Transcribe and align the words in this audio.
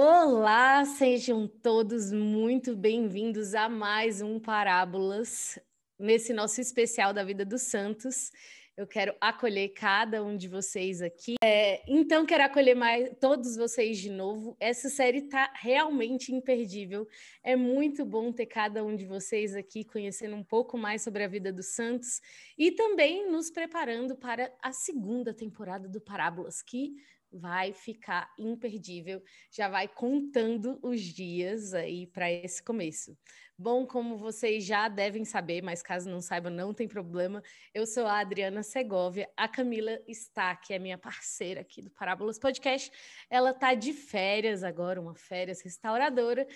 Olá, 0.00 0.84
sejam 0.84 1.48
todos 1.48 2.12
muito 2.12 2.76
bem-vindos 2.76 3.52
a 3.52 3.68
mais 3.68 4.22
um 4.22 4.38
Parábolas, 4.38 5.58
nesse 5.98 6.32
nosso 6.32 6.60
especial 6.60 7.12
da 7.12 7.24
vida 7.24 7.44
dos 7.44 7.62
santos. 7.62 8.30
Eu 8.76 8.86
quero 8.86 9.12
acolher 9.20 9.70
cada 9.70 10.22
um 10.22 10.36
de 10.36 10.46
vocês 10.46 11.02
aqui. 11.02 11.34
É, 11.42 11.82
então, 11.92 12.24
quero 12.24 12.44
acolher 12.44 12.76
mais 12.76 13.10
todos 13.20 13.56
vocês 13.56 13.98
de 13.98 14.08
novo. 14.08 14.56
Essa 14.60 14.88
série 14.88 15.18
está 15.18 15.52
realmente 15.56 16.32
imperdível. 16.32 17.04
É 17.42 17.56
muito 17.56 18.06
bom 18.06 18.30
ter 18.30 18.46
cada 18.46 18.84
um 18.84 18.94
de 18.94 19.04
vocês 19.04 19.56
aqui 19.56 19.82
conhecendo 19.82 20.36
um 20.36 20.44
pouco 20.44 20.78
mais 20.78 21.02
sobre 21.02 21.24
a 21.24 21.28
vida 21.28 21.52
dos 21.52 21.74
santos 21.74 22.20
e 22.56 22.70
também 22.70 23.28
nos 23.28 23.50
preparando 23.50 24.14
para 24.14 24.54
a 24.62 24.70
segunda 24.70 25.34
temporada 25.34 25.88
do 25.88 26.00
Parábolas, 26.00 26.62
que 26.62 26.94
vai 27.32 27.72
ficar 27.72 28.32
imperdível. 28.38 29.22
Já 29.50 29.68
vai 29.68 29.88
contando 29.88 30.78
os 30.82 31.00
dias 31.00 31.74
aí 31.74 32.06
para 32.06 32.30
esse 32.30 32.62
começo. 32.62 33.16
Bom, 33.56 33.84
como 33.84 34.16
vocês 34.16 34.64
já 34.64 34.88
devem 34.88 35.24
saber, 35.24 35.62
mas 35.62 35.82
caso 35.82 36.08
não 36.08 36.20
saibam, 36.20 36.52
não 36.52 36.72
tem 36.72 36.86
problema. 36.86 37.42
Eu 37.74 37.86
sou 37.86 38.06
a 38.06 38.20
Adriana 38.20 38.62
Segovia, 38.62 39.28
a 39.36 39.48
Camila 39.48 40.00
está, 40.06 40.54
que 40.54 40.72
é 40.72 40.78
minha 40.78 40.96
parceira 40.96 41.62
aqui 41.62 41.82
do 41.82 41.90
Parábolas 41.90 42.38
Podcast. 42.38 42.90
Ela 43.28 43.50
está 43.50 43.74
de 43.74 43.92
férias 43.92 44.62
agora, 44.62 45.00
uma 45.00 45.14
férias 45.14 45.60
restauradora. 45.60 46.46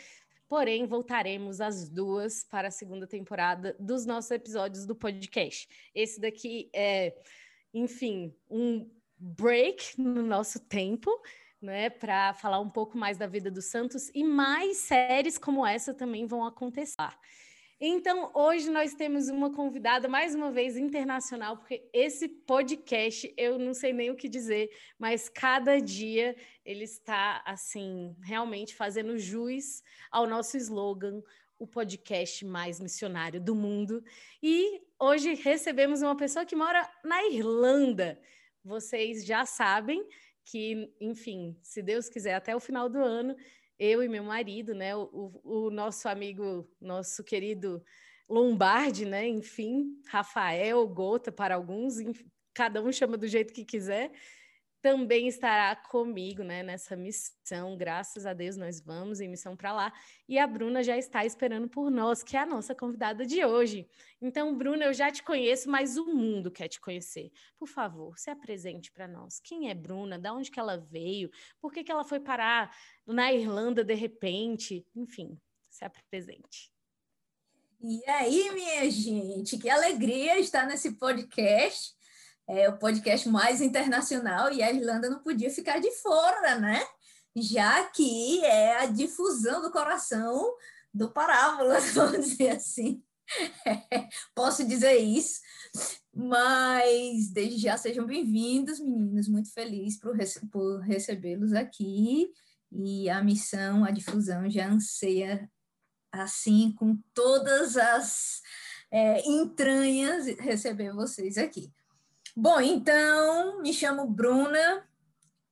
Porém, 0.49 0.87
voltaremos 0.87 1.61
as 1.61 1.89
duas 1.89 2.45
para 2.45 2.69
a 2.69 2.71
segunda 2.71 3.07
temporada 3.07 3.75
dos 3.81 4.07
nossos 4.07 4.31
episódios 4.31 4.87
do 4.87 4.95
podcast. 4.95 5.67
Esse 5.95 6.21
daqui 6.21 6.71
é, 6.73 7.17
enfim, 7.75 8.33
um 8.51 8.89
break 9.23 10.01
no 10.01 10.23
nosso 10.23 10.59
tempo, 10.59 11.11
né, 11.61 11.89
para 11.89 12.35
falar 12.35 12.59
um 12.59 12.69
pouco 12.69 12.99
mais 12.99 13.17
da 13.17 13.27
vida 13.27 13.51
dos 13.51 13.67
Santos 13.67 14.11
e 14.13 14.25
mais 14.25 14.79
séries 14.79 15.39
como 15.39 15.65
essa 15.65 15.95
também 15.95 16.27
vão 16.27 16.45
acontecer. 16.45 16.97
Então, 17.85 18.31
hoje 18.35 18.71
nós 18.71 18.95
temos 18.95 19.29
uma 19.29 19.53
convidada, 19.53 20.09
mais 20.09 20.35
uma 20.35 20.53
vez, 20.53 20.77
internacional, 20.77 21.57
porque 21.57 21.89
esse 21.93 22.29
podcast, 22.29 23.33
eu 23.37 23.59
não 23.59 23.75
sei 23.75 23.93
nem 23.93 24.11
o 24.11 24.17
que 24.17 24.29
dizer, 24.29 24.71
mas 24.99 25.29
cada 25.29 25.81
dia 25.81 26.37
ele 26.65 26.85
está, 26.85 27.43
assim, 27.45 28.15
realmente 28.23 28.75
fazendo 28.75 29.19
jus 29.19 29.83
ao 30.13 30.29
nosso 30.29 30.57
slogan, 30.57 31.23
o 31.59 31.67
podcast 31.67 32.45
mais 32.45 32.81
missionário 32.81 33.41
do 33.41 33.55
mundo. 33.55 34.03
E 34.41 34.81
hoje 35.01 35.35
recebemos 35.35 36.03
uma 36.03 36.17
pessoa 36.17 36.45
que 36.45 36.57
mora 36.57 36.89
na 37.05 37.25
Irlanda 37.27 38.21
vocês 38.65 39.25
já 39.25 39.45
sabem 39.45 40.07
que, 40.45 40.93
enfim, 41.01 41.57
se 41.63 41.83
Deus 41.83 42.09
quiser, 42.09 42.35
até 42.35 42.55
o 42.55 42.61
final 42.61 42.89
do 42.89 42.99
ano, 42.99 43.37
eu 43.79 44.03
e 44.03 44.09
meu 44.09 44.23
marido, 44.23 44.75
né, 44.75 44.95
o, 44.95 45.41
o 45.43 45.71
nosso 45.71 46.09
amigo, 46.09 46.69
nosso 46.81 47.25
querido 47.25 47.83
Lombardi, 48.29 49.05
né, 49.05 49.27
enfim, 49.27 50.01
Rafael, 50.09 50.87
Gota 50.89 51.33
para 51.33 51.55
alguns, 51.55 51.97
cada 52.55 52.83
um 52.83 52.93
chama 52.93 53.17
do 53.17 53.27
jeito 53.27 53.53
que 53.53 53.65
quiser, 53.65 54.13
também 54.83 55.29
estará 55.29 55.77
comigo 55.77 56.43
né, 56.43 56.65
nessa 56.65 56.97
missão. 56.97 57.77
Graças 57.77 58.27
a 58.27 58.35
Deus, 58.35 58.57
nós 58.57 58.81
vamos 58.81 59.21
em 59.21 59.29
missão 59.29 59.57
para 59.57 59.73
lá. 59.73 59.93
E 60.29 60.39
a 60.39 60.47
Bruna 60.47 60.83
já 60.83 60.99
está 60.99 61.25
esperando 61.25 61.69
por 61.69 61.89
nós, 61.89 62.23
que 62.23 62.37
é 62.37 62.41
a 62.41 62.47
nossa 62.47 62.75
convidada 62.75 63.25
de 63.25 63.45
hoje. 63.45 63.89
Então, 64.21 64.55
Bruna, 64.59 64.85
eu 64.87 64.93
já 64.93 65.11
te 65.11 65.23
conheço, 65.23 65.71
mas 65.71 65.97
o 65.97 66.07
mundo 66.07 66.51
quer 66.51 66.67
te 66.67 66.81
conhecer. 66.81 67.31
Por 67.57 67.69
favor, 67.69 68.19
se 68.19 68.29
apresente 68.29 68.91
para 68.91 69.07
nós. 69.07 69.39
Quem 69.39 69.71
é 69.71 69.75
Bruna? 69.75 70.19
Da 70.19 70.35
onde 70.35 70.51
que 70.51 70.59
ela 70.59 70.77
veio? 70.77 71.31
Por 71.61 71.73
que, 71.73 71.85
que 71.85 71.93
ela 71.93 72.05
foi 72.05 72.19
parar 72.19 72.77
na 73.07 73.33
Irlanda 73.33 73.85
de 73.85 73.95
repente? 73.95 74.85
Enfim, 74.97 75.41
se 75.71 75.85
apresente. 75.85 76.73
E 77.81 78.03
aí, 78.09 78.51
minha 78.53 78.91
gente, 78.91 79.59
que 79.59 79.71
alegria 79.71 80.41
estar 80.41 80.67
nesse 80.67 80.93
podcast 80.97 81.95
é 82.53 82.69
o 82.69 82.77
podcast 82.77 83.27
mais 83.31 83.63
internacional 83.63 84.53
e 84.53 84.63
a 84.63 84.71
Irlanda 84.71 85.09
não 85.09 85.21
podia 85.21 85.51
ficar 85.51 85.79
de 85.79 85.91
fora, 85.93 86.59
né? 86.59 86.85
Já 87.35 87.85
que 87.85 88.45
é 88.45 88.77
a 88.77 88.87
difusão 88.87 89.63
do 89.63 89.71
coração 89.71 90.55
do 90.93 91.11
Parábolas, 91.11 91.93
vamos 91.97 92.29
dizer 92.29 92.51
assim. 92.51 93.03
Posso 94.35 94.67
dizer 94.69 94.99
isso, 94.99 95.41
mas 96.15 97.31
desde 97.31 97.57
já 97.57 97.79
sejam 97.79 98.05
bem-vindos, 98.05 98.81
meninos. 98.81 99.29
Muito 99.29 99.51
feliz 99.51 99.99
por, 99.99 100.15
rece 100.15 100.47
por 100.49 100.81
recebê-los 100.81 101.55
aqui. 101.55 102.31
E 102.71 103.09
a 103.09 103.25
missão, 103.25 103.83
a 103.83 103.91
difusão 103.91 104.51
já 104.51 104.69
anseia, 104.69 105.51
assim, 106.11 106.75
com 106.77 106.99
todas 107.15 107.79
as 107.79 108.43
é, 108.91 109.27
entranhas, 109.27 110.27
receber 110.39 110.93
vocês 110.93 111.39
aqui. 111.39 111.73
Bom, 112.35 112.61
então, 112.61 113.61
me 113.61 113.75
chamo 113.75 114.07
Bruna, 114.07 114.89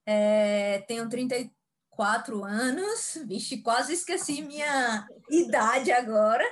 é, 0.03 0.79
tenho 0.87 1.07
34 1.07 2.43
anos, 2.43 3.19
vixe, 3.27 3.61
quase 3.61 3.93
esqueci 3.93 4.41
minha 4.41 5.07
idade 5.29 5.91
agora. 5.91 6.43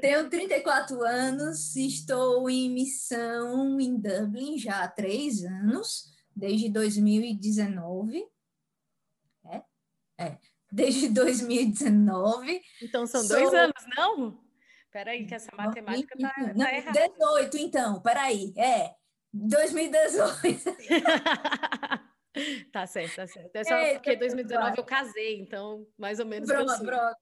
Tenho 0.00 0.28
34 0.28 1.00
anos, 1.04 1.76
estou 1.76 2.50
em 2.50 2.68
missão 2.70 3.78
em 3.78 3.96
Dublin 3.96 4.58
já 4.58 4.82
há 4.82 4.88
três 4.88 5.44
anos, 5.44 6.12
desde 6.34 6.68
2019. 6.70 8.26
É? 9.46 9.62
É, 10.18 10.38
desde 10.72 11.08
2019. 11.08 12.60
Então 12.82 13.06
são 13.06 13.22
Sou... 13.22 13.36
dois 13.36 13.54
anos, 13.54 13.84
não? 13.96 14.40
Peraí, 14.90 15.24
que 15.24 15.34
essa 15.34 15.54
matemática 15.54 16.16
está 16.16 16.34
tá 16.34 16.76
errada. 16.76 17.08
18, 17.16 17.56
então, 17.58 18.02
peraí, 18.02 18.52
é. 18.56 18.98
2018. 19.32 20.76
tá 22.72 22.86
certo, 22.86 23.16
tá 23.16 23.26
certo. 23.26 23.54
É 23.54 23.64
só 23.64 23.76
Eita, 23.76 23.94
porque 23.94 24.16
2019 24.16 24.78
eu 24.78 24.84
casei, 24.84 25.40
então 25.40 25.86
mais 25.98 26.18
ou 26.18 26.26
menos. 26.26 26.48
Pronto, 26.48 26.84
pronto. 26.84 27.16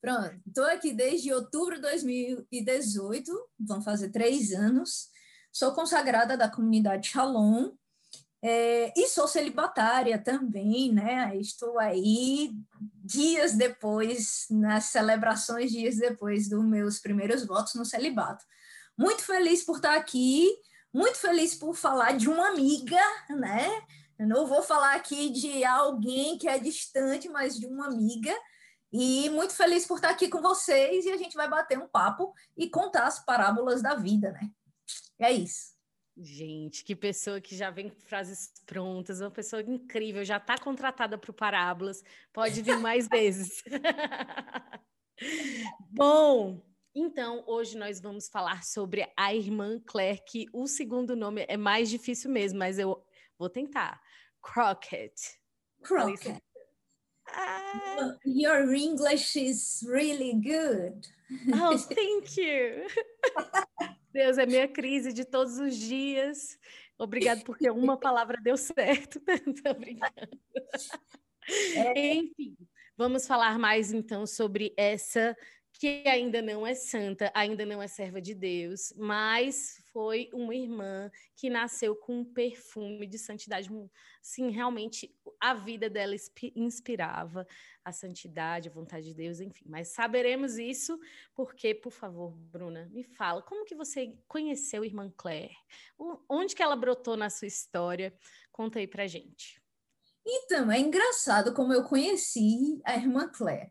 pronto, 0.00 0.40
estou 0.46 0.64
aqui 0.66 0.92
desde 0.92 1.32
outubro 1.32 1.76
de 1.76 1.82
2018, 1.82 3.32
vão 3.58 3.82
fazer 3.82 4.10
três 4.10 4.52
anos. 4.52 5.08
Sou 5.52 5.72
consagrada 5.72 6.36
da 6.36 6.50
comunidade 6.50 7.08
Shalom 7.08 7.70
é, 8.46 8.92
e 8.94 9.08
sou 9.08 9.26
celibatária 9.26 10.18
também, 10.18 10.92
né? 10.92 11.34
Estou 11.36 11.78
aí 11.78 12.50
dias 13.02 13.54
depois, 13.54 14.44
nas 14.50 14.84
celebrações, 14.84 15.72
dias 15.72 15.96
depois 15.96 16.46
dos 16.46 16.62
meus 16.62 17.00
primeiros 17.00 17.46
votos 17.46 17.74
no 17.74 17.86
celibato. 17.86 18.44
Muito 18.96 19.22
feliz 19.22 19.64
por 19.64 19.76
estar 19.76 19.96
aqui, 19.96 20.48
muito 20.92 21.18
feliz 21.18 21.54
por 21.54 21.74
falar 21.74 22.16
de 22.16 22.28
uma 22.28 22.48
amiga, 22.48 23.00
né? 23.30 23.68
Eu 24.18 24.28
não 24.28 24.46
vou 24.46 24.62
falar 24.62 24.94
aqui 24.94 25.30
de 25.30 25.64
alguém 25.64 26.38
que 26.38 26.48
é 26.48 26.58
distante, 26.58 27.28
mas 27.28 27.58
de 27.58 27.66
uma 27.66 27.86
amiga. 27.86 28.32
E 28.92 29.28
muito 29.30 29.52
feliz 29.52 29.86
por 29.86 29.96
estar 29.96 30.10
aqui 30.10 30.28
com 30.28 30.40
vocês 30.40 31.04
e 31.04 31.10
a 31.10 31.16
gente 31.16 31.34
vai 31.34 31.48
bater 31.48 31.76
um 31.76 31.88
papo 31.88 32.32
e 32.56 32.70
contar 32.70 33.06
as 33.06 33.24
parábolas 33.24 33.82
da 33.82 33.96
vida, 33.96 34.30
né? 34.30 34.48
É 35.18 35.32
isso. 35.32 35.74
Gente, 36.16 36.84
que 36.84 36.94
pessoa 36.94 37.40
que 37.40 37.56
já 37.56 37.70
vem 37.70 37.88
com 37.88 38.00
frases 38.02 38.52
prontas, 38.64 39.20
uma 39.20 39.32
pessoa 39.32 39.60
incrível, 39.62 40.24
já 40.24 40.36
está 40.36 40.56
contratada 40.56 41.18
para 41.18 41.30
o 41.32 41.34
Parábolas, 41.34 42.04
pode 42.32 42.62
vir 42.62 42.78
mais 42.78 43.08
vezes. 43.08 43.64
Bom, 45.90 46.62
então, 46.94 47.42
hoje 47.46 47.76
nós 47.76 48.00
vamos 48.00 48.28
falar 48.28 48.62
sobre 48.62 49.10
a 49.16 49.34
irmã 49.34 49.80
Claire, 49.84 50.22
que 50.24 50.46
o 50.52 50.66
segundo 50.68 51.16
nome 51.16 51.44
é 51.48 51.56
mais 51.56 51.90
difícil 51.90 52.30
mesmo, 52.30 52.58
mas 52.60 52.78
eu 52.78 53.04
vou 53.36 53.50
tentar. 53.50 54.00
Crockett. 54.40 55.14
Crockett. 55.82 56.40
Ah. 57.30 58.16
Your 58.24 58.72
English 58.72 59.36
is 59.36 59.82
really 59.88 60.34
good. 60.34 61.08
Oh, 61.52 61.76
thank 61.92 62.40
you. 62.40 62.86
Deus, 64.12 64.38
é 64.38 64.46
minha 64.46 64.68
crise 64.68 65.12
de 65.12 65.24
todos 65.24 65.58
os 65.58 65.76
dias. 65.76 66.56
Obrigado 66.96 67.42
porque 67.42 67.68
uma 67.70 67.98
palavra 67.98 68.38
deu 68.40 68.56
certo. 68.56 69.20
Brincando. 69.80 70.38
É. 71.74 72.14
Enfim, 72.14 72.56
vamos 72.96 73.26
falar 73.26 73.58
mais 73.58 73.92
então 73.92 74.26
sobre 74.26 74.72
essa 74.76 75.36
que 75.84 76.08
ainda 76.08 76.40
não 76.40 76.66
é 76.66 76.74
santa, 76.74 77.30
ainda 77.34 77.66
não 77.66 77.82
é 77.82 77.86
serva 77.86 78.18
de 78.18 78.34
Deus, 78.34 78.90
mas 78.96 79.84
foi 79.92 80.30
uma 80.32 80.54
irmã 80.54 81.10
que 81.36 81.50
nasceu 81.50 81.94
com 81.94 82.20
um 82.20 82.24
perfume 82.24 83.06
de 83.06 83.18
santidade. 83.18 83.68
Sim, 84.22 84.48
realmente 84.48 85.14
a 85.38 85.52
vida 85.52 85.90
dela 85.90 86.16
inspirava 86.56 87.46
a 87.84 87.92
santidade, 87.92 88.70
a 88.70 88.72
vontade 88.72 89.08
de 89.08 89.14
Deus, 89.14 89.40
enfim. 89.40 89.66
Mas 89.68 89.88
saberemos 89.88 90.56
isso 90.56 90.98
porque, 91.34 91.74
por 91.74 91.92
favor, 91.92 92.34
Bruna, 92.34 92.88
me 92.90 93.04
fala, 93.04 93.42
como 93.42 93.66
que 93.66 93.74
você 93.74 94.16
conheceu 94.26 94.84
a 94.84 94.86
irmã 94.86 95.12
Claire? 95.14 95.54
Onde 96.26 96.54
que 96.54 96.62
ela 96.62 96.76
brotou 96.76 97.14
na 97.14 97.28
sua 97.28 97.46
história? 97.46 98.16
Conta 98.50 98.78
aí 98.78 98.86
pra 98.86 99.06
gente. 99.06 99.62
Então, 100.26 100.72
é 100.72 100.80
engraçado 100.80 101.52
como 101.52 101.74
eu 101.74 101.84
conheci 101.84 102.80
a 102.86 102.96
irmã 102.96 103.28
Claire. 103.28 103.70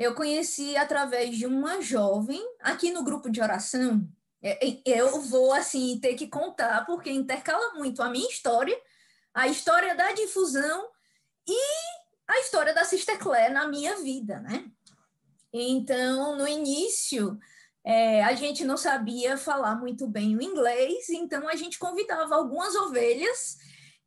Eu 0.00 0.14
conheci 0.14 0.78
através 0.78 1.36
de 1.36 1.44
uma 1.44 1.82
jovem 1.82 2.42
aqui 2.60 2.90
no 2.90 3.04
grupo 3.04 3.28
de 3.28 3.38
oração. 3.42 4.08
É, 4.42 4.58
eu 4.86 5.20
vou 5.20 5.52
assim 5.52 6.00
ter 6.00 6.14
que 6.14 6.26
contar 6.26 6.86
porque 6.86 7.10
intercala 7.10 7.74
muito 7.74 8.02
a 8.02 8.08
minha 8.08 8.26
história, 8.26 8.74
a 9.34 9.46
história 9.46 9.94
da 9.94 10.10
difusão 10.12 10.88
e 11.46 11.60
a 12.26 12.38
história 12.38 12.72
da 12.72 12.82
Sister 12.82 13.18
Claire 13.18 13.52
na 13.52 13.68
minha 13.68 13.96
vida, 13.96 14.40
né? 14.40 14.64
Então, 15.52 16.34
no 16.34 16.48
início, 16.48 17.38
é, 17.84 18.24
a 18.24 18.32
gente 18.34 18.64
não 18.64 18.78
sabia 18.78 19.36
falar 19.36 19.74
muito 19.74 20.06
bem 20.06 20.34
o 20.34 20.40
inglês, 20.40 21.10
então 21.10 21.46
a 21.46 21.56
gente 21.56 21.78
convidava 21.78 22.36
algumas 22.36 22.74
ovelhas 22.74 23.58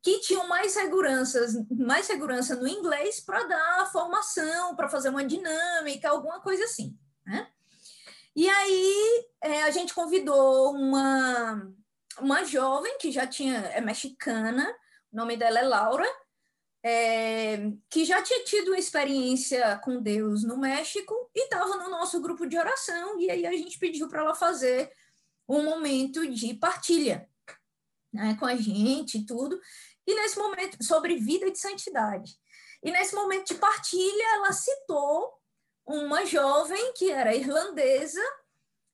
que 0.04 0.20
tinham 0.20 0.46
mais 0.46 0.72
seguranças, 0.72 1.54
mais 1.70 2.04
segurança 2.04 2.54
no 2.54 2.68
inglês 2.68 3.20
para 3.20 3.42
dar 3.44 3.90
formação, 3.90 4.76
para 4.76 4.86
fazer 4.86 5.08
uma 5.08 5.24
dinâmica, 5.24 6.10
alguma 6.10 6.40
coisa 6.40 6.62
assim, 6.64 6.94
né? 7.24 7.48
E 8.36 8.46
aí 8.46 9.26
é, 9.40 9.62
a 9.62 9.70
gente 9.70 9.94
convidou 9.94 10.74
uma, 10.74 11.72
uma 12.20 12.44
jovem 12.44 12.98
que 12.98 13.10
já 13.10 13.26
tinha, 13.26 13.56
é 13.68 13.80
mexicana, 13.80 14.76
o 15.10 15.16
nome 15.16 15.38
dela 15.38 15.60
é 15.60 15.62
Laura, 15.62 16.06
é, 16.84 17.70
que 17.88 18.04
já 18.04 18.20
tinha 18.20 18.44
tido 18.44 18.74
experiência 18.74 19.78
com 19.78 20.02
Deus 20.02 20.44
no 20.44 20.58
México 20.58 21.14
e 21.34 21.44
estava 21.44 21.78
no 21.78 21.88
nosso 21.88 22.20
grupo 22.20 22.46
de 22.46 22.58
oração, 22.58 23.18
e 23.18 23.30
aí 23.30 23.46
a 23.46 23.52
gente 23.52 23.78
pediu 23.78 24.06
para 24.06 24.20
ela 24.20 24.34
fazer 24.34 24.92
um 25.48 25.64
momento 25.64 26.28
de 26.30 26.52
partilha 26.52 27.26
né, 28.14 28.36
com 28.38 28.46
a 28.46 28.54
gente 28.54 29.18
e 29.18 29.26
tudo. 29.26 29.60
E 30.06 30.14
nesse 30.14 30.38
momento, 30.38 30.82
sobre 30.82 31.16
vida 31.16 31.50
de 31.50 31.58
santidade. 31.58 32.36
E 32.82 32.90
nesse 32.90 33.14
momento 33.14 33.48
de 33.48 33.54
partilha, 33.54 34.34
ela 34.34 34.52
citou 34.52 35.32
uma 35.86 36.24
jovem 36.24 36.92
que 36.94 37.10
era 37.10 37.34
irlandesa 37.34 38.20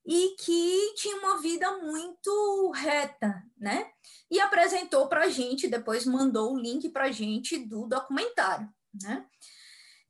e 0.06 0.34
que 0.38 0.94
tinha 0.96 1.16
uma 1.16 1.38
vida 1.40 1.78
muito 1.78 2.70
reta, 2.70 3.42
né? 3.58 3.90
E 4.30 4.40
apresentou 4.40 5.08
para 5.08 5.24
a 5.24 5.28
gente, 5.28 5.68
depois 5.68 6.06
mandou 6.06 6.54
o 6.54 6.58
link 6.58 6.88
para 6.88 7.04
a 7.04 7.12
gente 7.12 7.58
do 7.58 7.86
documentário, 7.86 8.68
né? 9.02 9.26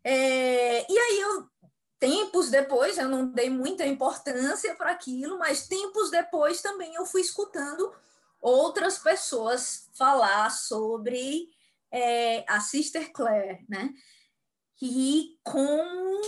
É, 0.04 0.90
e 0.90 0.98
aí 0.98 1.20
eu 1.20 1.50
tempos 1.98 2.48
depois, 2.48 2.96
eu 2.96 3.08
não 3.10 3.26
dei 3.30 3.50
muita 3.50 3.86
importância 3.86 4.74
para 4.74 4.90
aquilo, 4.90 5.38
mas 5.38 5.68
tempos 5.68 6.10
depois 6.10 6.62
também 6.62 6.94
eu 6.94 7.04
fui 7.04 7.20
escutando 7.20 7.92
outras 8.40 8.98
pessoas 8.98 9.88
falar 9.94 10.50
sobre 10.50 11.48
é, 11.92 12.44
a 12.48 12.60
Sister 12.60 13.12
Claire, 13.12 13.64
né? 13.68 13.92
E 14.82 15.38
como 15.42 16.20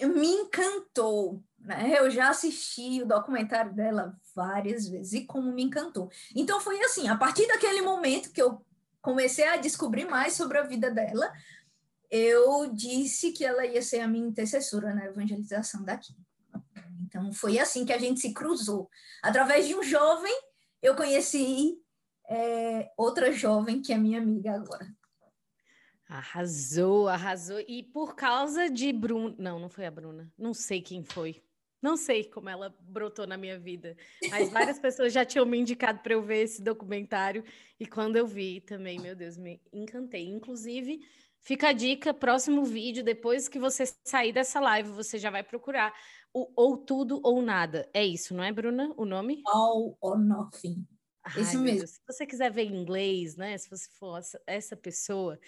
me 0.00 0.28
encantou, 0.28 1.42
né? 1.58 1.94
Eu 1.98 2.10
já 2.10 2.30
assisti 2.30 3.02
o 3.02 3.06
documentário 3.06 3.74
dela 3.74 4.16
várias 4.34 4.88
vezes 4.88 5.12
e 5.12 5.26
como 5.26 5.52
me 5.52 5.62
encantou. 5.62 6.10
Então 6.34 6.60
foi 6.60 6.80
assim, 6.82 7.08
a 7.08 7.16
partir 7.16 7.46
daquele 7.46 7.82
momento 7.82 8.32
que 8.32 8.42
eu 8.42 8.64
comecei 9.00 9.46
a 9.46 9.56
descobrir 9.56 10.06
mais 10.06 10.32
sobre 10.32 10.58
a 10.58 10.62
vida 10.62 10.90
dela, 10.90 11.32
eu 12.10 12.72
disse 12.72 13.32
que 13.32 13.44
ela 13.44 13.66
ia 13.66 13.82
ser 13.82 14.00
a 14.00 14.08
minha 14.08 14.26
intercessora 14.26 14.94
na 14.94 15.06
evangelização 15.06 15.82
daqui. 15.82 16.14
Então 17.02 17.32
foi 17.32 17.58
assim 17.58 17.84
que 17.84 17.92
a 17.92 17.98
gente 17.98 18.20
se 18.20 18.32
cruzou, 18.32 18.88
através 19.22 19.66
de 19.66 19.74
um 19.74 19.82
jovem 19.82 20.34
eu 20.82 20.96
conheci 20.96 21.78
é, 22.28 22.90
outra 22.96 23.32
jovem 23.32 23.80
que 23.80 23.92
é 23.92 23.98
minha 23.98 24.18
amiga 24.18 24.52
agora. 24.52 24.86
Arrasou, 26.08 27.08
arrasou. 27.08 27.60
E 27.66 27.82
por 27.82 28.14
causa 28.14 28.68
de 28.68 28.92
Bruna. 28.92 29.34
Não, 29.38 29.58
não 29.58 29.70
foi 29.70 29.86
a 29.86 29.90
Bruna. 29.90 30.30
Não 30.36 30.52
sei 30.52 30.82
quem 30.82 31.02
foi. 31.02 31.42
Não 31.80 31.96
sei 31.96 32.24
como 32.24 32.48
ela 32.48 32.74
brotou 32.80 33.26
na 33.26 33.36
minha 33.36 33.58
vida. 33.58 33.96
Mas 34.28 34.50
várias 34.50 34.78
pessoas 34.80 35.12
já 35.12 35.24
tinham 35.24 35.46
me 35.46 35.58
indicado 35.58 36.00
para 36.00 36.12
eu 36.12 36.22
ver 36.22 36.42
esse 36.42 36.62
documentário. 36.62 37.44
E 37.80 37.86
quando 37.86 38.16
eu 38.16 38.26
vi 38.26 38.60
também, 38.60 39.00
meu 39.00 39.16
Deus, 39.16 39.36
me 39.38 39.60
encantei. 39.72 40.28
Inclusive, 40.28 41.00
fica 41.40 41.68
a 41.68 41.72
dica: 41.72 42.12
próximo 42.12 42.64
vídeo, 42.64 43.02
depois 43.02 43.48
que 43.48 43.58
você 43.58 43.84
sair 44.04 44.32
dessa 44.32 44.60
live, 44.60 44.90
você 44.90 45.18
já 45.18 45.30
vai 45.30 45.42
procurar 45.42 45.94
o 46.34 46.50
ou 46.56 46.76
tudo 46.76 47.20
ou 47.22 47.42
nada. 47.42 47.88
É 47.92 48.04
isso, 48.04 48.34
não 48.34 48.42
é, 48.42 48.52
Bruna? 48.52 48.92
O 48.96 49.04
nome? 49.04 49.42
All 49.46 49.96
or 50.00 50.18
nothing. 50.18 50.86
Ai, 51.24 51.42
isso 51.42 51.58
mesmo. 51.58 51.86
Se 51.86 52.00
você 52.06 52.26
quiser 52.26 52.50
ver 52.50 52.64
em 52.64 52.74
inglês, 52.74 53.36
né? 53.36 53.56
Se 53.56 53.70
você 53.70 53.88
for 53.98 54.20
essa, 54.46 54.76
pessoa, 54.76 55.38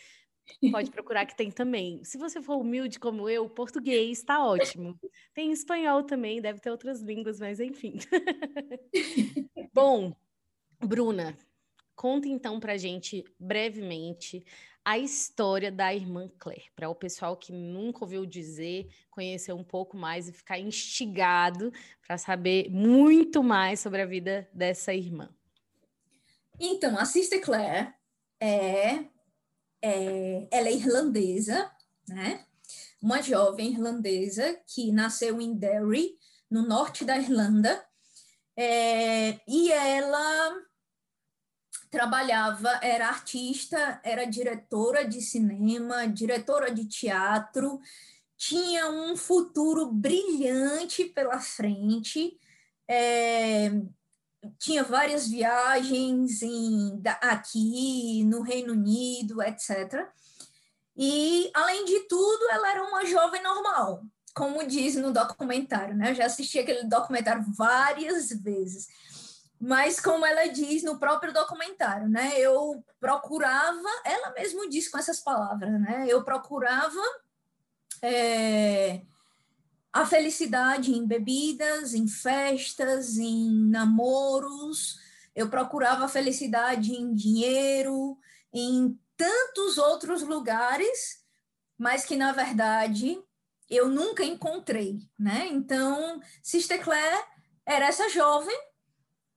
pode 0.70 0.90
procurar 0.92 1.26
que 1.26 1.36
tem 1.36 1.50
também. 1.50 2.04
Se 2.04 2.16
você 2.16 2.40
for 2.40 2.56
humilde 2.56 3.00
como 3.00 3.28
eu, 3.28 3.48
português 3.48 4.18
está 4.18 4.44
ótimo. 4.44 4.98
Tem 5.32 5.50
espanhol 5.50 6.04
também, 6.04 6.40
deve 6.40 6.60
ter 6.60 6.70
outras 6.70 7.00
línguas, 7.00 7.40
mas 7.40 7.58
enfim. 7.58 7.98
Bom, 9.72 10.14
Bruna, 10.78 11.36
conta 11.96 12.28
então 12.28 12.60
para 12.60 12.76
gente 12.76 13.24
brevemente 13.38 14.44
a 14.84 14.98
história 14.98 15.72
da 15.72 15.94
irmã 15.94 16.30
Claire, 16.38 16.70
para 16.76 16.90
o 16.90 16.94
pessoal 16.94 17.36
que 17.36 17.52
nunca 17.52 18.04
ouviu 18.04 18.26
dizer, 18.26 18.88
conhecer 19.10 19.52
um 19.52 19.64
pouco 19.64 19.96
mais 19.96 20.28
e 20.28 20.32
ficar 20.32 20.58
instigado 20.58 21.72
para 22.06 22.18
saber 22.18 22.68
muito 22.70 23.42
mais 23.42 23.80
sobre 23.80 24.02
a 24.02 24.06
vida 24.06 24.48
dessa 24.52 24.92
irmã. 24.92 25.30
Então, 26.60 26.98
a 26.98 27.04
Sister 27.06 27.40
Claire 27.40 27.94
é, 28.38 29.06
é, 29.80 30.46
ela 30.50 30.68
é 30.68 30.74
irlandesa, 30.74 31.70
né? 32.06 32.44
Uma 33.00 33.22
jovem 33.22 33.72
irlandesa 33.72 34.60
que 34.66 34.92
nasceu 34.92 35.40
em 35.40 35.54
Derry, 35.54 36.18
no 36.50 36.62
norte 36.62 37.04
da 37.04 37.18
Irlanda, 37.18 37.84
é, 38.56 39.40
e 39.48 39.72
ela 39.72 40.54
trabalhava, 41.94 42.80
era 42.82 43.06
artista, 43.06 44.00
era 44.02 44.24
diretora 44.24 45.06
de 45.06 45.20
cinema, 45.20 46.08
diretora 46.08 46.74
de 46.74 46.86
teatro, 46.86 47.80
tinha 48.36 48.90
um 48.90 49.16
futuro 49.16 49.86
brilhante 49.86 51.04
pela 51.04 51.38
frente, 51.38 52.36
é, 52.88 53.70
tinha 54.58 54.82
várias 54.82 55.28
viagens 55.28 56.42
em, 56.42 57.00
aqui 57.20 58.24
no 58.24 58.42
Reino 58.42 58.72
Unido, 58.72 59.40
etc. 59.40 60.04
E, 60.96 61.48
além 61.54 61.84
de 61.84 62.00
tudo, 62.08 62.50
ela 62.50 62.72
era 62.72 62.82
uma 62.82 63.04
jovem 63.06 63.40
normal, 63.40 64.02
como 64.34 64.66
diz 64.66 64.96
no 64.96 65.12
documentário, 65.12 65.94
né? 65.96 66.10
Eu 66.10 66.14
já 66.16 66.26
assisti 66.26 66.58
aquele 66.58 66.82
documentário 66.88 67.44
várias 67.56 68.30
vezes 68.30 68.88
mas 69.60 70.00
como 70.00 70.26
ela 70.26 70.46
diz 70.46 70.82
no 70.82 70.98
próprio 70.98 71.32
documentário, 71.32 72.08
né? 72.08 72.38
Eu 72.38 72.84
procurava, 73.00 73.88
ela 74.04 74.32
mesmo 74.32 74.68
disse 74.68 74.90
com 74.90 74.98
essas 74.98 75.20
palavras, 75.20 75.80
né? 75.80 76.06
Eu 76.08 76.22
procurava 76.24 77.00
é, 78.02 79.02
a 79.92 80.04
felicidade 80.04 80.92
em 80.92 81.06
bebidas, 81.06 81.94
em 81.94 82.06
festas, 82.06 83.16
em 83.16 83.50
namoros. 83.70 84.98
Eu 85.34 85.48
procurava 85.48 86.04
a 86.04 86.08
felicidade 86.08 86.92
em 86.92 87.14
dinheiro, 87.14 88.18
em 88.52 88.98
tantos 89.16 89.78
outros 89.78 90.22
lugares, 90.22 91.24
mas 91.78 92.04
que 92.04 92.16
na 92.16 92.32
verdade 92.32 93.18
eu 93.70 93.88
nunca 93.88 94.24
encontrei, 94.24 94.98
né? 95.18 95.48
Então, 95.50 96.20
Sister 96.42 96.82
Claire 96.82 97.24
era 97.64 97.86
essa 97.86 98.08
jovem 98.10 98.56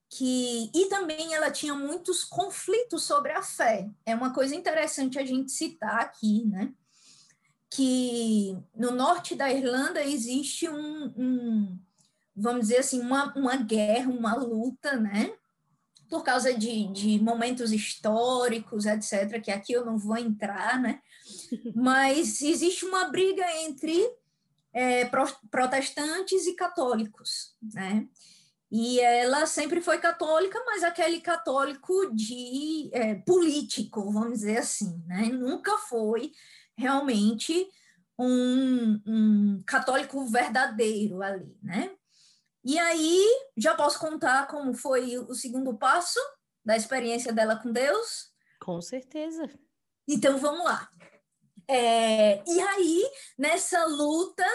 que 0.10 0.72
e 0.74 0.86
também 0.88 1.34
ela 1.34 1.52
tinha 1.52 1.74
muitos 1.74 2.24
conflitos 2.24 3.04
sobre 3.04 3.32
a 3.32 3.42
fé. 3.42 3.90
É 4.06 4.16
uma 4.16 4.34
coisa 4.34 4.56
interessante 4.56 5.20
a 5.20 5.26
gente 5.26 5.52
citar 5.52 6.00
aqui, 6.00 6.46
né? 6.46 6.74
Que 7.70 8.58
no 8.76 8.92
norte 8.92 9.36
da 9.36 9.52
Irlanda 9.52 10.02
existe 10.04 10.70
um, 10.70 11.14
um 11.18 11.80
vamos 12.36 12.68
dizer 12.68 12.78
assim, 12.78 13.02
uma, 13.02 13.34
uma 13.36 13.56
guerra, 13.58 14.10
uma 14.10 14.36
luta, 14.36 14.96
né? 14.96 15.34
Por 16.10 16.24
causa 16.24 16.54
de, 16.54 16.88
de 16.94 17.20
momentos 17.20 17.74
históricos, 17.74 18.86
etc., 18.86 19.42
que 19.42 19.52
aqui 19.52 19.74
eu 19.74 19.84
não 19.84 19.98
vou 19.98 20.16
entrar, 20.16 20.80
né? 20.80 21.02
Mas 21.76 22.42
existe 22.42 22.86
uma 22.86 23.10
briga 23.10 23.44
entre 23.64 24.08
é, 24.72 25.10
protestantes 25.52 26.46
e 26.46 26.54
católicos, 26.56 27.56
né? 27.62 28.08
E 28.70 29.00
ela 29.00 29.46
sempre 29.46 29.80
foi 29.80 29.98
católica, 29.98 30.62
mas 30.66 30.84
aquele 30.84 31.22
católico 31.22 32.14
de 32.14 32.90
é, 32.92 33.16
político, 33.16 34.12
vamos 34.12 34.40
dizer 34.40 34.58
assim, 34.58 35.02
né? 35.06 35.30
Nunca 35.30 35.78
foi 35.78 36.34
realmente 36.78 37.68
um, 38.20 39.02
um 39.06 39.64
católico 39.66 40.26
verdadeiro 40.26 41.22
ali, 41.22 41.58
né? 41.64 41.96
E 42.64 42.78
aí, 42.78 43.26
já 43.56 43.74
posso 43.76 43.98
contar 44.00 44.48
como 44.48 44.74
foi 44.74 45.18
o 45.18 45.34
segundo 45.34 45.78
passo 45.78 46.20
da 46.66 46.76
experiência 46.76 47.32
dela 47.32 47.56
com 47.56 47.72
Deus? 47.72 48.34
Com 48.60 48.82
certeza. 48.82 49.50
Então 50.06 50.38
vamos 50.38 50.66
lá. 50.66 50.90
É, 51.66 52.44
e 52.46 52.60
aí, 52.60 53.04
nessa 53.38 53.86
luta 53.86 54.46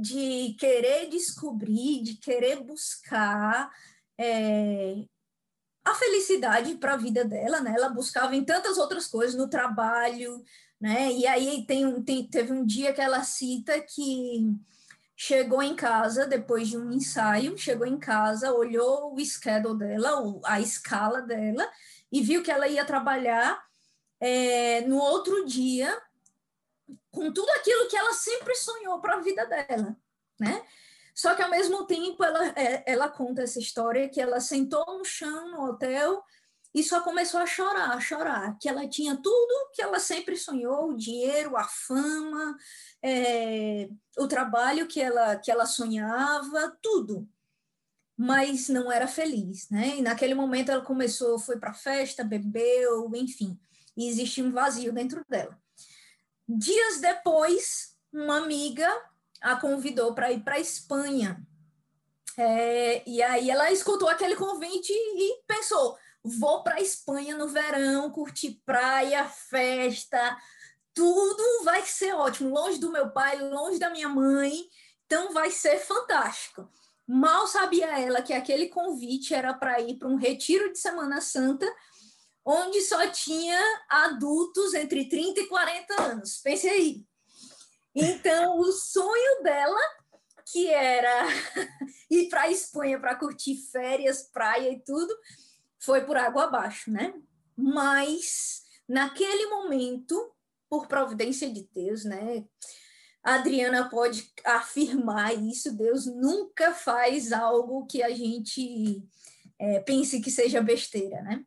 de 0.00 0.54
querer 0.58 1.08
descobrir, 1.08 2.02
de 2.02 2.16
querer 2.16 2.62
buscar 2.62 3.70
é, 4.18 5.04
a 5.84 5.94
felicidade 5.94 6.74
para 6.76 6.94
a 6.94 6.96
vida 6.96 7.24
dela, 7.24 7.60
né? 7.60 7.74
Ela 7.76 7.88
buscava 7.88 8.34
em 8.34 8.44
tantas 8.44 8.78
outras 8.78 9.06
coisas, 9.06 9.34
no 9.34 9.48
trabalho, 9.48 10.42
né? 10.80 11.12
E 11.12 11.26
aí 11.26 11.64
tem, 11.66 12.02
tem, 12.02 12.26
teve 12.26 12.52
um 12.52 12.64
dia 12.64 12.92
que 12.92 13.00
ela 13.00 13.22
cita 13.24 13.80
que 13.80 14.54
chegou 15.16 15.62
em 15.62 15.76
casa 15.76 16.26
depois 16.26 16.68
de 16.68 16.76
um 16.76 16.90
ensaio, 16.92 17.56
chegou 17.58 17.86
em 17.86 17.98
casa, 17.98 18.52
olhou 18.52 19.14
o 19.14 19.24
schedule 19.24 19.78
dela, 19.78 20.40
a 20.44 20.60
escala 20.60 21.20
dela, 21.22 21.68
e 22.10 22.20
viu 22.20 22.42
que 22.42 22.50
ela 22.50 22.68
ia 22.68 22.84
trabalhar 22.84 23.62
é, 24.20 24.80
no 24.82 24.96
outro 24.96 25.44
dia 25.44 25.96
com 27.12 27.32
tudo 27.32 27.48
aquilo 27.50 27.88
que 27.88 27.96
ela 27.96 28.12
sempre 28.14 28.54
sonhou 28.54 29.00
para 29.00 29.16
a 29.16 29.20
vida 29.20 29.46
dela, 29.46 29.96
né? 30.40 30.64
Só 31.14 31.34
que 31.34 31.42
ao 31.42 31.50
mesmo 31.50 31.86
tempo 31.86 32.24
ela, 32.24 32.48
é, 32.56 32.82
ela 32.90 33.08
conta 33.08 33.42
essa 33.42 33.58
história 33.58 34.08
que 34.08 34.20
ela 34.20 34.40
sentou 34.40 34.84
no 34.98 35.04
chão 35.04 35.50
no 35.50 35.62
hotel 35.68 36.24
e 36.74 36.82
só 36.82 37.02
começou 37.02 37.38
a 37.38 37.46
chorar, 37.46 37.90
a 37.90 38.00
chorar, 38.00 38.56
que 38.58 38.66
ela 38.66 38.88
tinha 38.88 39.14
tudo 39.14 39.70
que 39.74 39.82
ela 39.82 39.98
sempre 39.98 40.36
sonhou, 40.36 40.88
o 40.88 40.96
dinheiro, 40.96 41.54
a 41.54 41.64
fama, 41.64 42.56
é, 43.02 43.90
o 44.16 44.26
trabalho 44.26 44.86
que 44.86 44.98
ela, 44.98 45.36
que 45.36 45.50
ela 45.50 45.66
sonhava, 45.66 46.74
tudo, 46.80 47.28
mas 48.16 48.70
não 48.70 48.90
era 48.90 49.06
feliz, 49.06 49.68
né? 49.68 49.96
E 49.98 50.02
naquele 50.02 50.34
momento 50.34 50.70
ela 50.70 50.82
começou, 50.82 51.38
foi 51.38 51.58
para 51.58 51.74
festa, 51.74 52.24
bebeu, 52.24 53.10
enfim, 53.14 53.58
e 53.94 54.08
existia 54.08 54.42
um 54.42 54.52
vazio 54.52 54.94
dentro 54.94 55.22
dela. 55.28 55.61
Dias 56.58 57.00
depois, 57.00 57.96
uma 58.12 58.38
amiga 58.38 58.88
a 59.40 59.56
convidou 59.56 60.14
para 60.14 60.30
ir 60.30 60.40
para 60.40 60.56
a 60.56 60.60
Espanha. 60.60 61.40
É, 62.36 63.02
e 63.08 63.22
aí 63.22 63.50
ela 63.50 63.70
escutou 63.70 64.08
aquele 64.08 64.36
convite 64.36 64.92
e 64.92 65.42
pensou: 65.46 65.96
vou 66.22 66.62
para 66.62 66.76
a 66.76 66.80
Espanha 66.80 67.36
no 67.36 67.48
verão, 67.48 68.10
curtir 68.10 68.62
praia, 68.64 69.24
festa, 69.24 70.36
tudo 70.94 71.64
vai 71.64 71.82
ser 71.86 72.14
ótimo. 72.14 72.50
Longe 72.54 72.78
do 72.78 72.92
meu 72.92 73.10
pai, 73.10 73.38
longe 73.38 73.78
da 73.78 73.90
minha 73.90 74.08
mãe, 74.08 74.52
então 75.06 75.32
vai 75.32 75.50
ser 75.50 75.78
fantástico. 75.78 76.68
Mal 77.06 77.46
sabia 77.46 77.98
ela 77.98 78.22
que 78.22 78.32
aquele 78.32 78.68
convite 78.68 79.34
era 79.34 79.52
para 79.52 79.80
ir 79.80 79.98
para 79.98 80.08
um 80.08 80.16
retiro 80.16 80.72
de 80.72 80.78
Semana 80.78 81.20
Santa, 81.20 81.66
onde 82.44 82.80
só 82.82 83.06
tinha 83.08 83.60
adultos 83.88 84.74
entre 84.74 85.08
30 85.08 85.40
e 85.40 85.46
40 85.46 86.02
anos. 86.02 86.38
Pense 86.38 86.68
aí. 86.68 87.04
Então, 87.94 88.58
o 88.58 88.72
sonho 88.72 89.42
dela, 89.42 89.80
que 90.50 90.68
era 90.68 91.26
ir 92.10 92.28
para 92.28 92.42
a 92.42 92.50
Espanha 92.50 92.98
para 92.98 93.16
curtir 93.16 93.56
férias, 93.70 94.28
praia 94.32 94.70
e 94.70 94.82
tudo, 94.82 95.14
foi 95.78 96.04
por 96.04 96.16
água 96.16 96.44
abaixo, 96.44 96.90
né? 96.90 97.14
Mas, 97.56 98.62
naquele 98.88 99.46
momento, 99.46 100.32
por 100.68 100.86
providência 100.88 101.50
de 101.50 101.68
Deus, 101.72 102.04
né? 102.04 102.44
A 103.22 103.34
Adriana 103.34 103.88
pode 103.88 104.32
afirmar 104.44 105.32
isso, 105.34 105.76
Deus 105.76 106.06
nunca 106.06 106.72
faz 106.72 107.32
algo 107.32 107.86
que 107.86 108.02
a 108.02 108.10
gente 108.10 109.06
é, 109.58 109.78
pense 109.80 110.20
que 110.20 110.30
seja 110.30 110.60
besteira, 110.60 111.22
né? 111.22 111.44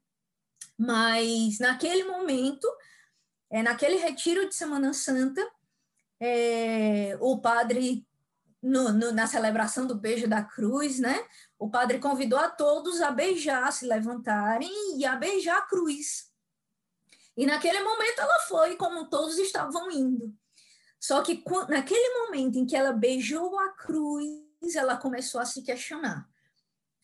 Mas 0.78 1.60
naquele 1.60 2.04
momento, 2.04 2.68
é, 3.50 3.64
naquele 3.64 3.96
retiro 3.98 4.48
de 4.48 4.56
Semana 4.56 4.94
Santa, 4.94 5.42
é, 6.20 7.18
o 7.22 7.40
padre, 7.40 8.06
no, 8.62 8.92
no, 8.92 9.12
na 9.12 9.28
celebração 9.28 9.86
do 9.86 9.96
beijo 9.96 10.28
da 10.28 10.44
cruz, 10.44 11.00
né? 11.00 11.26
O 11.58 11.70
padre 11.70 12.00
convidou 12.00 12.40
a 12.40 12.50
todos 12.50 13.02
a 13.02 13.12
beijar, 13.12 13.72
se 13.72 13.86
levantarem 13.86 14.98
e 14.98 15.06
a 15.06 15.16
beijar 15.16 15.58
a 15.58 15.62
cruz. 15.62 16.32
E 17.38 17.46
naquele 17.46 17.82
momento 17.84 18.20
ela 18.20 18.40
foi, 18.48 18.76
como 18.76 19.10
todos 19.10 19.38
estavam 19.38 19.92
indo. 19.92 20.34
Só 21.00 21.22
que 21.22 21.44
naquele 21.70 22.26
momento 22.26 22.58
em 22.58 22.66
que 22.66 22.76
ela 22.76 22.92
beijou 22.92 23.60
a 23.60 23.70
cruz, 23.74 24.76
ela 24.76 24.98
começou 24.98 25.40
a 25.40 25.46
se 25.46 25.62
questionar. 25.62 26.28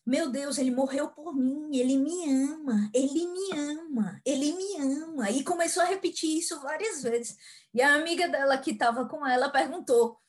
Meu 0.04 0.30
Deus, 0.30 0.58
ele 0.58 0.72
morreu 0.72 1.08
por 1.10 1.34
mim, 1.34 1.76
ele 1.76 1.96
me 1.96 2.28
ama, 2.28 2.90
ele 2.92 3.24
me 3.26 3.52
ama, 3.52 4.20
ele 4.24 4.52
me 4.52 4.76
ama. 4.78 5.30
E 5.30 5.44
começou 5.44 5.82
a 5.82 5.86
repetir 5.86 6.38
isso 6.38 6.60
várias 6.60 7.02
vezes. 7.02 7.36
E 7.72 7.80
a 7.80 7.94
amiga 7.94 8.28
dela 8.28 8.58
que 8.58 8.72
estava 8.72 9.08
com 9.08 9.24
ela 9.24 9.48
perguntou: 9.48 10.20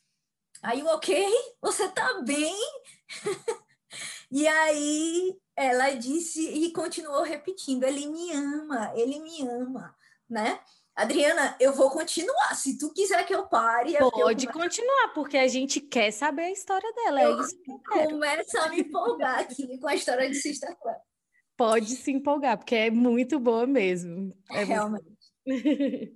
Are 0.61 0.77
you 0.77 0.85
ok? 0.87 1.25
Você 1.59 1.89
tá 1.89 2.21
bem? 2.21 2.55
e 4.31 4.47
aí 4.47 5.35
ela 5.55 5.89
disse 5.95 6.41
e 6.47 6.71
continuou 6.71 7.23
repetindo: 7.23 7.83
Ele 7.83 8.05
me 8.07 8.31
ama, 8.31 8.93
ele 8.95 9.19
me 9.19 9.41
ama, 9.47 9.95
né? 10.29 10.59
Adriana, 10.95 11.55
eu 11.59 11.73
vou 11.73 11.89
continuar. 11.89 12.55
Se 12.55 12.77
tu 12.77 12.93
quiser 12.93 13.25
que 13.25 13.33
eu 13.33 13.47
pare. 13.47 13.95
É 13.95 13.99
Pode 13.99 14.45
eu 14.45 14.51
continuar, 14.51 15.13
porque 15.13 15.37
a 15.37 15.47
gente 15.47 15.81
quer 15.81 16.11
saber 16.11 16.43
a 16.43 16.51
história 16.51 16.91
dela. 16.93 17.21
É 17.21 17.25
eu 17.25 17.37
é 17.37 17.41
isso 17.41 17.61
que 17.61 17.71
eu 17.71 17.79
quero. 17.79 18.09
Começa 18.11 18.61
a 18.61 18.69
me 18.69 18.81
empolgar 18.81 19.39
aqui 19.39 19.77
com 19.79 19.87
a 19.87 19.95
história 19.95 20.29
de 20.29 20.35
Sister 20.35 20.77
Claire. 20.79 21.01
Pode 21.57 21.95
se 21.95 22.11
empolgar, 22.11 22.57
porque 22.57 22.75
é 22.75 22.91
muito 22.91 23.39
boa 23.39 23.65
mesmo. 23.65 24.35
É 24.51 24.63
Realmente. 24.63 25.05
Muito... 25.45 26.15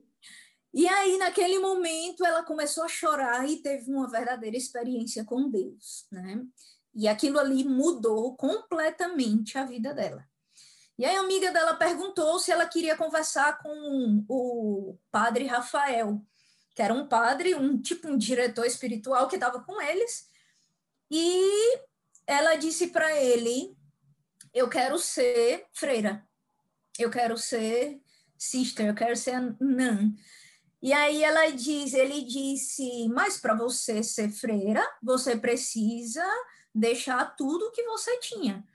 e 0.74 0.88
aí, 0.88 1.18
naquele 1.18 1.58
momento, 1.60 2.24
ela 2.24 2.44
começou 2.44 2.84
a 2.84 2.88
chorar 2.88 3.48
e 3.50 3.62
teve 3.62 3.92
uma 3.92 4.10
verdadeira 4.10 4.58
experiência 4.58 5.26
com 5.26 5.50
Deus, 5.50 6.06
né? 6.12 6.44
E 6.94 7.08
aquilo 7.08 7.40
ali 7.40 7.64
mudou 7.64 8.36
completamente 8.36 9.58
a 9.58 9.66
vida 9.66 9.94
dela. 9.94 10.24
E 10.98 11.06
aí 11.06 11.16
a 11.16 11.20
amiga 11.20 11.52
dela 11.52 11.76
perguntou 11.76 12.40
se 12.40 12.52
ela 12.52 12.66
queria 12.66 12.98
conversar 12.98 13.60
com 13.62 14.26
o 14.28 14.98
padre 15.12 15.46
Rafael, 15.46 16.20
que 16.74 16.82
era 16.82 16.94
um 16.94 17.08
padre, 17.08 17.54
um 17.54 17.80
tipo 17.80 18.08
um 18.08 18.18
diretor 18.18 18.66
espiritual 18.66 19.28
que 19.28 19.36
estava 19.36 19.62
com 19.62 19.80
eles. 19.80 20.28
E 21.12 21.80
ela 22.26 22.56
disse 22.56 22.88
para 22.88 23.16
ele: 23.16 23.78
"Eu 24.54 24.68
quero 24.68 24.98
ser 24.98 25.68
freira. 25.72 26.28
Eu 26.98 27.12
quero 27.12 27.38
ser 27.38 28.02
sister, 28.38 28.88
eu 28.88 28.96
quero 28.96 29.16
ser 29.16 29.40
nun". 29.62 30.16
E 30.82 30.94
aí 30.94 31.24
ela 31.24 31.50
diz, 31.52 31.94
ele 31.94 32.24
disse: 32.24 33.08
"Mas 33.10 33.38
para 33.38 33.54
você 33.54 34.02
ser 34.02 34.32
freira, 34.32 34.84
você 35.02 35.38
precisa 35.38 36.26
deixar 36.74 37.36
tudo 37.36 37.72
que 37.72 37.84
você 37.84 38.20
tinha". 38.20 38.66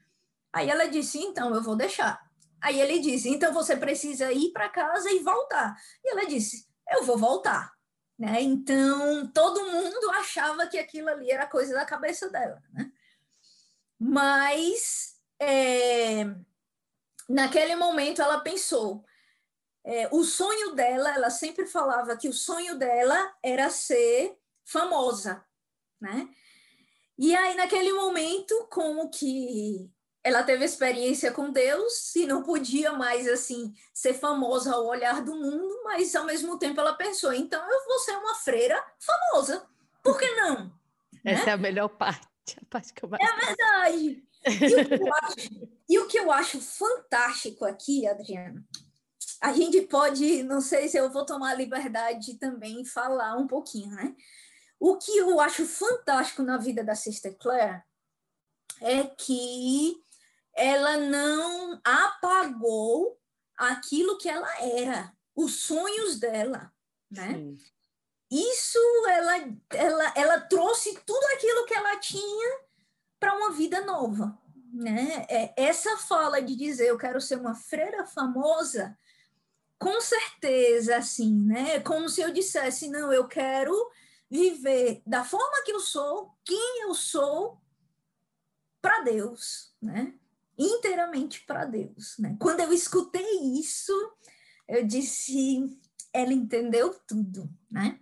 Aí 0.53 0.69
ela 0.69 0.87
disse: 0.87 1.19
então 1.19 1.55
eu 1.55 1.63
vou 1.63 1.75
deixar. 1.77 2.21
Aí 2.61 2.81
ele 2.81 2.99
disse: 2.99 3.29
então 3.29 3.53
você 3.53 3.77
precisa 3.77 4.33
ir 4.33 4.53
para 4.53 4.69
casa 4.69 5.11
e 5.11 5.21
voltar. 5.21 5.77
E 6.05 6.11
ela 6.11 6.27
disse: 6.27 6.69
eu 6.91 7.05
vou 7.05 7.17
voltar. 7.17 7.73
Né? 8.19 8.43
Então 8.43 9.27
todo 9.33 9.71
mundo 9.71 10.11
achava 10.11 10.67
que 10.67 10.79
aquilo 10.79 11.09
ali 11.09 11.31
era 11.31 11.47
coisa 11.47 11.75
da 11.75 11.85
cabeça 11.85 12.29
dela. 12.31 12.63
Né? 12.73 12.93
Mas 13.99 15.17
é, 15.41 16.25
naquele 17.29 17.75
momento 17.77 18.21
ela 18.21 18.41
pensou. 18.41 19.05
É, 19.85 20.09
o 20.13 20.23
sonho 20.23 20.77
dela, 20.77 21.13
ela 21.13 21.29
sempre 21.29 21.67
falava 21.67 22.17
que 22.17 22.29
o 22.29 22.33
sonho 22.33 22.79
dela 22.79 23.35
era 23.43 23.69
ser 23.69 24.39
famosa, 24.65 25.45
né? 26.01 26.29
E 27.19 27.35
aí, 27.35 27.57
naquele 27.57 27.93
momento, 27.93 28.69
como 28.71 29.11
que 29.11 29.91
ela 30.25 30.43
teve 30.43 30.65
experiência 30.65 31.33
com 31.33 31.51
Deus 31.51 32.15
e 32.15 32.27
não 32.27 32.43
podia 32.43 32.93
mais 32.93 33.27
assim 33.27 33.75
ser 33.93 34.15
famosa 34.15 34.75
ao 34.75 34.87
olhar 34.87 35.23
do 35.23 35.35
mundo, 35.35 35.83
mas 35.85 36.15
ao 36.15 36.25
mesmo 36.25 36.59
tempo 36.59 36.81
ela 36.81 36.95
pensou, 36.95 37.33
então 37.33 37.61
eu 37.69 37.85
vou 37.85 37.99
ser 37.99 38.13
uma 38.13 38.35
freira 38.37 38.83
famosa. 39.01 39.67
Por 40.03 40.19
que 40.19 40.31
não? 40.37 40.73
Essa 41.25 41.47
né? 41.47 41.51
é 41.51 41.55
a 41.55 41.59
melhor 41.59 41.89
parte, 41.89 42.27
a 42.61 42.65
parte 42.71 42.93
que 42.93 43.05
eu 43.05 43.09
mais 43.09 43.23
É 43.23 43.47
verdade. 43.47 44.25
E 44.45 44.75
o, 44.75 44.89
que 44.89 44.95
eu 44.95 45.15
acho, 45.23 45.69
e 45.89 45.99
o 45.99 46.09
que 46.09 46.19
eu 46.19 46.33
acho 46.33 46.61
fantástico 46.61 47.65
aqui, 47.65 48.07
Adriana, 48.07 48.65
a 49.41 49.53
gente 49.53 49.81
pode, 49.83 50.43
não 50.45 50.61
sei 50.61 50.89
se 50.89 50.97
eu 50.97 51.11
vou 51.11 51.27
tomar 51.27 51.51
a 51.51 51.55
liberdade 51.55 52.33
de 52.33 52.39
também 52.39 52.85
falar 52.85 53.37
um 53.37 53.47
pouquinho, 53.47 53.91
né? 53.91 54.15
O 54.79 54.97
que 54.97 55.17
eu 55.17 55.41
acho 55.41 55.65
fantástico 55.65 56.43
na 56.43 56.59
vida 56.59 56.83
da 56.83 56.95
Sister 56.95 57.37
Claire 57.39 57.83
é 58.81 59.05
que 59.05 60.03
ela 60.55 60.97
não 60.97 61.81
apagou 61.85 63.19
aquilo 63.57 64.19
que 64.19 64.29
ela 64.29 64.51
era, 64.61 65.13
os 65.35 65.61
sonhos 65.61 66.19
dela, 66.19 66.73
né? 67.11 67.35
Sim. 67.35 67.59
Isso 68.31 68.79
ela, 69.09 69.57
ela, 69.71 70.13
ela 70.17 70.41
trouxe 70.41 70.99
tudo 71.07 71.25
aquilo 71.35 71.67
que 71.67 71.75
ela 71.75 71.99
tinha 71.99 72.61
para 73.21 73.37
uma 73.37 73.53
vida 73.53 73.83
nova, 73.83 74.39
né? 74.73 75.27
É, 75.29 75.53
essa 75.57 75.99
fala 75.99 76.41
de 76.41 76.57
dizer 76.57 76.89
eu 76.89 76.97
quero 76.97 77.21
ser 77.21 77.37
uma 77.37 77.55
freira 77.55 78.07
famosa 78.07 78.97
com 79.79 80.01
certeza, 80.01 80.97
assim, 80.97 81.45
né? 81.45 81.81
Como 81.81 82.09
se 82.09 82.21
eu 82.21 82.33
dissesse, 82.33 82.89
não, 82.89 83.13
eu 83.13 83.27
quero 83.27 83.75
viver 84.31 85.03
da 85.05 85.25
forma 85.25 85.63
que 85.65 85.73
eu 85.73 85.81
sou, 85.81 86.33
quem 86.45 86.83
eu 86.83 86.95
sou, 86.95 87.61
para 88.81 89.01
Deus, 89.01 89.75
né? 89.83 90.15
Inteiramente 90.59 91.45
para 91.47 91.65
Deus, 91.65 92.17
né? 92.19 92.37
Quando 92.41 92.61
eu 92.61 92.73
escutei 92.73 93.59
isso, 93.59 93.93
eu 94.69 94.87
disse, 94.87 95.79
ela 96.13 96.33
entendeu 96.33 96.95
tudo, 97.07 97.49
né? 97.71 97.99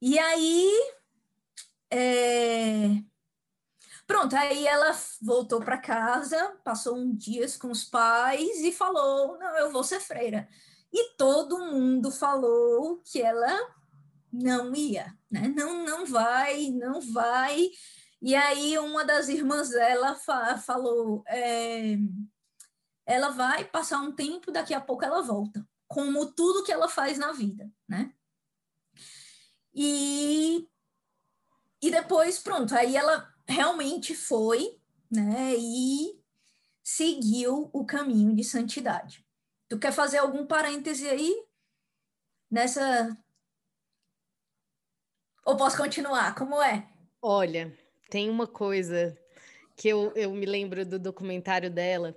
E 0.00 0.18
aí, 0.18 0.70
é... 1.90 3.02
pronto, 4.06 4.36
aí 4.36 4.66
ela 4.66 4.96
voltou 5.20 5.60
para 5.60 5.78
casa, 5.78 6.56
passou 6.62 6.96
um 6.96 7.14
dias 7.14 7.56
com 7.56 7.70
os 7.70 7.84
pais 7.84 8.60
e 8.60 8.70
falou, 8.70 9.38
não, 9.38 9.56
eu 9.56 9.72
vou 9.72 9.82
ser 9.82 10.00
freira. 10.00 10.48
E 10.92 11.16
todo 11.16 11.58
mundo 11.58 12.10
falou 12.10 13.02
que 13.04 13.20
ela 13.20 13.76
não 14.32 14.74
ia, 14.74 15.16
né? 15.30 15.48
Não, 15.48 15.84
não 15.84 16.06
vai, 16.06 16.70
não 16.70 17.00
vai. 17.00 17.70
E 18.20 18.34
aí 18.34 18.78
uma 18.78 19.04
das 19.04 19.28
irmãs 19.28 19.70
dela 19.70 20.14
fa 20.14 20.58
falou, 20.58 21.22
é, 21.26 21.96
ela 23.06 23.30
vai 23.30 23.64
passar 23.64 24.00
um 24.00 24.12
tempo, 24.12 24.50
daqui 24.50 24.74
a 24.74 24.80
pouco 24.80 25.04
ela 25.04 25.22
volta, 25.22 25.66
como 25.86 26.32
tudo 26.32 26.64
que 26.64 26.72
ela 26.72 26.88
faz 26.88 27.16
na 27.16 27.32
vida, 27.32 27.70
né? 27.88 28.12
E, 29.72 30.68
e 31.80 31.90
depois, 31.90 32.38
pronto, 32.38 32.74
aí 32.74 32.96
ela 32.96 33.32
realmente 33.46 34.14
foi, 34.14 34.80
né? 35.10 35.54
E 35.56 36.20
seguiu 36.82 37.70
o 37.72 37.86
caminho 37.86 38.34
de 38.34 38.42
santidade. 38.42 39.24
Tu 39.68 39.78
quer 39.78 39.92
fazer 39.92 40.18
algum 40.18 40.46
parêntese 40.46 41.08
aí 41.08 41.44
nessa 42.50 43.16
ou 45.48 45.56
posso 45.56 45.78
continuar? 45.78 46.34
Como 46.34 46.60
é? 46.62 46.86
Olha, 47.22 47.74
tem 48.08 48.30
uma 48.30 48.46
coisa 48.46 49.16
que 49.76 49.88
eu, 49.88 50.12
eu 50.16 50.32
me 50.32 50.46
lembro 50.46 50.84
do 50.84 50.98
documentário 50.98 51.70
dela 51.70 52.16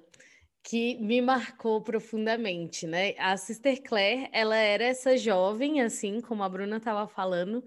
que 0.63 0.95
me 0.97 1.21
marcou 1.21 1.81
profundamente, 1.81 2.85
né? 2.85 3.15
A 3.17 3.35
Sister 3.37 3.81
Claire, 3.81 4.29
ela 4.31 4.55
era 4.55 4.83
essa 4.83 5.17
jovem, 5.17 5.81
assim 5.81 6.21
como 6.21 6.43
a 6.43 6.49
Bruna 6.49 6.77
estava 6.77 7.07
falando, 7.07 7.63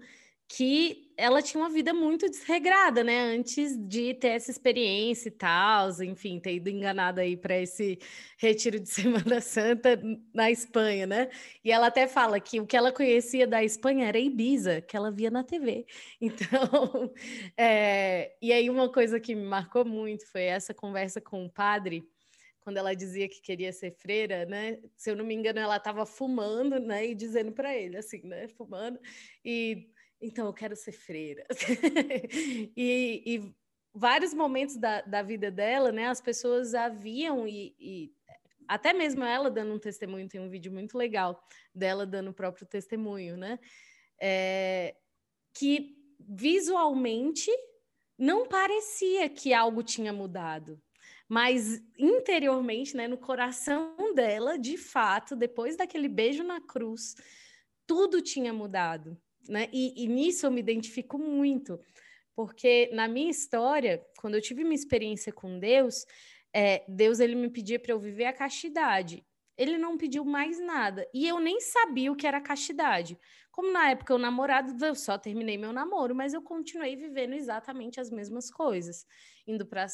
que 0.47 1.11
ela 1.17 1.41
tinha 1.41 1.61
uma 1.63 1.69
vida 1.69 1.93
muito 1.93 2.29
desregrada, 2.29 3.03
né? 3.03 3.19
Antes 3.19 3.77
de 3.87 4.13
ter 4.13 4.29
essa 4.29 4.51
experiência 4.51 5.29
e 5.29 5.31
tal, 5.31 5.89
enfim, 6.03 6.39
ter 6.39 6.55
ido 6.55 6.69
enganada 6.69 7.21
aí 7.21 7.35
para 7.35 7.57
esse 7.57 7.97
retiro 8.37 8.79
de 8.79 8.89
Semana 8.89 9.41
Santa 9.41 9.99
na 10.33 10.51
Espanha, 10.51 11.07
né? 11.07 11.29
E 11.63 11.71
ela 11.71 11.87
até 11.87 12.07
fala 12.07 12.39
que 12.39 12.59
o 12.59 12.67
que 12.67 12.77
ela 12.77 12.91
conhecia 12.91 13.47
da 13.47 13.63
Espanha 13.63 14.07
era 14.07 14.19
Ibiza, 14.19 14.81
que 14.81 14.95
ela 14.95 15.11
via 15.11 15.31
na 15.31 15.43
TV. 15.43 15.85
Então, 16.21 17.13
é... 17.57 18.35
e 18.41 18.51
aí 18.51 18.69
uma 18.69 18.91
coisa 18.91 19.19
que 19.19 19.35
me 19.35 19.45
marcou 19.45 19.85
muito 19.85 20.25
foi 20.31 20.43
essa 20.43 20.73
conversa 20.73 21.21
com 21.21 21.45
o 21.45 21.49
padre 21.49 22.03
quando 22.61 22.77
ela 22.77 22.95
dizia 22.95 23.29
que 23.29 23.41
queria 23.41 23.71
ser 23.71 23.91
freira, 23.91 24.43
né? 24.45 24.79
Se 24.97 25.11
eu 25.11 25.15
não 25.15 25.23
me 25.23 25.35
engano, 25.35 25.59
ela 25.59 25.77
estava 25.77 26.03
fumando, 26.03 26.79
né? 26.79 27.05
E 27.05 27.13
dizendo 27.15 27.51
para 27.51 27.75
ele, 27.75 27.95
assim, 27.95 28.21
né? 28.23 28.47
Fumando. 28.47 28.99
E 29.43 29.87
então 30.21 30.45
eu 30.47 30.53
quero 30.53 30.75
ser 30.75 30.91
freira. 30.91 31.45
e, 32.75 33.23
e, 33.25 33.55
vários 33.93 34.33
momentos 34.33 34.75
da, 34.75 35.01
da 35.01 35.21
vida 35.21 35.49
dela, 35.49 35.91
né? 35.91 36.07
As 36.07 36.19
pessoas 36.19 36.73
haviam 36.73 37.47
e, 37.47 37.75
e 37.79 38.13
até 38.67 38.93
mesmo 38.93 39.23
ela 39.23 39.49
dando 39.49 39.73
um 39.73 39.79
testemunho, 39.79 40.27
tem 40.27 40.41
um 40.41 40.49
vídeo 40.49 40.71
muito 40.71 40.97
legal 40.97 41.41
dela 41.73 42.05
dando 42.05 42.31
o 42.31 42.33
próprio 42.33 42.67
testemunho, 42.67 43.37
né? 43.37 43.59
É, 44.19 44.95
que 45.53 45.95
visualmente 46.19 47.51
não 48.17 48.47
parecia 48.47 49.29
que 49.29 49.53
algo 49.53 49.83
tinha 49.83 50.11
mudado, 50.11 50.81
mas 51.27 51.81
interiormente, 51.97 52.95
né, 52.95 53.07
no 53.07 53.17
coração 53.17 54.13
dela, 54.15 54.57
de 54.57 54.77
fato, 54.77 55.35
depois 55.35 55.75
daquele 55.75 56.07
beijo 56.07 56.43
na 56.43 56.61
cruz, 56.61 57.15
tudo 57.85 58.21
tinha 58.21 58.53
mudado 58.53 59.19
né? 59.47 59.69
E, 59.71 60.03
e 60.03 60.07
nisso 60.07 60.45
eu 60.45 60.51
me 60.51 60.59
identifico 60.59 61.17
muito, 61.17 61.79
porque 62.35 62.89
na 62.93 63.07
minha 63.07 63.29
história, 63.29 64.05
quando 64.17 64.35
eu 64.35 64.41
tive 64.41 64.63
uma 64.63 64.73
experiência 64.73 65.31
com 65.31 65.59
Deus, 65.59 66.05
é, 66.53 66.83
Deus 66.87 67.19
ele 67.19 67.35
me 67.35 67.49
pedia 67.49 67.79
para 67.79 67.91
eu 67.91 67.99
viver 67.99 68.25
a 68.25 68.33
castidade. 68.33 69.25
Ele 69.57 69.77
não 69.77 69.97
pediu 69.97 70.25
mais 70.25 70.59
nada. 70.59 71.07
E 71.13 71.27
eu 71.27 71.39
nem 71.39 71.59
sabia 71.61 72.11
o 72.11 72.15
que 72.15 72.27
era 72.27 72.41
castidade. 72.41 73.17
Como 73.55 73.71
na 73.71 73.91
época 73.91 74.11
eu 74.11 74.17
namorado, 74.17 74.85
eu 74.85 74.93
só 74.93 75.17
terminei 75.17 75.57
meu 75.57 75.71
namoro, 75.71 76.13
mas 76.13 76.33
eu 76.33 76.41
continuei 76.41 76.93
vivendo 76.97 77.35
exatamente 77.35 78.01
as 78.01 78.11
mesmas 78.11 78.51
coisas. 78.51 79.07
Indo 79.47 79.65
para 79.65 79.85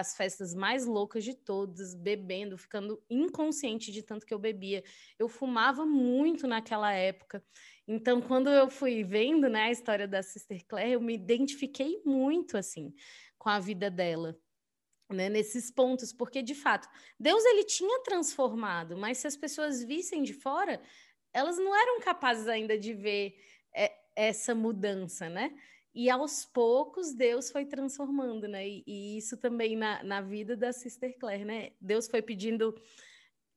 as 0.00 0.16
festas 0.16 0.54
mais 0.54 0.86
loucas 0.86 1.22
de 1.22 1.34
todas, 1.34 1.94
bebendo, 1.94 2.56
ficando 2.56 3.04
inconsciente 3.10 3.92
de 3.92 4.02
tanto 4.02 4.24
que 4.24 4.32
eu 4.32 4.38
bebia. 4.38 4.82
Eu 5.18 5.28
fumava 5.28 5.84
muito 5.84 6.46
naquela 6.46 6.90
época. 6.90 7.44
Então, 7.86 8.22
quando 8.22 8.48
eu 8.48 8.70
fui 8.70 9.04
vendo 9.04 9.46
né, 9.46 9.64
a 9.64 9.70
história 9.70 10.08
da 10.08 10.22
Sister 10.22 10.64
Claire, 10.66 10.92
eu 10.92 11.00
me 11.02 11.12
identifiquei 11.12 12.00
muito 12.06 12.56
assim 12.56 12.94
com 13.36 13.50
a 13.50 13.58
vida 13.58 13.90
dela. 13.90 14.38
Né, 15.10 15.28
nesses 15.28 15.70
pontos, 15.70 16.10
porque 16.10 16.42
de 16.42 16.54
fato 16.54 16.88
Deus 17.20 17.44
ele 17.44 17.64
tinha 17.64 18.02
transformado, 18.02 18.96
mas 18.96 19.18
se 19.18 19.26
as 19.26 19.36
pessoas 19.36 19.84
vissem 19.84 20.22
de 20.22 20.32
fora, 20.32 20.80
elas 21.32 21.56
não 21.58 21.74
eram 21.74 22.00
capazes 22.00 22.48
ainda 22.48 22.78
de 22.78 22.92
ver 22.92 23.38
é, 23.74 23.92
essa 24.14 24.54
mudança, 24.54 25.28
né? 25.28 25.52
E 25.94 26.08
aos 26.08 26.44
poucos 26.44 27.12
Deus 27.12 27.50
foi 27.50 27.66
transformando, 27.66 28.48
né? 28.48 28.66
E, 28.66 28.82
e 28.86 29.18
isso 29.18 29.36
também 29.36 29.76
na, 29.76 30.02
na 30.02 30.20
vida 30.20 30.56
da 30.56 30.72
Sister 30.72 31.16
Claire, 31.18 31.44
né? 31.44 31.72
Deus 31.80 32.08
foi 32.08 32.22
pedindo 32.22 32.74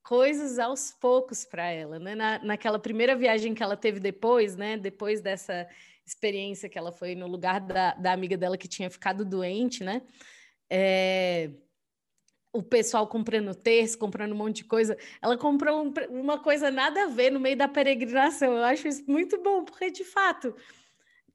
coisas 0.04 0.60
aos 0.60 0.92
poucos 0.92 1.46
para 1.46 1.70
ela, 1.70 1.98
né? 1.98 2.14
Na, 2.14 2.40
naquela 2.40 2.78
primeira 2.78 3.16
viagem 3.16 3.54
que 3.54 3.64
ela 3.64 3.78
teve 3.78 4.00
depois, 4.00 4.56
né? 4.56 4.78
Depois 4.78 5.22
dessa 5.22 5.68
experiência 6.06 6.70
que 6.70 6.78
ela 6.78 6.92
foi 6.92 7.16
no 7.16 7.26
lugar 7.26 7.60
da, 7.62 7.94
da 7.96 8.12
amiga 8.12 8.38
dela 8.38 8.58
que 8.58 8.68
tinha 8.68 8.90
ficado 8.90 9.26
doente, 9.26 9.84
né? 9.84 10.02
É, 10.70 11.52
o 12.56 12.64
pessoal 12.64 13.06
comprando 13.08 13.54
terço, 13.54 13.98
comprando 13.98 14.32
um 14.32 14.38
monte 14.38 14.58
de 14.58 14.64
coisa. 14.64 14.98
Ela 15.22 15.38
comprou 15.38 15.84
um, 15.84 15.94
uma 16.10 16.40
coisa 16.40 16.72
nada 16.72 17.04
a 17.04 17.08
ver 17.08 17.32
no 17.32 17.40
meio 17.40 17.58
da 17.58 17.68
peregrinação. 17.68 18.56
Eu 18.56 18.64
acho 18.64 18.88
isso 18.88 19.04
muito 19.08 19.42
bom, 19.42 19.66
porque 19.66 19.92
de 19.92 20.06
fato 20.06 20.56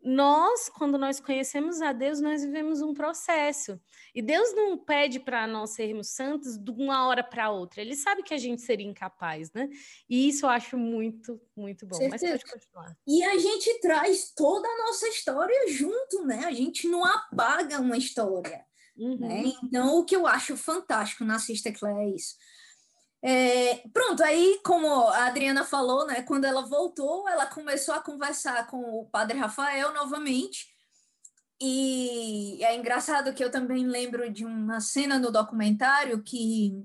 nós, 0.03 0.71
quando 0.71 0.97
nós 0.97 1.21
conhecemos 1.21 1.83
a 1.83 1.93
Deus, 1.93 2.21
nós 2.21 2.43
vivemos 2.43 2.81
um 2.81 2.95
processo. 2.95 3.79
E 4.15 4.23
Deus 4.23 4.55
não 4.55 4.79
pede 4.79 5.21
para 5.21 5.47
nós 5.47 5.71
sermos 5.71 6.09
santos 6.09 6.57
de 6.57 6.71
uma 6.71 7.07
hora 7.07 7.23
para 7.23 7.51
outra. 7.51 7.83
Ele 7.83 7.95
sabe 7.95 8.23
que 8.23 8.33
a 8.33 8.39
gente 8.39 8.63
seria 8.63 8.87
incapaz, 8.87 9.53
né? 9.53 9.69
E 10.09 10.27
isso 10.27 10.47
eu 10.47 10.51
acho 10.51 10.79
muito, 10.79 11.39
muito 11.55 11.87
bom. 11.87 11.97
Certeza. 11.97 12.33
Mas 12.33 12.43
pode 12.43 12.53
continuar. 12.53 12.97
E 13.07 13.23
a 13.23 13.39
gente 13.39 13.79
traz 13.81 14.33
toda 14.35 14.67
a 14.67 14.79
nossa 14.87 15.07
história 15.09 15.69
junto, 15.69 16.25
né? 16.25 16.47
A 16.47 16.53
gente 16.53 16.89
não 16.89 17.05
apaga 17.05 17.79
uma 17.79 17.99
história. 17.99 18.65
Uhum. 19.01 19.19
Né? 19.19 19.53
Então, 19.65 19.99
o 19.99 20.05
que 20.05 20.15
eu 20.15 20.27
acho 20.27 20.57
fantástico 20.57 21.25
na 21.25 21.39
Sister 21.39 21.77
Claire 21.79 21.99
é 22.01 22.15
isso 22.15 22.35
é, 23.23 23.83
pronto, 23.93 24.23
aí, 24.23 24.61
como 24.65 24.89
a 25.09 25.27
Adriana 25.27 25.63
falou, 25.65 26.07
né, 26.07 26.23
quando 26.23 26.47
ela 26.47 26.63
voltou, 26.63 27.29
ela 27.29 27.47
começou 27.47 27.95
a 27.95 28.01
conversar 28.01 28.67
com 28.67 28.79
o 28.79 29.07
padre 29.07 29.39
Rafael 29.39 29.93
novamente. 29.93 30.69
E 31.61 32.59
é 32.65 32.75
engraçado 32.75 33.35
que 33.35 33.45
eu 33.45 33.51
também 33.51 33.87
lembro 33.87 34.31
de 34.33 34.47
uma 34.47 34.81
cena 34.81 35.19
no 35.19 35.31
documentário 35.31 36.23
que 36.23 36.83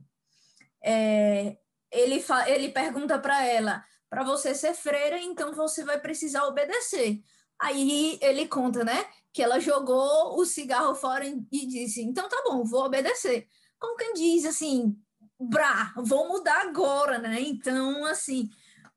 é, 0.84 1.58
ele, 1.90 2.24
ele 2.48 2.70
pergunta 2.70 3.18
para 3.18 3.46
ela: 3.46 3.86
para 4.10 4.24
você 4.24 4.54
ser 4.54 4.74
freira, 4.74 5.18
então 5.18 5.54
você 5.54 5.86
vai 5.86 6.00
precisar 6.00 6.46
obedecer. 6.46 7.22
Aí 7.60 8.20
ele 8.22 8.48
conta, 8.50 8.84
né, 8.84 9.06
que 9.36 9.44
ela 9.44 9.60
jogou 9.60 10.40
o 10.40 10.46
cigarro 10.46 10.96
fora 10.96 11.26
e 11.28 11.68
disse: 11.68 12.02
então 12.02 12.30
tá 12.30 12.42
bom, 12.48 12.64
vou 12.64 12.86
obedecer. 12.86 13.50
Como 13.78 13.98
quem 13.98 14.14
diz 14.14 14.46
assim, 14.46 14.98
brá, 15.38 15.94
vou 15.98 16.30
mudar 16.30 16.62
agora, 16.62 17.20
né? 17.20 17.42
Então, 17.42 18.06
assim, 18.06 18.50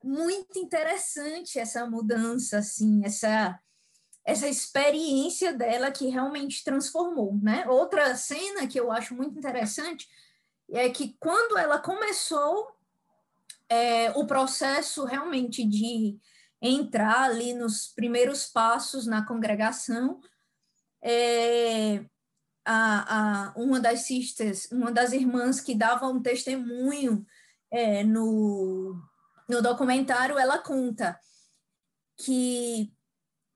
muito 0.03 0.57
interessante 0.57 1.59
essa 1.59 1.85
mudança, 1.91 2.59
assim, 2.59 3.05
essa 3.05 3.59
essa 4.25 4.47
experiência 4.47 5.53
dela 5.53 5.91
que 5.91 6.07
realmente 6.07 6.63
transformou, 6.63 7.37
né? 7.43 7.67
Outra 7.67 8.15
cena 8.15 8.69
que 8.69 8.79
eu 8.79 8.93
acho 8.93 9.17
muito 9.17 9.37
interessante 9.37 10.07
é 10.71 10.89
que 10.89 11.17
quando 11.19 11.59
ela 11.59 11.81
começou 11.81 12.71
é, 13.69 14.13
o 14.13 14.25
processo 14.25 15.05
realmente 15.05 15.67
de 15.67 16.17
entrar 16.61 17.23
ali 17.23 17.55
nos 17.55 17.89
primeiros 17.89 18.47
passos 18.47 19.07
na 19.07 19.25
congregação, 19.25 20.21
é, 21.03 22.05
a, 22.65 23.51
a, 23.51 23.53
uma 23.57 23.81
das 23.81 24.01
sisters, 24.01 24.71
uma 24.71 24.91
das 24.91 25.13
irmãs 25.13 25.61
que 25.61 25.75
dava 25.75 26.07
um 26.07 26.21
testemunho 26.21 27.25
é, 27.71 28.03
no, 28.03 29.01
no 29.49 29.63
documentário 29.63 30.39
ela 30.39 30.59
conta 30.59 31.19
que 32.17 32.93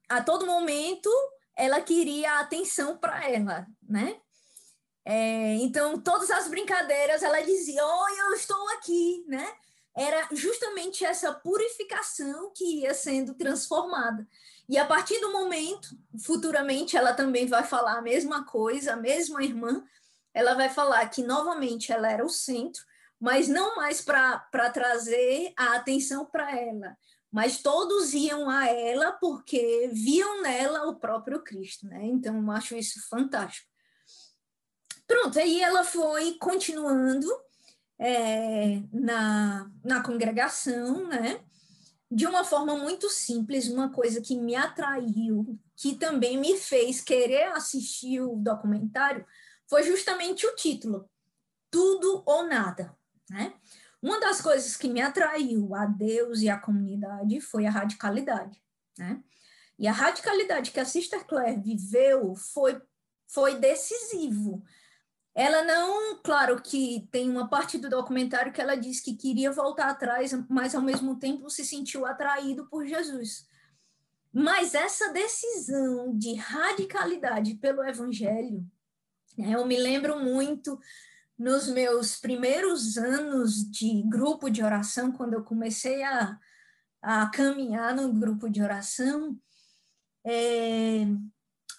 a 0.08 0.22
todo 0.22 0.46
momento 0.46 1.10
ela 1.56 1.80
queria 1.80 2.38
atenção 2.38 2.96
para 2.96 3.28
ela, 3.28 3.66
né? 3.82 4.20
É, 5.04 5.54
então, 5.56 6.00
todas 6.00 6.30
as 6.30 6.48
brincadeiras 6.48 7.22
ela 7.22 7.40
dizia: 7.42 7.84
Oi, 7.84 8.20
eu 8.20 8.34
estou 8.34 8.68
aqui, 8.70 9.24
né? 9.26 9.46
Era 9.94 10.28
justamente 10.32 11.04
essa 11.04 11.32
purificação 11.32 12.50
que 12.54 12.80
ia 12.80 12.94
sendo 12.94 13.34
transformada. 13.34 14.26
E 14.68 14.78
a 14.78 14.86
partir 14.86 15.20
do 15.20 15.32
momento, 15.32 15.88
futuramente, 16.24 16.96
ela 16.96 17.12
também 17.12 17.46
vai 17.46 17.62
falar 17.64 17.98
a 17.98 18.02
mesma 18.02 18.44
coisa, 18.44 18.94
a 18.94 18.96
mesma 18.96 19.42
irmã, 19.42 19.84
ela 20.32 20.54
vai 20.54 20.70
falar 20.70 21.06
que 21.08 21.22
novamente 21.22 21.92
ela 21.92 22.10
era 22.10 22.24
o 22.24 22.30
centro, 22.30 22.82
mas 23.20 23.48
não 23.48 23.76
mais 23.76 24.00
para 24.00 24.70
trazer 24.72 25.52
a 25.56 25.76
atenção 25.76 26.24
para 26.24 26.58
ela, 26.58 26.96
mas 27.30 27.62
todos 27.62 28.14
iam 28.14 28.48
a 28.48 28.66
ela 28.66 29.12
porque 29.12 29.90
viam 29.92 30.42
nela 30.42 30.88
o 30.88 30.96
próprio 30.96 31.42
Cristo, 31.42 31.86
né? 31.86 32.04
Então, 32.04 32.42
eu 32.42 32.50
acho 32.50 32.74
isso 32.74 33.06
fantástico. 33.08 33.68
Pronto, 35.06 35.38
aí 35.38 35.60
ela 35.60 35.84
foi 35.84 36.34
continuando 36.38 37.28
é, 38.04 38.82
na, 38.92 39.70
na 39.84 40.02
congregação, 40.02 41.06
né? 41.06 41.40
De 42.10 42.26
uma 42.26 42.44
forma 42.44 42.76
muito 42.76 43.08
simples, 43.08 43.68
uma 43.68 43.90
coisa 43.92 44.20
que 44.20 44.36
me 44.36 44.56
atraiu, 44.56 45.56
que 45.76 45.94
também 45.94 46.36
me 46.36 46.58
fez 46.58 47.00
querer 47.00 47.44
assistir 47.52 48.20
o 48.20 48.34
documentário, 48.34 49.24
foi 49.70 49.84
justamente 49.84 50.44
o 50.44 50.54
título, 50.56 51.08
Tudo 51.70 52.24
ou 52.26 52.44
Nada, 52.44 52.92
né? 53.30 53.54
Uma 54.02 54.18
das 54.18 54.40
coisas 54.40 54.76
que 54.76 54.88
me 54.88 55.00
atraiu 55.00 55.72
a 55.76 55.86
Deus 55.86 56.40
e 56.40 56.48
a 56.48 56.58
comunidade 56.58 57.40
foi 57.40 57.66
a 57.66 57.70
radicalidade, 57.70 58.60
né? 58.98 59.22
E 59.78 59.86
a 59.86 59.92
radicalidade 59.92 60.72
que 60.72 60.80
a 60.80 60.84
Sister 60.84 61.24
Claire 61.24 61.60
viveu 61.60 62.34
foi, 62.34 62.82
foi 63.28 63.60
decisivo 63.60 64.62
ela 65.34 65.64
não, 65.64 66.18
claro 66.22 66.60
que 66.60 67.08
tem 67.10 67.30
uma 67.30 67.48
parte 67.48 67.78
do 67.78 67.88
documentário 67.88 68.52
que 68.52 68.60
ela 68.60 68.76
diz 68.76 69.00
que 69.00 69.16
queria 69.16 69.50
voltar 69.50 69.88
atrás, 69.88 70.32
mas 70.48 70.74
ao 70.74 70.82
mesmo 70.82 71.18
tempo 71.18 71.48
se 71.48 71.64
sentiu 71.64 72.04
atraído 72.04 72.66
por 72.68 72.86
Jesus. 72.86 73.46
Mas 74.32 74.74
essa 74.74 75.12
decisão 75.12 76.16
de 76.16 76.34
radicalidade 76.34 77.54
pelo 77.54 77.82
evangelho, 77.82 78.64
né, 79.36 79.54
eu 79.54 79.66
me 79.66 79.78
lembro 79.78 80.18
muito 80.20 80.78
nos 81.38 81.66
meus 81.66 82.18
primeiros 82.18 82.98
anos 82.98 83.68
de 83.70 84.02
grupo 84.02 84.50
de 84.50 84.62
oração, 84.62 85.12
quando 85.12 85.34
eu 85.34 85.42
comecei 85.42 86.02
a, 86.02 86.38
a 87.00 87.26
caminhar 87.30 87.94
no 87.94 88.12
grupo 88.12 88.50
de 88.50 88.62
oração, 88.62 89.38
é, 90.24 91.06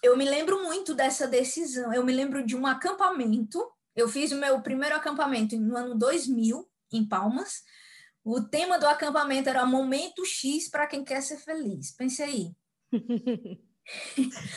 eu 0.04 0.16
me 0.18 0.24
lembro 0.26 0.62
muito 0.62 0.94
dessa 0.94 1.26
decisão. 1.26 1.92
Eu 1.92 2.04
me 2.04 2.12
lembro 2.12 2.44
de 2.44 2.54
um 2.54 2.66
acampamento. 2.66 3.58
Eu 3.96 4.06
fiz 4.06 4.32
o 4.32 4.36
meu 4.36 4.60
primeiro 4.60 4.94
acampamento 4.94 5.58
no 5.58 5.74
ano 5.74 5.98
2000, 5.98 6.68
em 6.92 7.08
Palmas. 7.08 7.62
O 8.22 8.42
tema 8.42 8.78
do 8.78 8.86
acampamento 8.86 9.48
era 9.48 9.64
Momento 9.64 10.24
X 10.26 10.68
para 10.68 10.86
quem 10.86 11.02
quer 11.02 11.22
ser 11.22 11.38
feliz. 11.38 11.92
Pense 11.92 12.22
aí. 12.22 12.52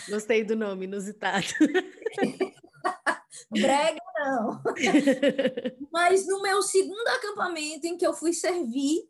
Gostei 0.10 0.44
do 0.44 0.56
nome, 0.56 0.86
inusitado. 0.86 1.48
Brega 3.50 4.02
não. 4.18 4.62
Mas 5.94 6.28
no 6.28 6.42
meu 6.42 6.62
segundo 6.62 7.08
acampamento 7.08 7.88
em 7.88 7.98
que 7.98 8.06
eu 8.06 8.14
fui 8.14 8.34
servir, 8.34 9.10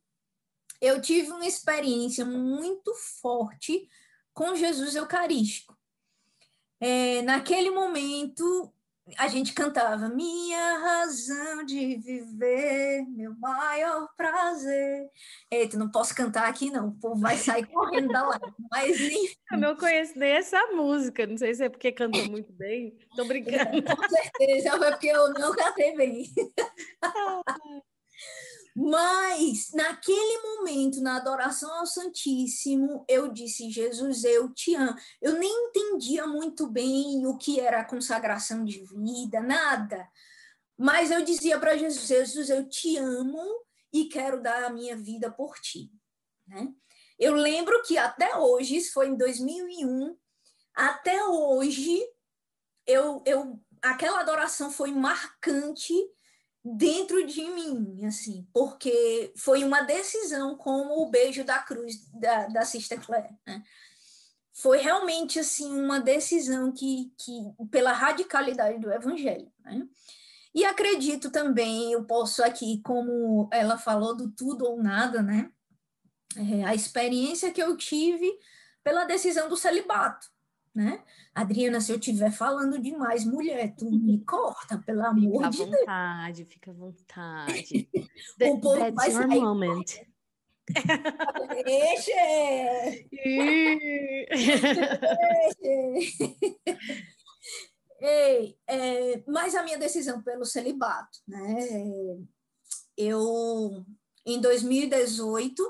eu 0.79 1.01
tive 1.01 1.31
uma 1.31 1.47
experiência 1.47 2.23
muito 2.23 2.93
forte 3.21 3.89
com 4.35 4.55
Jesus 4.55 4.95
Eucarístico 4.95 5.76
é, 6.79 7.21
naquele 7.21 7.71
momento 7.71 8.73
a 9.17 9.27
gente 9.27 9.53
cantava 9.53 10.09
minha 10.09 10.79
razão 10.79 11.63
de 11.63 11.95
viver, 11.97 13.05
meu 13.07 13.33
maior 13.37 14.09
prazer. 14.17 15.09
Eita, 15.49 15.77
não 15.77 15.89
posso 15.89 16.13
cantar 16.13 16.49
aqui 16.49 16.69
não, 16.69 16.89
o 16.89 16.99
povo 16.99 17.21
vai 17.21 17.37
sair 17.37 17.65
correndo 17.71 18.09
da 18.09 18.27
live. 18.27 18.53
Mas 18.69 18.99
enfim. 18.99 19.29
Eu 19.51 19.57
não 19.59 19.75
conheço 19.77 20.17
nem 20.19 20.31
essa 20.31 20.61
música, 20.67 21.25
não 21.25 21.37
sei 21.37 21.53
se 21.53 21.63
é 21.63 21.69
porque 21.69 21.91
cantou 21.91 22.29
muito 22.29 22.51
bem. 22.51 22.97
Tô 23.15 23.23
brincando. 23.25 23.81
com 23.83 24.09
certeza, 24.09 24.77
foi 24.77 24.91
porque 24.91 25.07
eu 25.07 25.33
não 25.33 25.55
cantei 25.55 25.95
bem. 25.95 26.25
Mas 28.79 29.71
naquele 29.73 30.37
momento, 30.43 31.01
na 31.01 31.17
adoração 31.17 31.73
ao 31.79 31.87
Santíssimo, 31.87 33.03
eu 33.07 33.27
disse: 33.27 33.71
Jesus, 33.71 34.23
eu 34.23 34.53
te 34.53 34.75
amo. 34.75 34.95
Eu 35.19 35.33
nem 35.33 35.51
entendia 35.65 36.27
muito 36.27 36.67
bem 36.67 37.25
o 37.25 37.35
que 37.39 37.59
era 37.59 37.83
consagração 37.83 38.63
de 38.63 38.85
vida, 38.85 39.41
nada. 39.41 40.07
Mas 40.77 41.09
eu 41.09 41.23
dizia 41.23 41.57
para 41.59 41.75
Jesus: 41.75 42.05
Jesus, 42.05 42.51
eu 42.51 42.69
te 42.69 42.97
amo 42.97 43.43
e 43.91 44.05
quero 44.05 44.43
dar 44.43 44.65
a 44.65 44.69
minha 44.69 44.95
vida 44.95 45.31
por 45.31 45.57
ti. 45.57 45.91
Né? 46.47 46.71
Eu 47.17 47.33
lembro 47.33 47.81
que 47.81 47.97
até 47.97 48.37
hoje, 48.37 48.75
isso 48.75 48.93
foi 48.93 49.07
em 49.07 49.17
2001, 49.17 50.15
até 50.75 51.25
hoje, 51.25 51.99
eu, 52.85 53.23
eu, 53.25 53.59
aquela 53.81 54.19
adoração 54.19 54.69
foi 54.69 54.91
marcante 54.91 55.95
dentro 56.75 57.25
de 57.25 57.43
mim, 57.43 58.05
assim, 58.05 58.47
porque 58.53 59.31
foi 59.37 59.63
uma 59.63 59.81
decisão 59.81 60.55
como 60.57 61.01
o 61.01 61.09
beijo 61.09 61.43
da 61.43 61.59
cruz 61.59 62.09
da, 62.13 62.47
da 62.47 62.65
Sister 62.65 63.03
Claire, 63.05 63.35
né? 63.45 63.63
Foi 64.53 64.79
realmente, 64.79 65.39
assim, 65.39 65.71
uma 65.79 65.99
decisão 65.99 66.71
que, 66.71 67.13
que 67.17 67.31
pela 67.69 67.93
radicalidade 67.93 68.79
do 68.79 68.91
evangelho, 68.91 69.51
né? 69.63 69.87
E 70.53 70.65
acredito 70.65 71.29
também, 71.29 71.91
eu 71.91 72.05
posso 72.05 72.43
aqui, 72.43 72.81
como 72.81 73.47
ela 73.53 73.77
falou 73.77 74.15
do 74.15 74.31
tudo 74.31 74.65
ou 74.65 74.81
nada, 74.81 75.21
né? 75.21 75.51
É, 76.35 76.65
a 76.65 76.73
experiência 76.73 77.51
que 77.51 77.61
eu 77.61 77.77
tive 77.77 78.27
pela 78.83 79.05
decisão 79.05 79.47
do 79.47 79.55
celibato, 79.55 80.27
né? 80.77 81.03
Adriana, 81.33 81.81
se 81.81 81.91
eu 81.91 81.97
estiver 81.97 82.31
falando 82.31 82.79
demais, 82.79 83.25
mulher, 83.25 83.73
tu 83.75 83.89
me 83.99 84.23
corta, 84.23 84.77
pelo 84.77 85.03
amor 85.03 85.43
fica 85.45 85.49
de 85.49 85.57
Deus. 85.57 85.71
Fica 85.79 85.91
à 85.91 86.23
vontade, 86.23 86.45
fica 86.45 86.69
à 86.69 86.73
vontade. 86.75 87.89
o 88.41 88.61
povo 88.61 88.77
That's 88.77 89.07
your 89.07 89.27
sair. 89.27 89.41
moment. 89.41 89.85
Deixa! 91.65 92.11
Ei, 97.99 98.55
é, 98.67 99.23
mas 99.25 99.55
a 99.55 99.63
minha 99.63 99.79
decisão 99.79 100.21
pelo 100.21 100.45
celibato, 100.45 101.17
né? 101.27 101.67
Eu, 102.95 103.83
em 104.23 104.39
2018, 104.39 105.63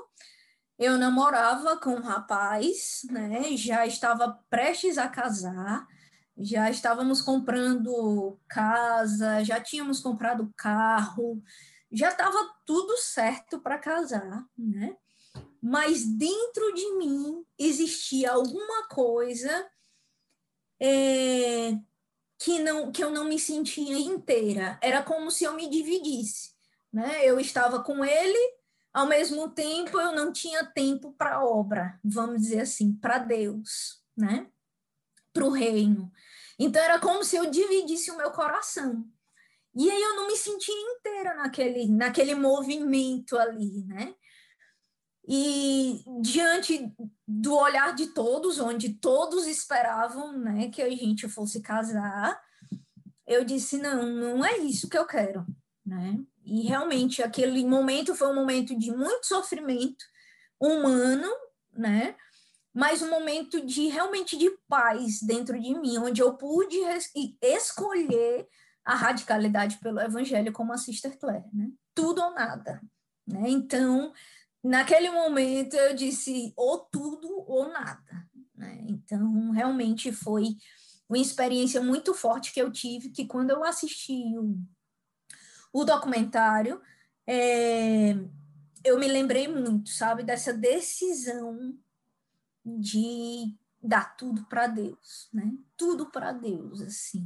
eu 0.78 0.96
namorava 0.96 1.76
com 1.78 1.90
um 1.90 2.00
rapaz, 2.00 3.02
né? 3.10 3.56
Já 3.56 3.84
estava 3.84 4.38
prestes 4.48 4.96
a 4.96 5.08
casar, 5.08 5.86
já 6.36 6.70
estávamos 6.70 7.20
comprando 7.20 8.38
casa, 8.48 9.42
já 9.42 9.60
tínhamos 9.60 9.98
comprado 9.98 10.52
carro, 10.56 11.42
já 11.90 12.10
estava 12.10 12.38
tudo 12.64 12.96
certo 12.98 13.58
para 13.60 13.78
casar, 13.78 14.44
né? 14.56 14.96
Mas 15.60 16.04
dentro 16.04 16.72
de 16.72 16.92
mim 16.94 17.44
existia 17.58 18.30
alguma 18.30 18.86
coisa 18.86 19.68
é, 20.80 21.72
que 22.38 22.60
não 22.60 22.92
que 22.92 23.02
eu 23.02 23.10
não 23.10 23.24
me 23.24 23.40
sentia 23.40 23.98
inteira. 23.98 24.78
Era 24.80 25.02
como 25.02 25.28
se 25.28 25.42
eu 25.42 25.54
me 25.54 25.68
dividisse, 25.68 26.52
né? 26.92 27.26
Eu 27.26 27.40
estava 27.40 27.82
com 27.82 28.04
ele 28.04 28.57
ao 28.98 29.06
mesmo 29.06 29.48
tempo, 29.48 30.00
eu 30.00 30.12
não 30.12 30.32
tinha 30.32 30.66
tempo 30.66 31.12
para 31.12 31.44
obra, 31.44 32.00
vamos 32.02 32.42
dizer 32.42 32.62
assim, 32.62 32.92
para 32.92 33.18
Deus, 33.18 34.02
né? 34.16 34.50
Para 35.32 35.44
o 35.44 35.50
reino. 35.50 36.10
Então, 36.58 36.82
era 36.82 36.98
como 36.98 37.22
se 37.22 37.36
eu 37.36 37.48
dividisse 37.48 38.10
o 38.10 38.16
meu 38.16 38.32
coração. 38.32 39.08
E 39.72 39.88
aí 39.88 40.02
eu 40.02 40.16
não 40.16 40.26
me 40.26 40.36
sentia 40.36 40.74
inteira 40.74 41.36
naquele, 41.36 41.86
naquele 41.86 42.34
movimento 42.34 43.38
ali, 43.38 43.84
né? 43.84 44.16
E 45.28 46.02
diante 46.20 46.92
do 47.24 47.54
olhar 47.54 47.94
de 47.94 48.08
todos, 48.08 48.58
onde 48.58 48.94
todos 48.94 49.46
esperavam 49.46 50.36
né, 50.36 50.70
que 50.70 50.82
a 50.82 50.90
gente 50.90 51.28
fosse 51.28 51.60
casar, 51.60 52.42
eu 53.24 53.44
disse: 53.44 53.78
não, 53.78 54.02
não 54.04 54.44
é 54.44 54.58
isso 54.58 54.88
que 54.88 54.98
eu 54.98 55.06
quero, 55.06 55.46
né? 55.86 56.18
E 56.48 56.62
realmente 56.66 57.22
aquele 57.22 57.64
momento 57.64 58.14
foi 58.14 58.28
um 58.28 58.34
momento 58.34 58.76
de 58.76 58.90
muito 58.90 59.26
sofrimento 59.26 60.04
humano, 60.58 61.28
né? 61.72 62.16
Mas 62.74 63.02
um 63.02 63.10
momento 63.10 63.64
de 63.64 63.88
realmente 63.88 64.36
de 64.36 64.50
paz 64.68 65.20
dentro 65.20 65.60
de 65.60 65.74
mim, 65.78 65.98
onde 65.98 66.22
eu 66.22 66.34
pude 66.34 66.76
escolher 67.42 68.48
a 68.84 68.94
radicalidade 68.94 69.78
pelo 69.78 70.00
evangelho 70.00 70.52
como 70.52 70.72
a 70.72 70.78
Sister 70.78 71.18
Claire, 71.18 71.44
né? 71.52 71.70
Tudo 71.94 72.22
ou 72.22 72.34
nada, 72.34 72.80
né? 73.26 73.44
Então, 73.50 74.12
naquele 74.64 75.10
momento 75.10 75.74
eu 75.74 75.94
disse 75.94 76.52
ou 76.56 76.78
tudo 76.78 77.28
ou 77.46 77.68
nada. 77.68 78.26
Né? 78.54 78.84
Então, 78.88 79.50
realmente 79.50 80.10
foi 80.12 80.56
uma 81.08 81.18
experiência 81.18 81.80
muito 81.82 82.12
forte 82.12 82.52
que 82.52 82.60
eu 82.60 82.70
tive, 82.70 83.10
que 83.10 83.26
quando 83.26 83.50
eu 83.50 83.64
assisti 83.64 84.36
o, 84.36 84.58
o 85.80 85.84
documentário, 85.84 86.80
é, 87.26 88.14
eu 88.84 88.98
me 88.98 89.06
lembrei 89.06 89.46
muito, 89.46 89.90
sabe, 89.90 90.22
dessa 90.22 90.52
decisão 90.52 91.78
de 92.64 93.56
dar 93.82 94.16
tudo 94.16 94.44
para 94.46 94.66
Deus, 94.66 95.28
né? 95.32 95.52
Tudo 95.76 96.10
para 96.10 96.32
Deus, 96.32 96.80
assim. 96.80 97.24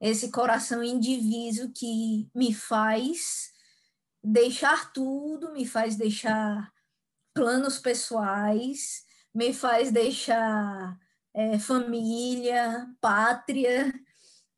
Esse 0.00 0.30
coração 0.30 0.82
indiviso 0.82 1.72
que 1.72 2.28
me 2.34 2.52
faz 2.52 3.52
deixar 4.22 4.92
tudo, 4.92 5.52
me 5.52 5.66
faz 5.66 5.96
deixar 5.96 6.72
planos 7.32 7.78
pessoais, 7.78 9.04
me 9.34 9.54
faz 9.54 9.90
deixar 9.90 10.98
é, 11.34 11.58
família, 11.58 12.86
pátria, 13.00 13.92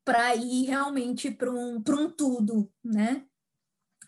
para 0.05 0.35
ir 0.35 0.65
realmente 0.65 1.29
para 1.31 1.51
um, 1.51 1.83
um 1.85 2.09
tudo, 2.09 2.71
né? 2.83 3.25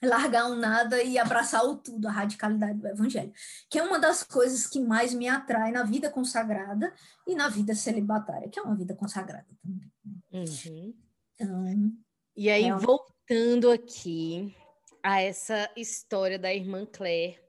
largar 0.03 0.45
um 0.45 0.55
nada 0.55 1.01
e 1.01 1.17
abraçar 1.17 1.65
o 1.65 1.75
tudo, 1.75 2.07
a 2.07 2.11
radicalidade 2.11 2.79
do 2.79 2.87
evangelho, 2.87 3.33
que 3.69 3.79
é 3.79 3.83
uma 3.83 3.99
das 3.99 4.23
coisas 4.23 4.67
que 4.67 4.79
mais 4.79 5.13
me 5.13 5.27
atrai 5.27 5.71
na 5.71 5.83
vida 5.83 6.09
consagrada 6.09 6.93
e 7.25 7.35
na 7.35 7.49
vida 7.49 7.73
celibatária, 7.73 8.49
que 8.49 8.59
é 8.59 8.61
uma 8.61 8.75
vida 8.75 8.93
consagrada 8.93 9.47
também. 9.63 9.91
Né? 10.05 10.45
Uhum. 10.45 10.93
Então, 11.33 11.93
e 12.35 12.49
aí, 12.49 12.65
é... 12.65 12.75
voltando 12.75 13.71
aqui 13.71 14.55
a 15.01 15.21
essa 15.21 15.69
história 15.75 16.37
da 16.37 16.53
irmã 16.53 16.85
Claire, 16.85 17.39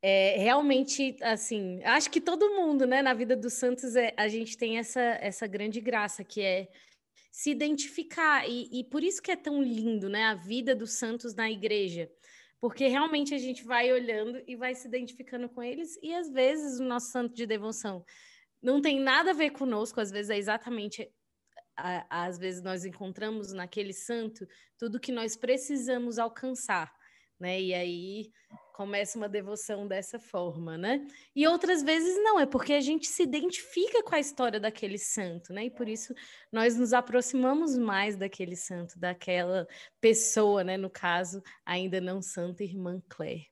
é, 0.00 0.36
realmente, 0.38 1.16
assim, 1.22 1.82
acho 1.84 2.10
que 2.10 2.20
todo 2.20 2.54
mundo, 2.54 2.86
né, 2.86 3.02
na 3.02 3.14
vida 3.14 3.36
dos 3.36 3.54
santos, 3.54 3.96
é, 3.96 4.14
a 4.16 4.28
gente 4.28 4.56
tem 4.56 4.78
essa, 4.78 5.00
essa 5.00 5.46
grande 5.46 5.80
graça, 5.80 6.22
que 6.22 6.40
é 6.40 6.68
se 7.30 7.50
identificar. 7.50 8.48
E, 8.48 8.80
e 8.80 8.84
por 8.84 9.02
isso 9.02 9.22
que 9.22 9.30
é 9.30 9.36
tão 9.36 9.62
lindo, 9.62 10.08
né? 10.08 10.24
A 10.24 10.34
vida 10.34 10.74
dos 10.74 10.92
santos 10.92 11.34
na 11.34 11.50
igreja. 11.50 12.10
Porque 12.60 12.88
realmente 12.88 13.34
a 13.34 13.38
gente 13.38 13.64
vai 13.64 13.92
olhando 13.92 14.42
e 14.46 14.56
vai 14.56 14.74
se 14.74 14.88
identificando 14.88 15.48
com 15.48 15.62
eles, 15.62 15.96
e 16.02 16.12
às 16.12 16.28
vezes 16.30 16.80
o 16.80 16.84
nosso 16.84 17.12
santo 17.12 17.34
de 17.34 17.46
devoção 17.46 18.04
não 18.60 18.80
tem 18.80 18.98
nada 18.98 19.30
a 19.30 19.34
ver 19.34 19.50
conosco, 19.50 20.00
às 20.00 20.10
vezes 20.10 20.30
é 20.30 20.36
exatamente. 20.36 21.08
às 22.10 22.36
vezes 22.36 22.60
nós 22.62 22.84
encontramos 22.84 23.52
naquele 23.52 23.92
santo 23.92 24.44
tudo 24.76 24.98
que 24.98 25.12
nós 25.12 25.36
precisamos 25.36 26.18
alcançar, 26.18 26.92
né? 27.38 27.60
E 27.60 27.74
aí 27.74 28.32
começa 28.72 29.18
uma 29.18 29.28
devoção 29.28 29.88
dessa 29.88 30.20
forma, 30.20 30.78
né? 30.78 31.04
E 31.34 31.48
outras 31.48 31.82
vezes 31.82 32.16
não, 32.22 32.38
é 32.38 32.46
porque 32.46 32.72
a 32.72 32.80
gente 32.80 33.08
se 33.08 33.24
identifica 33.24 34.04
com 34.04 34.14
a 34.14 34.20
história 34.20 34.60
daquele 34.60 34.98
santo, 34.98 35.52
né? 35.52 35.64
E 35.64 35.70
por 35.70 35.88
isso 35.88 36.14
nós 36.52 36.76
nos 36.76 36.92
aproximamos 36.92 37.76
mais 37.76 38.16
daquele 38.16 38.54
santo, 38.54 38.96
daquela 38.96 39.66
pessoa, 40.00 40.62
né? 40.62 40.76
No 40.76 40.88
caso, 40.88 41.42
ainda 41.66 42.00
não 42.00 42.22
santa 42.22 42.62
irmã 42.62 43.02
Claire. 43.08 43.48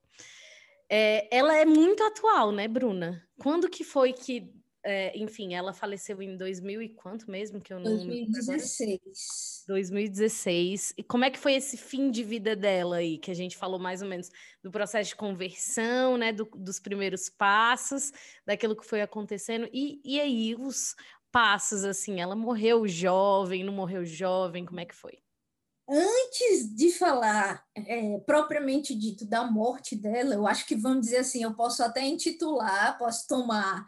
É, 0.88 1.26
ela 1.36 1.56
é 1.56 1.64
muito 1.64 2.04
atual, 2.04 2.52
né, 2.52 2.68
Bruna? 2.68 3.20
Quando 3.36 3.68
que 3.68 3.82
foi 3.82 4.12
que 4.12 4.54
é, 4.88 5.18
enfim, 5.18 5.52
ela 5.52 5.72
faleceu 5.72 6.22
em 6.22 6.36
2000 6.36 6.80
e 6.80 6.88
quanto 6.90 7.28
mesmo 7.28 7.60
que 7.60 7.72
eu 7.72 7.80
não 7.80 7.96
2016. 7.96 9.64
2016. 9.66 10.94
E 10.96 11.02
como 11.02 11.24
é 11.24 11.30
que 11.30 11.40
foi 11.40 11.54
esse 11.54 11.76
fim 11.76 12.08
de 12.08 12.22
vida 12.22 12.54
dela 12.54 12.98
aí, 12.98 13.18
que 13.18 13.32
a 13.32 13.34
gente 13.34 13.56
falou 13.56 13.80
mais 13.80 14.00
ou 14.00 14.08
menos 14.08 14.30
do 14.62 14.70
processo 14.70 15.10
de 15.10 15.16
conversão, 15.16 16.16
né, 16.16 16.32
do, 16.32 16.44
dos 16.54 16.78
primeiros 16.78 17.28
passos, 17.28 18.12
daquilo 18.46 18.76
que 18.76 18.86
foi 18.86 19.02
acontecendo 19.02 19.68
e, 19.72 20.00
e 20.04 20.20
aí 20.20 20.54
os 20.54 20.94
passos 21.32 21.82
assim, 21.82 22.20
ela 22.20 22.36
morreu 22.36 22.86
jovem, 22.86 23.64
não 23.64 23.72
morreu 23.72 24.04
jovem, 24.04 24.64
como 24.64 24.78
é 24.78 24.84
que 24.84 24.94
foi? 24.94 25.18
Antes 25.88 26.74
de 26.74 26.92
falar 26.92 27.64
é, 27.74 28.18
propriamente 28.20 28.94
dito 28.94 29.24
da 29.24 29.44
morte 29.44 29.96
dela, 29.96 30.34
eu 30.34 30.46
acho 30.46 30.64
que 30.64 30.76
vamos 30.76 31.00
dizer 31.00 31.18
assim, 31.18 31.42
eu 31.42 31.54
posso 31.54 31.82
até 31.82 32.02
intitular, 32.04 32.96
posso 32.98 33.26
tomar 33.26 33.84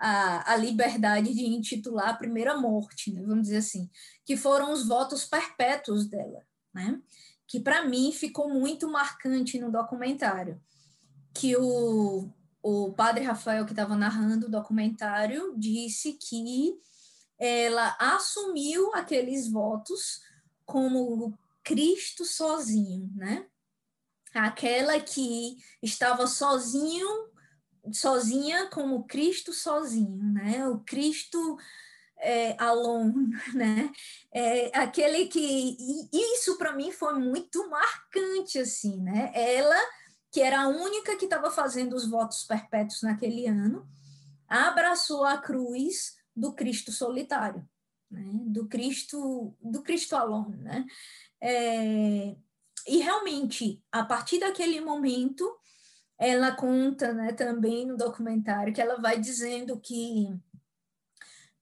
a, 0.00 0.54
a 0.54 0.56
liberdade 0.56 1.34
de 1.34 1.44
intitular 1.44 2.08
a 2.08 2.16
primeira 2.16 2.56
morte, 2.56 3.12
né, 3.12 3.22
vamos 3.22 3.42
dizer 3.42 3.58
assim, 3.58 3.90
que 4.24 4.36
foram 4.36 4.72
os 4.72 4.88
votos 4.88 5.26
perpétuos 5.26 6.08
dela, 6.08 6.42
né? 6.72 7.00
que 7.46 7.58
para 7.58 7.84
mim 7.84 8.12
ficou 8.12 8.48
muito 8.48 8.88
marcante 8.88 9.58
no 9.58 9.72
documentário, 9.72 10.62
que 11.34 11.56
o, 11.56 12.30
o 12.62 12.92
padre 12.92 13.24
Rafael, 13.24 13.64
que 13.64 13.72
estava 13.72 13.96
narrando 13.96 14.46
o 14.46 14.50
documentário, 14.50 15.52
disse 15.58 16.12
que 16.12 16.78
ela 17.36 17.96
assumiu 17.98 18.94
aqueles 18.94 19.50
votos 19.50 20.20
como 20.64 21.36
Cristo 21.64 22.24
sozinho, 22.24 23.10
né? 23.16 23.46
Aquela 24.32 25.00
que 25.00 25.56
estava 25.82 26.28
sozinho 26.28 27.30
sozinha 27.92 28.68
como 28.70 29.04
Cristo 29.04 29.52
sozinho, 29.52 30.32
né? 30.32 30.68
O 30.68 30.78
Cristo 30.80 31.56
é, 32.18 32.54
alone, 32.62 33.30
né? 33.54 33.90
É, 34.32 34.78
aquele 34.78 35.26
que 35.26 35.76
isso 36.12 36.56
para 36.58 36.74
mim 36.74 36.92
foi 36.92 37.14
muito 37.14 37.68
marcante 37.68 38.58
assim, 38.58 39.00
né? 39.00 39.32
Ela 39.34 39.76
que 40.32 40.40
era 40.40 40.62
a 40.62 40.68
única 40.68 41.16
que 41.16 41.24
estava 41.24 41.50
fazendo 41.50 41.94
os 41.96 42.08
votos 42.08 42.44
perpétuos 42.44 43.02
naquele 43.02 43.46
ano, 43.46 43.84
abraçou 44.46 45.24
a 45.24 45.36
cruz 45.36 46.16
do 46.36 46.52
Cristo 46.52 46.92
solitário, 46.92 47.68
né? 48.10 48.30
Do 48.46 48.68
Cristo 48.68 49.56
do 49.60 49.82
Cristo 49.82 50.14
alone, 50.14 50.56
né? 50.58 50.84
É, 51.40 52.36
e 52.86 52.98
realmente 52.98 53.82
a 53.90 54.04
partir 54.04 54.38
daquele 54.38 54.80
momento 54.80 55.59
ela 56.20 56.52
conta 56.52 57.14
né, 57.14 57.32
também 57.32 57.86
no 57.86 57.96
documentário 57.96 58.74
que 58.74 58.80
ela 58.80 59.00
vai 59.00 59.18
dizendo 59.18 59.80
que 59.80 60.28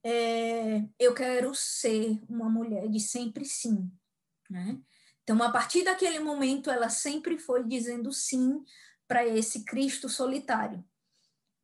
é, 0.02 0.82
eu 0.98 1.14
quero 1.14 1.54
ser 1.54 2.20
uma 2.28 2.50
mulher 2.50 2.88
de 2.88 2.98
sempre 2.98 3.44
sim. 3.44 3.88
Né? 4.50 4.76
Então, 5.22 5.40
a 5.42 5.50
partir 5.52 5.84
daquele 5.84 6.18
momento, 6.18 6.70
ela 6.70 6.88
sempre 6.88 7.38
foi 7.38 7.62
dizendo 7.62 8.12
sim 8.12 8.64
para 9.06 9.24
esse 9.24 9.64
Cristo 9.64 10.08
solitário. 10.08 10.84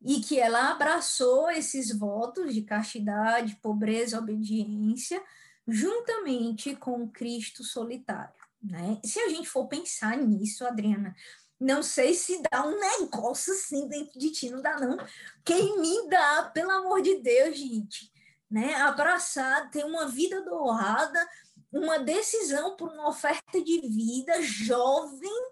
E 0.01 0.21
que 0.21 0.39
ela 0.39 0.71
abraçou 0.71 1.49
esses 1.49 1.91
votos 1.97 2.53
de 2.53 2.61
castidade, 2.61 3.57
pobreza, 3.57 4.19
obediência, 4.19 5.21
juntamente 5.67 6.75
com 6.77 7.03
o 7.03 7.09
Cristo 7.09 7.63
solitário. 7.63 8.35
Né? 8.61 8.99
Se 9.03 9.19
a 9.19 9.29
gente 9.29 9.49
for 9.49 9.67
pensar 9.67 10.15
nisso, 10.17 10.65
Adriana, 10.65 11.13
não 11.59 11.81
sei 11.81 12.13
se 12.13 12.41
dá 12.51 12.65
um 12.65 12.79
negócio 12.79 13.53
assim 13.53 13.87
dentro 13.87 14.19
de 14.19 14.31
ti, 14.31 14.49
não 14.49 14.61
dá 14.61 14.77
não. 14.79 14.97
Quem 15.43 15.79
me 15.79 16.09
dá, 16.09 16.51
pelo 16.53 16.71
amor 16.71 17.01
de 17.01 17.15
Deus, 17.15 17.57
gente, 17.57 18.11
né? 18.49 18.75
Abraçar, 18.75 19.69
ter 19.71 19.85
uma 19.85 20.07
vida 20.07 20.41
dourada, 20.41 21.29
uma 21.71 21.99
decisão 21.99 22.75
por 22.75 22.89
uma 22.89 23.09
oferta 23.09 23.61
de 23.61 23.81
vida, 23.81 24.41
jovem, 24.41 25.51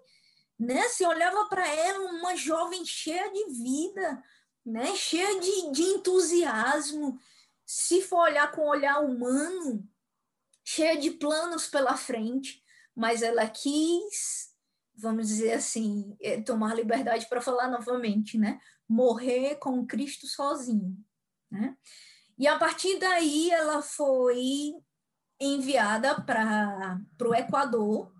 né? 0.58 0.88
Se 0.88 1.06
olhava 1.06 1.46
para 1.46 1.66
ela, 1.66 2.10
uma 2.12 2.36
jovem 2.36 2.84
cheia 2.84 3.32
de 3.32 3.46
vida, 3.50 4.22
né? 4.64 4.94
Cheia 4.96 5.40
de, 5.40 5.72
de 5.72 5.82
entusiasmo. 5.82 7.18
Se 7.64 8.02
for 8.02 8.20
olhar 8.20 8.52
com 8.52 8.68
olhar 8.68 9.00
humano, 9.00 9.88
cheia 10.62 10.98
de 10.98 11.10
planos 11.12 11.66
pela 11.66 11.96
frente, 11.96 12.62
mas 12.94 13.22
ela 13.22 13.48
quis 13.48 14.53
vamos 14.96 15.28
dizer 15.28 15.52
assim, 15.54 16.16
é, 16.20 16.40
tomar 16.40 16.74
liberdade 16.74 17.26
para 17.28 17.40
falar 17.40 17.68
novamente, 17.68 18.38
né? 18.38 18.60
Morrer 18.88 19.56
com 19.56 19.86
Cristo 19.86 20.26
sozinho, 20.26 20.96
né? 21.50 21.76
E 22.38 22.46
a 22.46 22.58
partir 22.58 22.98
daí 22.98 23.50
ela 23.50 23.80
foi 23.82 24.74
enviada 25.40 26.20
para 26.20 26.98
o 27.20 27.34
Equador. 27.34 28.12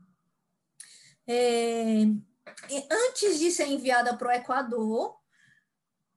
É, 1.27 2.03
antes 2.91 3.39
de 3.39 3.51
ser 3.51 3.67
enviada 3.67 4.17
para 4.17 4.29
o 4.29 4.33
Equador, 4.33 5.17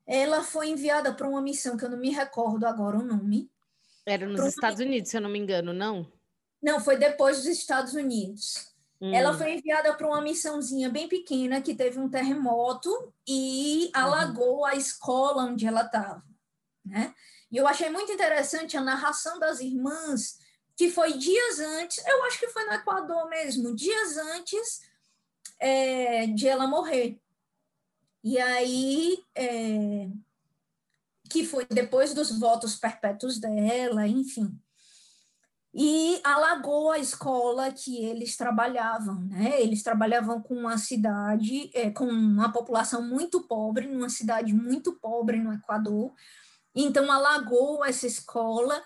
ela 0.05 0.43
foi 0.43 0.69
enviada 0.69 1.13
para 1.13 1.27
uma 1.27 1.41
missão 1.41 1.75
que 1.75 1.83
eu 1.83 1.89
não 1.89 1.97
me 1.97 2.11
recordo 2.11 2.65
agora 2.65 2.97
o 2.97 3.03
nome. 3.03 3.51
Era 4.05 4.25
nos 4.25 4.45
Estados 4.45 4.79
Unidos, 4.79 5.09
se 5.09 5.17
eu 5.17 5.21
não 5.21 5.29
me 5.29 5.39
engano, 5.39 5.73
não? 5.73 6.11
Não, 6.61 6.79
foi 6.79 6.97
depois 6.97 7.37
dos 7.37 7.47
Estados 7.47 7.93
Unidos. 7.93 8.76
Hum. 8.99 9.13
Ela 9.13 9.37
foi 9.37 9.53
enviada 9.53 9.93
para 9.93 10.07
uma 10.07 10.21
missãozinha 10.21 10.89
bem 10.89 11.07
pequena 11.07 11.61
que 11.61 11.75
teve 11.75 11.99
um 11.99 12.09
terremoto 12.09 12.89
e 13.27 13.85
uhum. 13.85 13.91
alagou 13.93 14.65
a 14.65 14.75
escola 14.75 15.43
onde 15.43 15.67
ela 15.67 15.81
estava, 15.81 16.23
né? 16.83 17.13
E 17.51 17.57
eu 17.57 17.67
achei 17.67 17.89
muito 17.89 18.11
interessante 18.11 18.75
a 18.75 18.81
narração 18.81 19.39
das 19.39 19.59
irmãs, 19.59 20.39
que 20.75 20.89
foi 20.89 21.13
dias 21.13 21.59
antes, 21.59 22.05
eu 22.05 22.23
acho 22.25 22.39
que 22.39 22.49
foi 22.49 22.65
no 22.65 22.73
Equador 22.73 23.29
mesmo, 23.29 23.75
dias 23.75 24.17
antes 24.17 24.81
é, 25.59 26.27
de 26.27 26.47
ela 26.47 26.67
morrer. 26.67 27.19
E 28.23 28.37
aí, 28.39 29.23
é, 29.33 30.09
que 31.29 31.45
foi 31.45 31.65
depois 31.65 32.13
dos 32.13 32.37
votos 32.37 32.75
perpétuos 32.75 33.39
dela, 33.39 34.07
enfim. 34.07 34.59
E 35.79 36.19
alagou 36.23 36.91
a 36.91 36.97
escola 36.97 37.71
que 37.71 38.03
eles 38.03 38.35
trabalhavam, 38.35 39.21
né? 39.25 39.61
Eles 39.61 39.83
trabalhavam 39.83 40.41
com 40.41 40.55
uma 40.55 40.75
cidade, 40.75 41.69
é, 41.71 41.91
com 41.91 42.07
uma 42.07 42.51
população 42.51 43.07
muito 43.07 43.43
pobre, 43.47 43.85
numa 43.85 44.09
cidade 44.09 44.55
muito 44.55 44.93
pobre 44.93 45.39
no 45.39 45.53
Equador. 45.53 46.11
Então, 46.75 47.11
alagou 47.11 47.85
essa 47.85 48.07
escola 48.07 48.81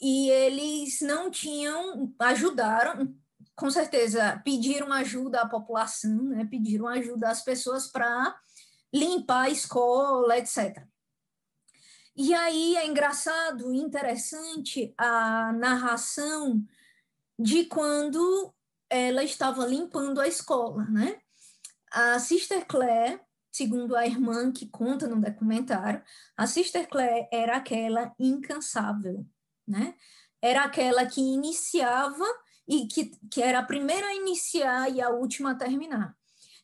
e 0.00 0.30
eles 0.30 1.00
não 1.00 1.28
tinham, 1.28 2.14
ajudaram, 2.20 3.12
com 3.56 3.68
certeza, 3.68 4.40
pediram 4.44 4.92
ajuda 4.92 5.40
à 5.40 5.48
população, 5.48 6.22
né? 6.22 6.46
Pediram 6.48 6.86
ajuda 6.86 7.30
às 7.30 7.42
pessoas 7.42 7.90
para 7.90 8.32
limpar 8.94 9.46
a 9.46 9.50
escola, 9.50 10.38
etc. 10.38 10.86
E 12.14 12.34
aí 12.34 12.76
é 12.76 12.86
engraçado, 12.86 13.72
interessante 13.72 14.92
a 14.98 15.50
narração 15.52 16.62
de 17.38 17.64
quando 17.64 18.54
ela 18.90 19.24
estava 19.24 19.64
limpando 19.64 20.20
a 20.20 20.28
escola, 20.28 20.84
né? 20.84 21.18
A 21.90 22.18
Sister 22.18 22.66
Claire, 22.66 23.18
segundo 23.50 23.96
a 23.96 24.06
irmã 24.06 24.52
que 24.52 24.66
conta 24.66 25.08
no 25.08 25.20
documentário, 25.20 26.02
a 26.36 26.46
Sister 26.46 26.86
Claire 26.86 27.28
era 27.32 27.56
aquela 27.56 28.14
incansável, 28.18 29.26
né? 29.66 29.94
Era 30.42 30.64
aquela 30.64 31.06
que 31.06 31.20
iniciava 31.20 32.26
e 32.68 32.86
que, 32.88 33.10
que 33.30 33.42
era 33.42 33.60
a 33.60 33.64
primeira 33.64 34.06
a 34.06 34.14
iniciar 34.14 34.90
e 34.90 35.00
a 35.00 35.08
última 35.08 35.52
a 35.52 35.54
terminar. 35.54 36.14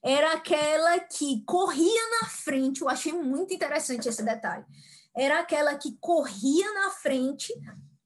Era 0.03 0.35
aquela 0.35 1.01
que 1.01 1.43
corria 1.47 2.21
na 2.21 2.29
frente, 2.29 2.83
eu 2.83 2.89
achei 2.89 3.15
muito 3.15 3.55
interessante 3.55 4.09
esse 4.09 4.23
detalhe 4.23 4.67
era 5.16 5.40
aquela 5.40 5.77
que 5.77 5.97
corria 6.01 6.73
na 6.75 6.90
frente 6.90 7.53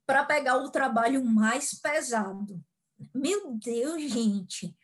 para 0.05 0.25
pegar 0.25 0.57
o 0.57 0.69
trabalho 0.69 1.23
mais 1.23 1.73
pesado. 1.73 2.61
Meu 3.13 3.53
Deus, 3.55 4.01
gente. 4.11 4.75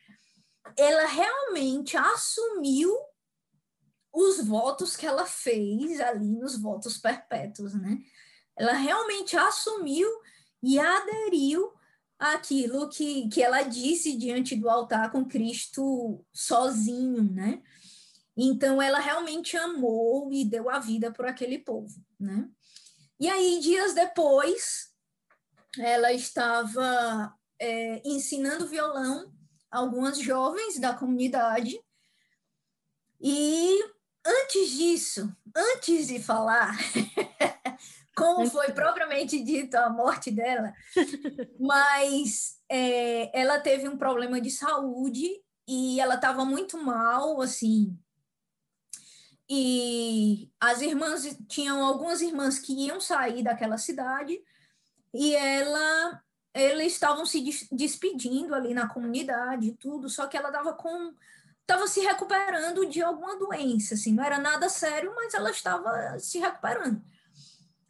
Ela 0.77 1.07
realmente 1.07 1.97
assumiu 1.97 2.95
os 4.13 4.43
votos 4.43 4.95
que 4.95 5.05
ela 5.05 5.25
fez 5.25 5.99
ali 5.99 6.35
nos 6.37 6.57
votos 6.57 6.97
perpétuos, 6.97 7.73
né? 7.73 7.97
Ela 8.57 8.73
realmente 8.73 9.37
assumiu 9.37 10.09
e 10.61 10.79
aderiu 10.79 11.71
àquilo 12.17 12.89
que, 12.89 13.29
que 13.29 13.41
ela 13.41 13.61
disse 13.61 14.17
diante 14.17 14.55
do 14.55 14.69
altar 14.69 15.11
com 15.11 15.25
Cristo 15.25 16.23
sozinho, 16.33 17.23
né? 17.23 17.61
Então, 18.41 18.81
ela 18.81 18.99
realmente 18.99 19.57
amou 19.57 20.31
e 20.31 20.45
deu 20.45 20.69
a 20.69 20.79
vida 20.79 21.11
por 21.11 21.25
aquele 21.25 21.59
povo, 21.59 21.93
né? 22.17 22.49
E 23.19 23.27
aí, 23.27 23.59
dias 23.59 23.93
depois, 23.93 24.93
ela 25.77 26.13
estava 26.13 27.37
é, 27.59 28.01
ensinando 28.05 28.65
violão 28.65 29.29
a 29.69 29.79
algumas 29.79 30.17
jovens 30.19 30.79
da 30.79 30.93
comunidade. 30.93 31.77
E 33.19 33.83
antes 34.25 34.69
disso, 34.69 35.35
antes 35.53 36.07
de 36.07 36.23
falar 36.23 36.77
como 38.15 38.49
foi 38.49 38.71
propriamente 38.71 39.43
dito 39.43 39.75
a 39.75 39.89
morte 39.89 40.31
dela, 40.31 40.73
mas 41.59 42.57
é, 42.69 43.37
ela 43.37 43.59
teve 43.59 43.89
um 43.89 43.97
problema 43.97 44.39
de 44.39 44.49
saúde 44.49 45.27
e 45.67 45.99
ela 45.99 46.15
estava 46.15 46.45
muito 46.45 46.77
mal, 46.77 47.41
assim, 47.41 47.99
e 49.49 50.51
as 50.59 50.81
irmãs 50.81 51.37
tinham 51.47 51.83
algumas 51.83 52.21
irmãs 52.21 52.59
que 52.59 52.73
iam 52.85 53.01
sair 53.01 53.43
daquela 53.43 53.77
cidade 53.77 54.39
e 55.13 55.35
ela 55.35 56.21
eles 56.53 56.93
estavam 56.93 57.25
se 57.25 57.43
despedindo 57.71 58.53
ali 58.53 58.73
na 58.73 58.87
comunidade 58.87 59.77
tudo, 59.79 60.09
só 60.09 60.27
que 60.27 60.37
ela 60.37 60.49
estava 60.49 60.73
com 60.73 61.13
estava 61.61 61.87
se 61.87 61.99
recuperando 61.99 62.85
de 62.87 63.01
alguma 63.01 63.37
doença, 63.37 63.93
assim, 63.93 64.13
não 64.13 64.23
era 64.23 64.39
nada 64.39 64.67
sério, 64.69 65.13
mas 65.15 65.35
ela 65.35 65.51
estava 65.51 66.17
se 66.17 66.39
recuperando. 66.39 67.01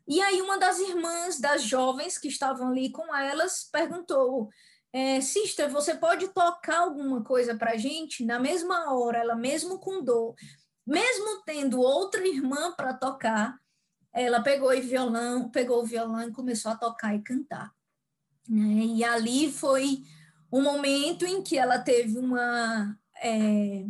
E 0.05 0.21
aí 0.21 0.41
uma 0.41 0.57
das 0.57 0.79
irmãs 0.79 1.39
das 1.39 1.63
jovens 1.63 2.17
que 2.17 2.27
estavam 2.27 2.69
ali 2.69 2.91
com 2.91 3.15
elas 3.15 3.69
perguntou: 3.71 4.49
é, 4.91 5.21
Sister, 5.21 5.69
você 5.69 5.95
pode 5.95 6.27
tocar 6.29 6.79
alguma 6.79 7.23
coisa 7.23 7.55
para 7.55 7.77
gente? 7.77 8.25
Na 8.25 8.39
mesma 8.39 8.93
hora, 8.93 9.19
ela 9.19 9.35
mesmo 9.35 9.79
com 9.79 10.03
dor, 10.03 10.35
mesmo 10.89 11.43
tendo 11.45 11.79
outra 11.79 12.27
irmã 12.27 12.71
para 12.71 12.95
tocar, 12.95 13.59
ela 14.11 14.41
pegou 14.41 14.75
o 14.75 14.81
violão, 14.81 15.49
pegou 15.49 15.83
o 15.83 15.85
violão 15.85 16.27
e 16.27 16.31
começou 16.31 16.71
a 16.71 16.75
tocar 16.75 17.15
e 17.15 17.21
cantar. 17.21 17.71
Né? 18.47 18.85
E 18.95 19.03
ali 19.03 19.51
foi 19.51 20.03
um 20.51 20.63
momento 20.63 21.27
em 21.27 21.43
que 21.43 21.59
ela 21.59 21.77
teve 21.77 22.17
uma 22.17 22.97
é, 23.21 23.85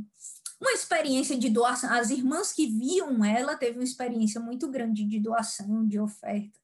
uma 0.60 0.72
experiência 0.74 1.38
de 1.38 1.50
doação. 1.50 1.90
As 1.94 2.10
irmãs 2.10 2.52
que 2.52 2.68
viam 2.68 3.24
ela 3.24 3.56
teve 3.56 3.78
uma 3.78 3.84
experiência 3.84 4.42
muito 4.42 4.68
grande 4.68 5.06
de 5.06 5.22
doação, 5.22 5.88
de 5.88 5.98
oferta, 5.98 6.60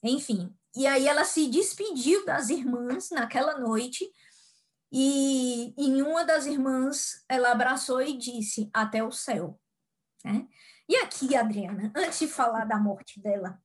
enfim. 0.00 0.54
E 0.76 0.86
aí 0.86 1.08
ela 1.08 1.24
se 1.24 1.48
despediu 1.48 2.24
das 2.24 2.48
irmãs 2.48 3.10
naquela 3.10 3.58
noite 3.58 4.08
e 4.92 5.74
em 5.76 6.00
uma 6.02 6.24
das 6.24 6.46
irmãs 6.46 7.24
ela 7.28 7.50
abraçou 7.50 8.00
e 8.00 8.16
disse 8.16 8.70
até 8.72 9.02
o 9.02 9.10
céu. 9.10 9.58
Né? 10.24 10.46
E 10.88 10.96
aqui, 10.96 11.36
Adriana, 11.36 11.92
antes 11.94 12.18
de 12.18 12.28
falar 12.28 12.64
da 12.64 12.78
morte 12.78 13.20
dela. 13.20 13.60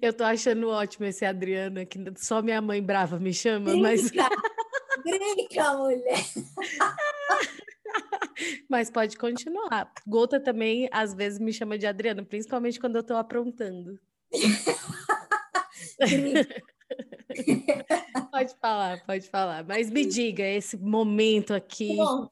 Eu 0.00 0.12
tô 0.12 0.22
achando 0.24 0.68
ótimo 0.68 1.06
esse 1.06 1.24
Adriana, 1.24 1.84
que 1.84 1.98
só 2.16 2.40
minha 2.40 2.62
mãe 2.62 2.80
brava 2.82 3.18
me 3.18 3.34
chama, 3.34 3.72
brinca, 3.72 3.82
mas. 3.82 4.10
Brinca, 5.02 5.78
mulher! 5.78 6.24
mas 8.68 8.90
pode 8.90 9.16
continuar. 9.16 9.90
Gota 10.06 10.38
também, 10.38 10.90
às 10.92 11.14
vezes, 11.14 11.38
me 11.38 11.50
chama 11.52 11.78
de 11.78 11.86
Adriana, 11.86 12.22
principalmente 12.24 12.78
quando 12.78 12.96
eu 12.96 13.02
tô 13.02 13.16
aprontando. 13.16 13.98
pode 18.30 18.54
falar, 18.60 19.02
pode 19.06 19.26
falar. 19.28 19.64
Mas 19.64 19.90
me 19.90 20.04
diga, 20.04 20.44
esse 20.44 20.76
momento 20.76 21.54
aqui. 21.54 21.96
Bom, 21.96 22.28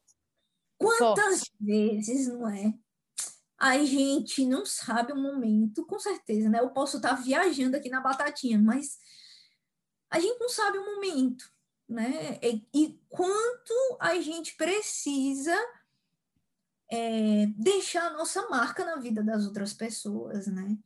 quantas 0.79 1.39
forte. 1.39 1.53
vezes, 1.61 2.29
não 2.29 2.51
é? 2.51 2.75
A 3.59 3.85
gente 3.85 4.47
não 4.47 4.65
sabe 4.65 5.13
o 5.13 5.17
momento, 5.17 5.85
com 5.85 5.99
certeza, 5.99 6.49
né? 6.49 6.61
Eu 6.61 6.71
posso 6.71 6.99
estar 6.99 7.15
viajando 7.15 7.77
aqui 7.77 7.91
na 7.91 8.01
batatinha, 8.01 8.59
mas 8.59 8.99
a 10.09 10.21
gente 10.21 10.39
não 10.39 10.49
sabe 10.49 10.79
o 10.79 10.95
momento, 10.95 11.45
né? 11.89 12.39
E, 12.41 12.67
e 12.73 13.01
quanto 13.09 13.75
a 13.99 14.21
gente 14.21 14.57
precisa 14.57 15.57
é, 16.91 17.47
deixar 17.57 18.07
a 18.07 18.13
nossa 18.13 18.49
marca 18.49 18.85
na 18.85 18.97
vida 18.97 19.25
das 19.25 19.45
outras 19.45 19.73
pessoas, 19.73 20.47
né? 20.47 20.79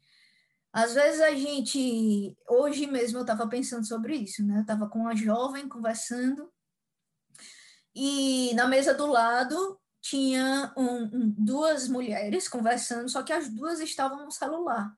Às 0.72 0.94
vezes 0.94 1.20
a 1.20 1.32
gente, 1.32 2.34
hoje 2.48 2.86
mesmo 2.86 3.18
eu 3.18 3.22
estava 3.22 3.46
pensando 3.46 3.86
sobre 3.86 4.16
isso, 4.16 4.42
né? 4.42 4.56
Eu 4.56 4.62
estava 4.62 4.88
com 4.88 5.00
uma 5.00 5.14
jovem 5.14 5.68
conversando 5.68 6.50
e 7.94 8.54
na 8.54 8.66
mesa 8.66 8.94
do 8.94 9.04
lado 9.06 9.78
tinha 10.02 10.74
um, 10.76 11.08
duas 11.38 11.88
mulheres 11.88 12.48
conversando, 12.48 13.08
só 13.08 13.22
que 13.22 13.32
as 13.32 13.48
duas 13.48 13.78
estavam 13.78 14.24
no 14.24 14.32
celular. 14.32 14.92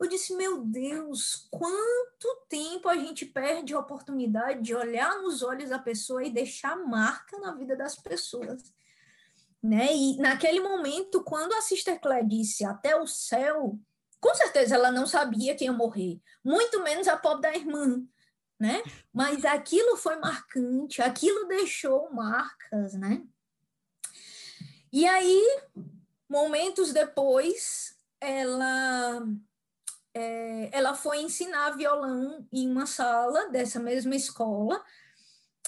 Eu 0.00 0.08
disse, 0.08 0.34
meu 0.34 0.64
Deus, 0.64 1.46
quanto 1.50 2.42
tempo 2.48 2.88
a 2.88 2.96
gente 2.96 3.24
perde 3.24 3.72
a 3.72 3.78
oportunidade 3.78 4.60
de 4.62 4.74
olhar 4.74 5.16
nos 5.22 5.42
olhos 5.42 5.70
da 5.70 5.78
pessoa 5.78 6.24
e 6.24 6.30
deixar 6.30 6.76
marca 6.76 7.38
na 7.38 7.54
vida 7.54 7.76
das 7.76 7.96
pessoas. 7.96 8.62
Né? 9.62 9.92
E 9.92 10.16
naquele 10.18 10.60
momento, 10.60 11.22
quando 11.22 11.52
a 11.54 11.62
Sister 11.62 12.00
Claire 12.00 12.26
disse 12.26 12.64
até 12.64 12.96
o 13.00 13.06
céu, 13.06 13.78
com 14.20 14.34
certeza 14.34 14.74
ela 14.74 14.90
não 14.90 15.06
sabia 15.06 15.54
quem 15.54 15.68
ia 15.68 15.72
morrer, 15.72 16.20
muito 16.44 16.82
menos 16.82 17.06
a 17.06 17.16
pobre 17.16 17.42
da 17.42 17.56
irmã, 17.56 18.04
né? 18.58 18.82
Mas 19.12 19.44
aquilo 19.44 19.96
foi 19.96 20.16
marcante, 20.16 21.00
aquilo 21.00 21.46
deixou 21.46 22.12
marcas, 22.12 22.94
né? 22.94 23.22
E 24.92 25.06
aí, 25.06 25.60
momentos 26.28 26.92
depois, 26.92 27.96
ela 28.20 29.22
é, 30.14 30.70
ela 30.72 30.94
foi 30.94 31.22
ensinar 31.22 31.76
violão 31.76 32.46
em 32.52 32.68
uma 32.68 32.86
sala 32.86 33.48
dessa 33.50 33.78
mesma 33.78 34.16
escola. 34.16 34.82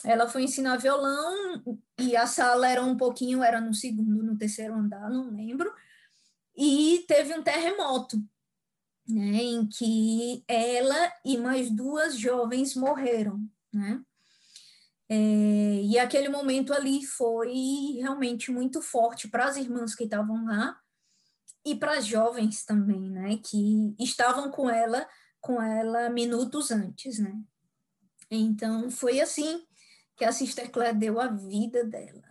Ela 0.02 0.28
foi 0.28 0.44
ensinar 0.44 0.78
violão 0.78 1.62
e 1.98 2.16
a 2.16 2.26
sala 2.26 2.68
era 2.68 2.82
um 2.82 2.96
pouquinho, 2.96 3.42
era 3.44 3.60
no 3.60 3.74
segundo, 3.74 4.22
no 4.22 4.36
terceiro 4.36 4.74
andar, 4.74 5.10
não 5.10 5.30
lembro. 5.30 5.72
E 6.56 7.04
teve 7.06 7.34
um 7.34 7.42
terremoto, 7.42 8.16
né, 9.06 9.42
em 9.42 9.66
que 9.66 10.42
ela 10.48 11.12
e 11.24 11.36
mais 11.36 11.70
duas 11.70 12.18
jovens 12.18 12.74
morreram, 12.74 13.40
né? 13.72 14.02
É, 15.12 15.82
e 15.82 15.98
aquele 15.98 16.28
momento 16.28 16.72
ali 16.72 17.04
foi 17.04 17.98
realmente 17.98 18.52
muito 18.52 18.80
forte 18.80 19.26
para 19.26 19.46
as 19.46 19.56
irmãs 19.56 19.92
que 19.94 20.04
estavam 20.04 20.44
lá, 20.44 20.80
e 21.64 21.74
para 21.74 21.98
as 21.98 22.06
jovens 22.06 22.64
também, 22.64 23.10
né, 23.10 23.38
que 23.44 23.94
estavam 23.98 24.50
com 24.50 24.70
ela, 24.70 25.06
com 25.40 25.60
ela 25.60 26.08
minutos 26.08 26.70
antes, 26.70 27.18
né? 27.18 27.38
Então 28.30 28.90
foi 28.90 29.20
assim 29.20 29.66
que 30.16 30.24
a 30.24 30.32
Sister 30.32 30.70
Claire 30.70 30.96
deu 30.96 31.20
a 31.20 31.26
vida 31.26 31.84
dela. 31.84 32.22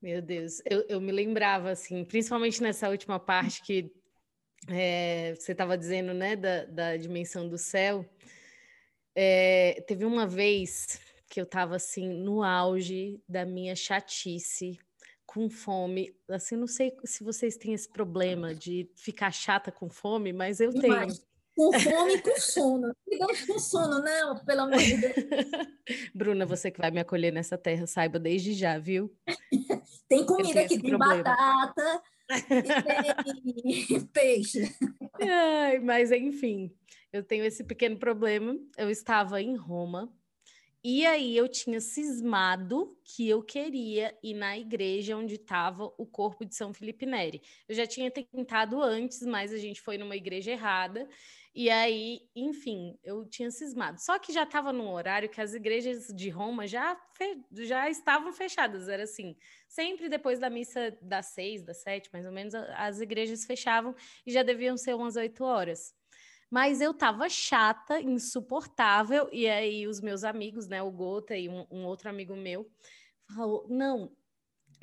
Meu 0.00 0.20
Deus, 0.20 0.60
eu, 0.68 0.84
eu 0.88 1.00
me 1.00 1.12
lembrava 1.12 1.70
assim, 1.70 2.04
principalmente 2.04 2.62
nessa 2.62 2.88
última 2.88 3.18
parte 3.18 3.62
que 3.62 3.90
é, 4.68 5.34
você 5.34 5.52
estava 5.52 5.78
dizendo, 5.78 6.12
né, 6.12 6.36
da, 6.36 6.64
da 6.66 6.96
dimensão 6.96 7.48
do 7.48 7.56
céu. 7.56 8.04
É, 9.14 9.84
teve 9.86 10.04
uma 10.04 10.26
vez 10.26 11.00
que 11.28 11.40
eu 11.40 11.44
estava 11.44 11.76
assim 11.76 12.08
no 12.08 12.42
auge 12.42 13.22
da 13.28 13.44
minha 13.44 13.74
chatice, 13.74 14.78
com 15.26 15.48
fome. 15.48 16.14
Assim, 16.28 16.56
não 16.56 16.66
sei 16.66 16.94
se 17.04 17.24
vocês 17.24 17.56
têm 17.56 17.72
esse 17.72 17.88
problema 17.88 18.54
de 18.54 18.90
ficar 18.94 19.30
chata 19.30 19.72
com 19.72 19.88
fome, 19.88 20.32
mas 20.32 20.60
eu 20.60 20.72
tenho. 20.72 21.08
Com 21.56 21.72
fome 21.78 22.14
e 22.14 22.22
com 22.22 22.40
sono. 22.40 22.96
Não 23.06 23.28
com 23.46 23.58
sono, 23.58 24.02
não, 24.02 24.44
pelo 24.44 24.60
amor 24.62 24.78
de 24.78 24.96
Deus. 24.96 25.14
Bruna, 26.14 26.46
você 26.46 26.70
que 26.70 26.80
vai 26.80 26.90
me 26.90 27.00
acolher 27.00 27.30
nessa 27.30 27.58
terra, 27.58 27.86
saiba 27.86 28.18
desde 28.18 28.54
já, 28.54 28.78
viu? 28.78 29.14
tem 30.08 30.24
comida 30.24 30.60
aqui, 30.60 30.80
tem 30.80 30.90
problema. 30.90 31.22
batata, 31.22 32.02
peixe. 34.12 34.74
Ai, 35.20 35.78
mas 35.78 36.10
enfim, 36.12 36.74
eu 37.12 37.22
tenho 37.22 37.44
esse 37.44 37.64
pequeno 37.64 37.98
problema. 37.98 38.56
Eu 38.76 38.90
estava 38.90 39.40
em 39.40 39.56
Roma 39.56 40.12
e 40.84 41.06
aí 41.06 41.36
eu 41.36 41.48
tinha 41.48 41.80
cismado 41.80 42.98
que 43.04 43.28
eu 43.28 43.40
queria 43.40 44.18
ir 44.20 44.34
na 44.34 44.58
igreja 44.58 45.16
onde 45.16 45.36
estava 45.36 45.84
o 45.96 46.04
corpo 46.04 46.44
de 46.44 46.56
São 46.56 46.74
Felipe 46.74 47.06
Neri. 47.06 47.40
Eu 47.68 47.74
já 47.76 47.86
tinha 47.86 48.10
tentado 48.10 48.82
antes, 48.82 49.22
mas 49.22 49.52
a 49.52 49.58
gente 49.58 49.80
foi 49.80 49.96
numa 49.96 50.16
igreja 50.16 50.50
errada. 50.50 51.08
E 51.54 51.68
aí, 51.68 52.22
enfim, 52.34 52.98
eu 53.04 53.26
tinha 53.26 53.50
cismado. 53.50 54.00
Só 54.00 54.18
que 54.18 54.32
já 54.32 54.44
estava 54.44 54.72
num 54.72 54.90
horário 54.90 55.28
que 55.28 55.40
as 55.40 55.52
igrejas 55.52 56.06
de 56.08 56.30
Roma 56.30 56.66
já, 56.66 56.98
já 57.52 57.90
estavam 57.90 58.32
fechadas. 58.32 58.88
Era 58.88 59.02
assim, 59.02 59.36
sempre 59.68 60.08
depois 60.08 60.38
da 60.38 60.48
missa 60.48 60.96
das 61.02 61.26
seis, 61.26 61.62
das 61.62 61.82
sete, 61.82 62.08
mais 62.10 62.24
ou 62.24 62.32
menos, 62.32 62.54
as 62.54 63.00
igrejas 63.00 63.44
fechavam 63.44 63.94
e 64.26 64.32
já 64.32 64.42
deviam 64.42 64.78
ser 64.78 64.94
umas 64.94 65.16
oito 65.16 65.44
horas. 65.44 65.94
Mas 66.50 66.80
eu 66.80 66.94
tava 66.94 67.28
chata, 67.28 68.00
insuportável, 68.00 69.28
e 69.32 69.48
aí 69.48 69.86
os 69.86 70.00
meus 70.00 70.24
amigos, 70.24 70.68
né, 70.68 70.82
o 70.82 70.90
Gota 70.90 71.36
e 71.36 71.48
um, 71.48 71.66
um 71.70 71.84
outro 71.84 72.08
amigo 72.08 72.34
meu, 72.34 72.70
falou: 73.34 73.66
não, 73.68 74.14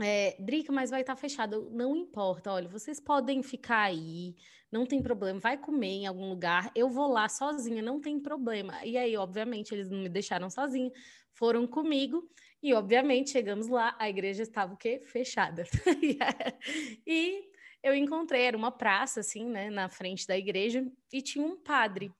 é, 0.02 0.36
Drica, 0.40 0.72
mas 0.72 0.90
vai 0.90 1.02
estar 1.02 1.16
tá 1.16 1.22
fechado. 1.22 1.70
Não 1.72 1.96
importa, 1.96 2.52
olha, 2.52 2.68
vocês 2.68 3.00
podem 3.00 3.44
ficar 3.44 3.84
aí, 3.84 4.36
não 4.72 4.86
tem 4.86 5.02
problema, 5.02 5.40
vai 5.40 5.58
comer 5.58 5.88
em 5.88 6.08
algum 6.08 6.30
lugar, 6.30 6.72
eu 6.76 6.90
vou 6.90 7.08
lá 7.08 7.28
sozinha, 7.28 7.82
não 7.82 8.00
tem 8.00 8.20
problema. 8.20 8.86
E 8.86 8.98
aí, 8.98 9.18
obviamente, 9.18 9.74
eles 9.74 9.90
não 9.90 10.00
me 10.00 10.10
deixaram 10.10 10.50
sozinha, 10.50 10.92
foram 11.34 11.66
comigo, 11.68 12.30
e 12.62 12.74
obviamente 12.74 13.32
chegamos 13.32 13.68
lá, 13.68 13.96
a 13.98 14.10
igreja 14.10 14.44
estava 14.44 14.74
o 14.74 14.78
quê? 14.78 15.02
Fechada. 15.06 15.64
e 17.08 17.50
eu 17.82 17.96
encontrei, 17.96 18.44
era 18.44 18.58
uma 18.58 18.72
praça, 18.72 19.22
assim, 19.22 19.46
né, 19.46 19.70
na 19.70 19.90
frente 19.90 20.28
da 20.28 20.38
igreja, 20.38 20.86
e 21.12 21.22
tinha 21.22 21.46
um 21.46 21.56
padre. 21.56 22.12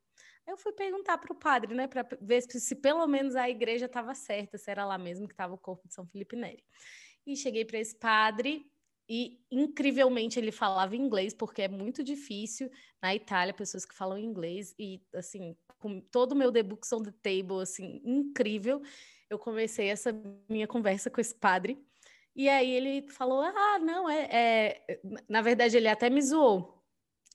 Eu 0.48 0.58
fui 0.58 0.72
perguntar 0.72 1.18
para 1.18 1.32
o 1.32 1.36
padre, 1.36 1.76
né, 1.76 1.88
para 1.88 2.08
ver 2.22 2.42
se, 2.42 2.60
se, 2.60 2.76
pelo 2.76 3.06
menos 3.06 3.36
a 3.36 3.50
igreja 3.50 3.86
estava 3.86 4.16
certa, 4.16 4.58
se 4.58 4.72
era 4.72 4.86
lá 4.86 4.98
mesmo 4.98 5.28
que 5.28 5.34
estava 5.34 5.54
o 5.54 5.58
corpo 5.58 5.88
de 5.88 5.94
São 5.94 6.08
Felipe 6.08 6.36
Neri. 6.36 6.64
E 7.26 7.36
cheguei 7.36 7.66
para 7.66 7.80
esse 7.80 7.96
padre 7.96 8.66
e 9.08 9.40
incrivelmente 9.52 10.40
ele 10.40 10.52
falava 10.52 10.96
inglês, 10.96 11.34
porque 11.34 11.64
é 11.64 11.68
muito 11.68 12.04
difícil 12.04 12.70
na 13.02 13.16
Itália 13.16 13.54
pessoas 13.54 13.86
que 13.86 13.96
falam 13.96 14.18
inglês 14.18 14.76
e 14.78 15.02
assim, 15.16 15.56
com 15.80 16.00
todo 16.00 16.34
o 16.34 16.36
meu 16.36 16.52
The 16.52 16.64
Books 16.64 16.92
on 16.94 17.04
the 17.04 17.14
Table 17.24 17.62
assim, 17.62 18.02
incrível, 18.06 18.82
eu 19.30 19.40
comecei 19.40 19.88
essa 19.88 20.12
minha 20.48 20.68
conversa 20.68 21.10
com 21.10 21.20
esse 21.20 21.34
padre 21.34 21.84
e 22.36 22.48
aí 22.48 22.72
ele 22.72 23.08
falou: 23.10 23.42
Ah, 23.42 23.80
não, 23.80 24.10
é. 24.10 24.30
é... 24.32 25.02
Na 25.28 25.42
verdade, 25.42 25.76
ele 25.76 25.88
até 25.88 26.10
me 26.10 26.22
zoou. 26.22 26.82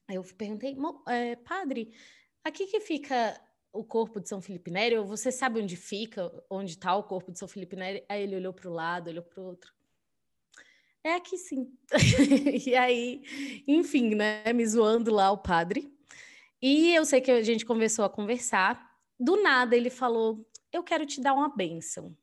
Aí 0.08 0.16
eu 0.16 0.24
perguntei, 0.36 0.76
é, 1.08 1.36
padre, 1.36 1.92
aqui 2.42 2.66
que 2.66 2.80
fica 2.80 3.40
o 3.74 3.84
corpo 3.84 4.20
de 4.20 4.28
São 4.28 4.40
Felipe 4.40 4.70
Neri? 4.70 4.96
Ou 4.96 5.04
você 5.04 5.30
sabe 5.30 5.60
onde 5.60 5.76
fica, 5.76 6.32
onde 6.48 6.70
está 6.70 6.94
o 6.96 7.02
corpo 7.02 7.32
de 7.32 7.38
São 7.38 7.48
Felipe 7.48 7.76
Neri? 7.76 8.04
Aí 8.08 8.22
ele 8.22 8.36
olhou 8.36 8.52
para 8.52 8.70
o 8.70 8.72
lado, 8.72 9.10
olhou 9.10 9.24
para 9.24 9.42
o 9.42 9.44
outro. 9.44 9.72
É 11.02 11.16
aqui 11.16 11.36
sim. 11.36 11.70
e 12.66 12.74
aí, 12.74 13.22
enfim, 13.66 14.14
né, 14.14 14.50
me 14.52 14.64
zoando 14.66 15.12
lá 15.12 15.30
o 15.30 15.38
padre. 15.38 15.92
E 16.62 16.94
eu 16.94 17.04
sei 17.04 17.20
que 17.20 17.30
a 17.30 17.42
gente 17.42 17.66
começou 17.66 18.04
a 18.04 18.10
conversar. 18.10 18.96
Do 19.20 19.42
nada 19.42 19.76
ele 19.76 19.90
falou: 19.90 20.48
Eu 20.72 20.82
quero 20.82 21.04
te 21.04 21.20
dar 21.20 21.34
uma 21.34 21.54
bênção. 21.54 22.16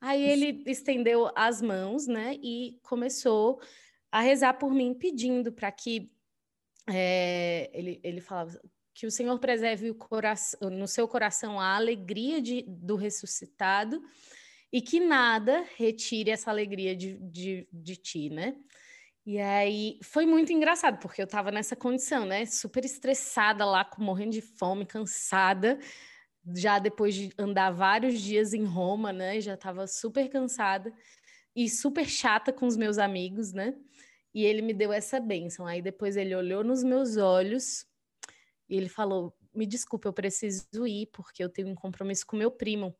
Aí 0.00 0.22
ele 0.22 0.62
estendeu 0.66 1.30
as 1.36 1.60
mãos, 1.60 2.06
né, 2.06 2.38
e 2.42 2.78
começou 2.82 3.60
a 4.10 4.20
rezar 4.20 4.54
por 4.54 4.72
mim, 4.72 4.94
pedindo 4.94 5.52
para 5.52 5.70
que 5.70 6.10
é, 6.88 7.70
ele, 7.74 8.00
ele 8.02 8.20
falava 8.22 8.58
que 8.94 9.06
o 9.06 9.10
Senhor 9.10 9.38
preserve 9.38 9.90
o 9.90 9.94
coração, 9.94 10.70
no 10.70 10.86
seu 10.86 11.06
coração 11.06 11.60
a 11.60 11.76
alegria 11.76 12.40
de, 12.40 12.62
do 12.66 12.96
ressuscitado 12.96 14.02
e 14.72 14.80
que 14.80 15.00
nada 15.00 15.64
retire 15.76 16.30
essa 16.30 16.50
alegria 16.50 16.94
de, 16.94 17.18
de, 17.18 17.68
de 17.72 17.96
ti, 17.96 18.30
né? 18.30 18.56
E 19.26 19.38
aí 19.38 19.98
foi 20.02 20.26
muito 20.26 20.52
engraçado, 20.52 20.98
porque 20.98 21.20
eu 21.20 21.24
estava 21.24 21.50
nessa 21.50 21.76
condição, 21.76 22.24
né? 22.24 22.46
Super 22.46 22.84
estressada 22.84 23.64
lá, 23.64 23.88
morrendo 23.98 24.32
de 24.32 24.40
fome, 24.40 24.86
cansada, 24.86 25.78
já 26.56 26.78
depois 26.78 27.14
de 27.14 27.30
andar 27.38 27.70
vários 27.70 28.20
dias 28.20 28.54
em 28.54 28.64
Roma, 28.64 29.12
né? 29.12 29.40
Já 29.40 29.54
estava 29.54 29.86
super 29.86 30.28
cansada 30.28 30.92
e 31.54 31.68
super 31.68 32.08
chata 32.08 32.52
com 32.52 32.66
os 32.66 32.76
meus 32.76 32.98
amigos, 32.98 33.52
né? 33.52 33.74
E 34.32 34.44
ele 34.44 34.62
me 34.62 34.72
deu 34.72 34.92
essa 34.92 35.20
bênção. 35.20 35.66
Aí 35.66 35.82
depois 35.82 36.16
ele 36.16 36.34
olhou 36.34 36.64
nos 36.64 36.82
meus 36.82 37.16
olhos 37.16 37.84
e 38.70 38.76
ele 38.76 38.88
falou: 38.88 39.36
Me 39.52 39.66
desculpe, 39.66 40.06
eu 40.06 40.12
preciso 40.12 40.86
ir 40.86 41.06
porque 41.12 41.42
eu 41.42 41.48
tenho 41.48 41.68
um 41.68 41.74
compromisso 41.74 42.24
com 42.24 42.36
meu 42.36 42.50
primo, 42.50 42.94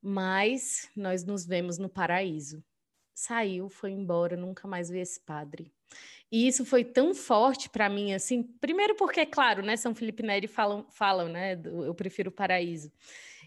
mas 0.00 0.88
nós 0.96 1.24
nos 1.24 1.44
vemos 1.44 1.76
no 1.76 1.88
paraíso. 1.88 2.64
Saiu, 3.12 3.68
foi 3.68 3.90
embora, 3.90 4.36
nunca 4.36 4.66
mais 4.66 4.88
vi 4.88 5.00
esse 5.00 5.20
padre. 5.20 5.70
E 6.30 6.46
isso 6.46 6.64
foi 6.64 6.84
tão 6.84 7.12
forte 7.12 7.68
para 7.68 7.88
mim, 7.88 8.14
assim, 8.14 8.42
primeiro 8.42 8.94
porque, 8.94 9.26
claro, 9.26 9.62
né, 9.62 9.76
São 9.76 9.94
Felipe 9.94 10.22
Neri 10.22 10.46
falam, 10.46 10.86
falam 10.90 11.28
né, 11.28 11.56
do, 11.56 11.84
eu 11.84 11.94
prefiro 11.94 12.30
o 12.30 12.32
paraíso. 12.32 12.90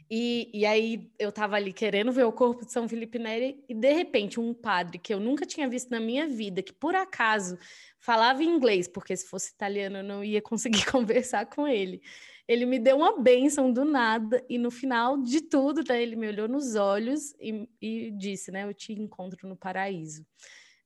E, 0.10 0.50
e 0.54 0.66
aí 0.66 1.12
eu 1.18 1.30
estava 1.30 1.56
ali 1.56 1.72
querendo 1.72 2.12
ver 2.12 2.26
o 2.26 2.32
corpo 2.32 2.66
de 2.66 2.72
São 2.72 2.88
Felipe 2.88 3.18
Neri 3.18 3.64
e 3.68 3.74
de 3.74 3.92
repente 3.92 4.40
um 4.40 4.54
padre 4.54 4.98
que 4.98 5.14
eu 5.14 5.20
nunca 5.20 5.46
tinha 5.46 5.68
visto 5.68 5.90
na 5.90 6.00
minha 6.00 6.28
vida, 6.28 6.62
que 6.62 6.74
por 6.74 6.96
acaso 6.96 7.58
falava 8.00 8.44
inglês, 8.44 8.88
porque 8.88 9.16
se 9.16 9.28
fosse 9.28 9.52
italiano 9.52 9.98
eu 9.98 10.04
não 10.04 10.24
ia 10.24 10.42
conseguir 10.42 10.86
conversar 10.92 11.46
com 11.46 11.68
ele. 11.68 12.02
Ele 12.48 12.66
me 12.66 12.78
deu 12.78 12.98
uma 12.98 13.18
bênção 13.18 13.72
do 13.72 13.86
nada 13.86 14.44
e 14.50 14.58
no 14.58 14.70
final 14.70 15.18
de 15.18 15.42
tudo, 15.42 15.82
né, 15.88 16.02
ele 16.02 16.16
me 16.16 16.28
olhou 16.28 16.48
nos 16.48 16.76
olhos 16.76 17.34
e, 17.40 17.70
e 17.82 18.12
disse, 18.12 18.52
né, 18.52 18.66
eu 18.66 18.74
te 18.74 18.92
encontro 18.92 19.48
no 19.48 19.56
paraíso. 19.56 20.26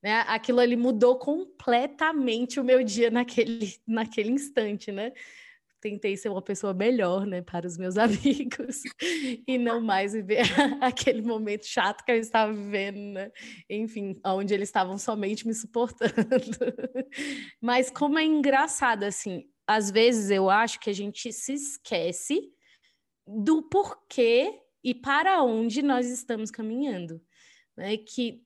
Né? 0.02 0.24
Aquilo 0.28 0.60
ali 0.60 0.76
mudou 0.76 1.18
completamente 1.18 2.60
o 2.60 2.64
meu 2.64 2.84
dia 2.84 3.10
naquele, 3.12 3.76
naquele 3.88 4.32
instante, 4.32 4.92
né? 4.92 5.12
Tentei 5.88 6.18
ser 6.18 6.28
uma 6.28 6.42
pessoa 6.42 6.74
melhor, 6.74 7.26
né, 7.26 7.42
para 7.42 7.66
os 7.66 7.78
meus 7.78 7.96
amigos 7.98 8.84
e 9.48 9.58
não 9.58 9.80
mais 9.80 10.12
viver 10.12 10.42
aquele 10.82 11.22
momento 11.22 11.66
chato 11.66 12.04
que 12.04 12.12
eu 12.12 12.18
estava 12.18 12.52
vivendo, 12.52 13.14
né? 13.14 13.32
Enfim, 13.70 14.20
onde 14.26 14.54
eles 14.54 14.68
estavam 14.68 14.98
somente 14.98 15.48
me 15.48 15.54
suportando. 15.54 16.12
Mas 17.62 17.90
como 17.90 18.20
é 18.20 18.26
engraçado 18.26 19.04
assim, 19.04 19.46
às 19.66 19.90
vezes 19.90 20.30
eu 20.30 20.50
acho 20.50 20.78
que 20.82 20.90
a 20.90 20.94
gente 20.94 21.32
se 21.32 21.54
esquece 21.54 22.52
do 23.26 23.64
porquê 23.64 24.60
e 24.84 24.94
para 24.94 25.42
onde 25.42 25.82
nós 25.82 26.10
estamos 26.10 26.52
caminhando, 26.52 27.22
né? 27.78 27.96
Que 27.96 28.46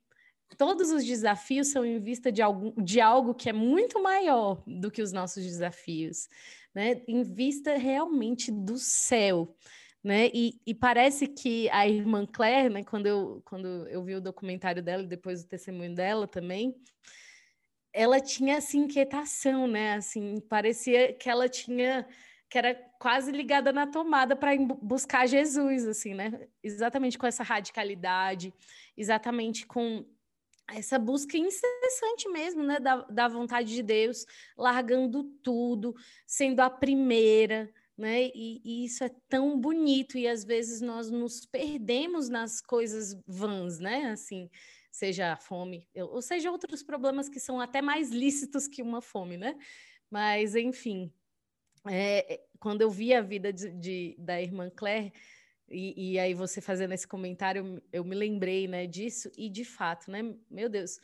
todos 0.58 0.92
os 0.92 1.04
desafios 1.04 1.70
são 1.70 1.84
em 1.84 2.00
vista 2.00 2.32
de 2.32 2.42
algo, 2.42 2.80
de 2.80 3.02
algo 3.02 3.34
que 3.34 3.50
é 3.50 3.54
muito 3.54 4.02
maior 4.02 4.64
do 4.68 4.92
que 4.92 5.02
os 5.02 5.12
nossos 5.12 5.44
desafios, 5.44 6.28
né? 6.74 7.02
Em 7.08 7.24
vista 7.24 7.78
realmente 7.78 8.52
do 8.52 8.78
céu. 8.78 9.56
Né? 10.04 10.30
E, 10.34 10.60
e, 10.66 10.74
parece 10.74 11.28
que 11.28 11.70
a 11.70 11.88
irmã 11.88 12.26
Claire, 12.26 12.74
né, 12.74 12.84
quando, 12.84 13.06
eu, 13.06 13.42
quando 13.46 13.68
eu 13.88 14.04
vi 14.04 14.16
o 14.16 14.22
documentário 14.22 14.82
dela 14.82 15.04
e 15.04 15.08
depois 15.08 15.44
o 15.44 15.48
testemunho 15.48 15.94
dela 15.94 16.28
também, 16.28 16.76
ela 17.94 18.20
tinha 18.20 18.56
essa 18.56 18.76
inquietação, 18.78 19.68
né? 19.68 19.96
Assim, 19.96 20.40
parecia 20.50 21.14
que 21.14 21.30
ela 21.30 21.48
tinha 21.48 22.08
que 22.52 22.58
era 22.58 22.76
quase 23.00 23.32
ligada 23.32 23.72
na 23.72 23.88
tomada 23.88 24.36
para 24.36 24.52
buscar 24.82 25.26
Jesus, 25.26 25.88
assim, 25.88 26.14
né? 26.14 26.48
Exatamente 26.62 27.18
com 27.18 27.26
essa 27.26 27.44
radicalidade, 27.44 28.54
exatamente 28.98 29.66
com 29.66 30.06
essa 30.74 30.98
busca 30.98 31.38
incessante 31.38 32.28
mesmo, 32.30 32.64
né, 32.64 32.80
da, 32.80 32.98
da 33.04 33.28
vontade 33.28 33.74
de 33.74 33.84
Deus, 33.84 34.26
largando 34.58 35.24
tudo, 35.44 35.96
sendo 36.26 36.60
a 36.60 36.70
primeira, 36.70 37.72
né? 37.98 38.24
E, 38.34 38.62
e, 38.64 38.86
isso 38.86 39.04
é 39.04 39.10
tão 39.30 39.60
bonito 39.60 40.18
e 40.18 40.28
às 40.28 40.44
vezes 40.44 40.82
nós 40.82 41.12
nos 41.12 41.46
perdemos 41.46 42.30
nas 42.30 42.60
coisas 42.60 43.16
vãs, 43.28 43.80
né? 43.80 44.12
Assim, 44.12 44.50
seja 44.92 45.34
a 45.34 45.38
fome, 45.38 45.88
ou 45.96 46.22
seja 46.22 46.52
outros 46.52 46.84
problemas 46.84 47.30
que 47.30 47.40
são 47.40 47.62
até 47.62 47.82
mais 47.82 48.10
lícitos 48.10 48.68
que 48.68 48.82
uma 48.82 49.02
fome, 49.02 49.38
né? 49.38 49.58
Mas 50.10 50.56
enfim, 50.56 51.12
é, 51.88 52.42
quando 52.60 52.82
eu 52.82 52.90
vi 52.90 53.14
a 53.14 53.22
vida 53.22 53.54
de, 53.54 53.72
de 53.72 54.16
da 54.18 54.42
irmã 54.42 54.70
Claire 54.70 55.14
e, 55.72 56.14
e, 56.14 56.20
aí 56.20 56.34
você 56.34 56.62
fazendo 56.62 56.94
esse 56.94 57.08
comentário, 57.08 57.82
eu 57.92 58.04
me 58.04 58.16
lembrei, 58.16 58.68
né, 58.68 58.86
disso 58.86 59.32
e 59.38 59.50
de 59.50 59.64
fato, 59.64 60.12
né, 60.12 60.36
meu 60.50 60.70
Deus, 60.70 61.00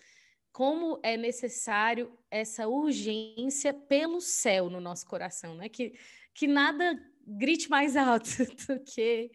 como 0.51 0.99
é 1.03 1.15
necessário 1.15 2.11
essa 2.31 2.67
urgência 2.67 3.73
pelo 3.73 4.19
céu 4.19 4.69
no 4.69 4.81
nosso 4.81 5.05
coração, 5.05 5.53
né? 5.55 5.69
Que 5.69 5.93
que 6.33 6.47
nada 6.47 6.95
grite 7.27 7.69
mais 7.69 7.97
alto 7.97 8.29
do 8.67 8.79
que 8.79 9.31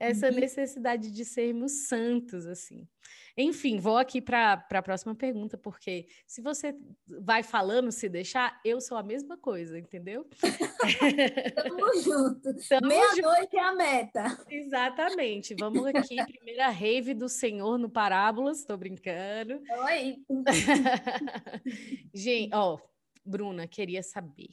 essa 0.00 0.28
uhum. 0.30 0.40
necessidade 0.40 1.12
de 1.12 1.24
sermos 1.24 1.86
santos, 1.86 2.46
assim. 2.46 2.88
Enfim, 3.36 3.78
vou 3.78 3.98
aqui 3.98 4.22
para 4.22 4.64
a 4.70 4.82
próxima 4.82 5.14
pergunta, 5.14 5.58
porque 5.58 6.08
se 6.26 6.40
você 6.40 6.74
vai 7.20 7.42
falando, 7.42 7.92
se 7.92 8.08
deixar, 8.08 8.58
eu 8.64 8.80
sou 8.80 8.96
a 8.96 9.02
mesma 9.02 9.36
coisa, 9.36 9.78
entendeu? 9.78 10.26
Tamo 11.54 12.02
junto. 12.02 12.54
Meia-noite 12.86 13.56
é 13.56 13.60
a 13.60 13.74
meta. 13.74 14.44
Exatamente. 14.48 15.54
Vamos 15.54 15.84
aqui, 15.86 16.16
primeira 16.24 16.70
rave 16.70 17.12
do 17.12 17.28
Senhor 17.28 17.76
no 17.76 17.90
Parábolas, 17.90 18.60
estou 18.60 18.78
brincando. 18.78 19.60
Oi. 19.84 20.16
Gente, 22.14 22.54
ó, 22.54 22.78
Bruna, 23.22 23.66
queria 23.66 24.02
saber. 24.02 24.48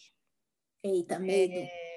Eita, 0.84 1.18
medo. 1.18 1.54
É 1.54 1.93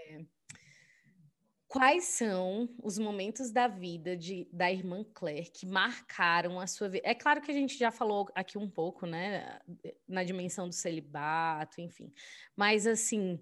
Quais 1.76 2.04
são 2.04 2.74
os 2.82 2.96
momentos 2.96 3.50
da 3.50 3.68
vida 3.68 4.16
de, 4.16 4.48
da 4.50 4.72
irmã 4.72 5.04
Claire 5.12 5.50
que 5.50 5.66
marcaram 5.66 6.58
a 6.58 6.66
sua 6.66 6.88
vida? 6.88 7.06
É 7.06 7.14
claro 7.14 7.42
que 7.42 7.50
a 7.50 7.54
gente 7.54 7.76
já 7.76 7.90
falou 7.90 8.30
aqui 8.34 8.56
um 8.56 8.66
pouco, 8.66 9.04
né, 9.04 9.60
na 10.08 10.24
dimensão 10.24 10.70
do 10.70 10.74
celibato, 10.74 11.78
enfim, 11.82 12.10
mas 12.56 12.86
assim, 12.86 13.38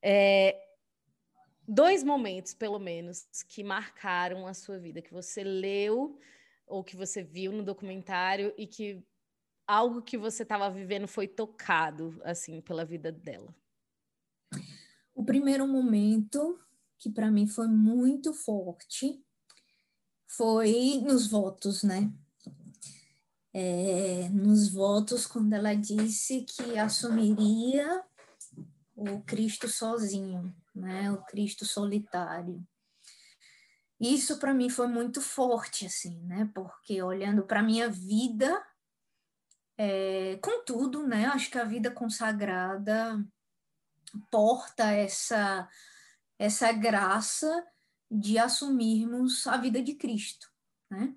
é, 0.00 0.58
dois 1.68 2.02
momentos, 2.02 2.54
pelo 2.54 2.78
menos, 2.78 3.26
que 3.46 3.62
marcaram 3.62 4.46
a 4.46 4.54
sua 4.54 4.78
vida, 4.78 5.02
que 5.02 5.12
você 5.12 5.44
leu 5.44 6.18
ou 6.66 6.82
que 6.82 6.96
você 6.96 7.22
viu 7.22 7.52
no 7.52 7.62
documentário 7.62 8.54
e 8.56 8.66
que 8.66 9.04
algo 9.66 10.00
que 10.00 10.16
você 10.16 10.44
estava 10.44 10.70
vivendo 10.70 11.06
foi 11.06 11.28
tocado, 11.28 12.18
assim, 12.24 12.58
pela 12.62 12.86
vida 12.86 13.12
dela. 13.12 13.54
O 15.14 15.22
primeiro 15.22 15.68
momento 15.68 16.58
que 16.98 17.10
para 17.10 17.30
mim 17.30 17.46
foi 17.46 17.68
muito 17.68 18.32
forte 18.32 19.22
foi 20.26 21.00
nos 21.02 21.26
votos, 21.28 21.82
né? 21.82 22.12
É, 23.54 24.28
nos 24.28 24.68
votos, 24.70 25.26
quando 25.26 25.52
ela 25.54 25.74
disse 25.74 26.42
que 26.42 26.78
assumiria 26.78 28.04
o 28.94 29.22
Cristo 29.22 29.66
sozinho, 29.68 30.54
né? 30.74 31.10
O 31.10 31.22
Cristo 31.24 31.64
solitário. 31.64 32.66
Isso 33.98 34.38
para 34.38 34.52
mim 34.52 34.68
foi 34.68 34.88
muito 34.88 35.22
forte, 35.22 35.86
assim, 35.86 36.20
né? 36.24 36.50
Porque 36.54 37.02
olhando 37.02 37.44
para 37.44 37.62
minha 37.62 37.88
vida, 37.88 38.62
é, 39.78 40.36
contudo, 40.42 41.06
né? 41.06 41.26
Acho 41.26 41.50
que 41.50 41.58
a 41.58 41.64
vida 41.64 41.90
consagrada 41.90 43.24
porta 44.30 44.90
essa 44.90 45.68
essa 46.38 46.72
graça 46.72 47.66
de 48.10 48.38
assumirmos 48.38 49.46
a 49.46 49.56
vida 49.56 49.82
de 49.82 49.94
Cristo, 49.94 50.48
né? 50.90 51.14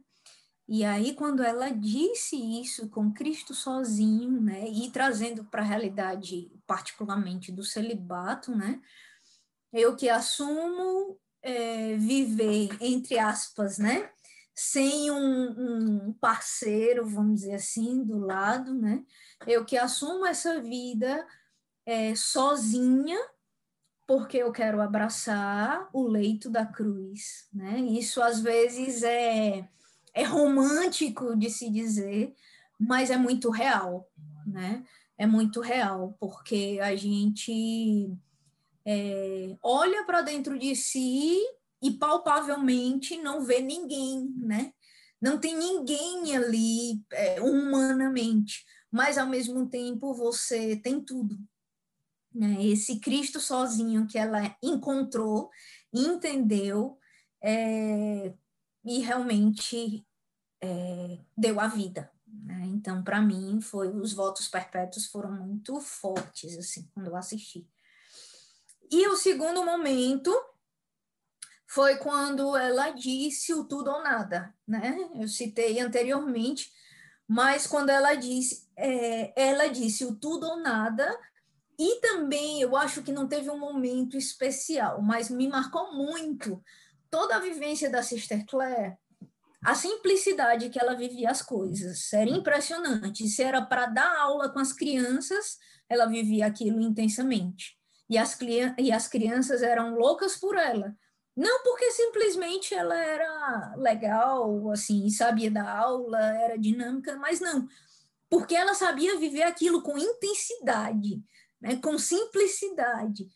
E 0.71 0.85
aí, 0.85 1.15
quando 1.15 1.41
ela 1.41 1.71
disse 1.71 2.35
isso 2.35 2.89
com 2.89 3.11
Cristo 3.11 3.55
sozinho, 3.55 4.39
né, 4.39 4.69
e 4.69 4.91
trazendo 4.91 5.43
para 5.43 5.63
a 5.63 5.65
realidade, 5.65 6.51
particularmente 6.67 7.51
do 7.51 7.63
celibato, 7.63 8.55
né, 8.55 8.79
eu 9.73 9.95
que 9.95 10.07
assumo 10.07 11.19
é, 11.41 11.97
viver, 11.97 12.69
entre 12.79 13.17
aspas, 13.17 13.79
né, 13.79 14.11
sem 14.53 15.09
um, 15.09 16.09
um, 16.09 16.13
parceiro, 16.13 17.03
vamos 17.03 17.39
dizer 17.39 17.55
assim, 17.55 18.03
do 18.03 18.19
lado, 18.19 18.71
né, 18.75 19.03
eu 19.47 19.65
que 19.65 19.75
assumo 19.75 20.23
essa 20.23 20.61
vida 20.61 21.27
é, 21.83 22.13
sozinha, 22.13 23.19
porque 24.09 24.37
eu 24.37 24.51
quero 24.51 24.81
abraçar 24.81 25.87
o 25.93 26.07
leito 26.07 26.49
da 26.49 26.65
cruz, 26.65 27.47
né? 27.53 27.79
Isso 27.79 28.23
às 28.23 28.39
vezes 28.39 29.03
é, 29.03 29.69
é 30.15 30.23
romântico 30.23 31.37
de 31.37 31.47
se 31.47 31.69
dizer, 31.69 32.33
mas 32.79 33.11
é 33.11 33.17
muito 33.17 33.51
real, 33.51 34.09
né? 34.47 34.83
É 35.15 35.27
muito 35.27 35.61
real, 35.61 36.17
porque 36.19 36.79
a 36.81 36.95
gente 36.95 38.11
é, 38.83 39.55
olha 39.61 40.03
para 40.05 40.23
dentro 40.23 40.57
de 40.57 40.75
si 40.75 41.37
e 41.79 41.91
palpavelmente 41.91 43.15
não 43.15 43.45
vê 43.45 43.61
ninguém, 43.61 44.33
né? 44.37 44.73
Não 45.21 45.37
tem 45.37 45.55
ninguém 45.55 46.35
ali 46.35 46.99
é, 47.13 47.39
humanamente, 47.39 48.65
mas 48.91 49.19
ao 49.19 49.27
mesmo 49.27 49.69
tempo 49.69 50.15
você 50.15 50.75
tem 50.77 50.99
tudo, 50.99 51.37
né? 52.33 52.63
Esse 52.65 52.99
Cristo 52.99 53.39
sozinho 53.39 54.07
que 54.07 54.17
ela 54.17 54.55
encontrou, 54.61 55.49
entendeu 55.93 56.97
é, 57.41 58.33
e 58.85 58.99
realmente 58.99 60.05
é, 60.61 61.19
deu 61.37 61.59
a 61.59 61.67
vida. 61.67 62.11
Né? 62.27 62.65
Então, 62.67 63.03
para 63.03 63.21
mim, 63.21 63.59
foi 63.61 63.89
os 63.89 64.13
votos 64.13 64.47
perpétuos 64.47 65.07
foram 65.07 65.31
muito 65.31 65.79
fortes 65.81 66.57
assim 66.57 66.89
quando 66.93 67.07
eu 67.07 67.15
assisti. 67.15 67.67
E 68.91 69.07
o 69.07 69.15
segundo 69.15 69.63
momento 69.63 70.31
foi 71.67 71.97
quando 71.97 72.57
ela 72.57 72.89
disse 72.89 73.53
o 73.53 73.63
tudo 73.63 73.91
ou 73.91 74.01
nada, 74.01 74.53
né? 74.67 74.97
Eu 75.13 75.27
citei 75.27 75.79
anteriormente, 75.79 76.71
mas 77.27 77.67
quando 77.67 77.89
ela 77.89 78.15
disse, 78.15 78.67
é, 78.75 79.39
ela 79.39 79.67
disse 79.67 80.03
o 80.03 80.15
tudo 80.15 80.47
ou 80.47 80.59
nada 80.59 81.15
e 81.79 82.01
também 82.01 82.61
eu 82.61 82.75
acho 82.75 83.01
que 83.01 83.11
não 83.11 83.25
teve 83.25 83.49
um 83.49 83.57
momento 83.57 84.17
especial, 84.17 85.01
mas 85.01 85.29
me 85.29 85.47
marcou 85.47 85.93
muito 85.93 86.61
toda 87.09 87.37
a 87.37 87.39
vivência 87.39 87.89
da 87.89 88.03
Sister 88.03 88.45
Claire, 88.45 88.97
a 89.63 89.73
simplicidade 89.73 90.69
que 90.69 90.77
ela 90.77 90.93
vivia 90.93 91.29
as 91.29 91.41
coisas. 91.41 92.11
Era 92.11 92.29
impressionante. 92.29 93.25
Se 93.29 93.41
era 93.41 93.61
para 93.61 93.85
dar 93.85 94.13
aula 94.19 94.49
com 94.49 94.59
as 94.59 94.73
crianças, 94.73 95.57
ela 95.87 96.05
vivia 96.05 96.47
aquilo 96.47 96.81
intensamente. 96.81 97.77
E 98.09 98.17
as, 98.17 98.37
e 98.77 98.91
as 98.91 99.07
crianças 99.07 99.61
eram 99.61 99.95
loucas 99.95 100.35
por 100.35 100.57
ela. 100.57 100.93
Não 101.35 101.63
porque 101.63 101.91
simplesmente 101.91 102.73
ela 102.73 102.97
era 102.97 103.73
legal, 103.77 104.69
assim, 104.71 105.09
sabia 105.09 105.49
dar 105.49 105.69
aula, 105.69 106.19
era 106.35 106.57
dinâmica, 106.57 107.15
mas 107.15 107.39
não. 107.39 107.65
Porque 108.29 108.53
ela 108.53 108.73
sabia 108.73 109.17
viver 109.17 109.43
aquilo 109.43 109.81
com 109.81 109.97
intensidade 109.97 111.23
né, 111.61 111.75
com 111.77 111.97
simplicidade. 111.97 113.27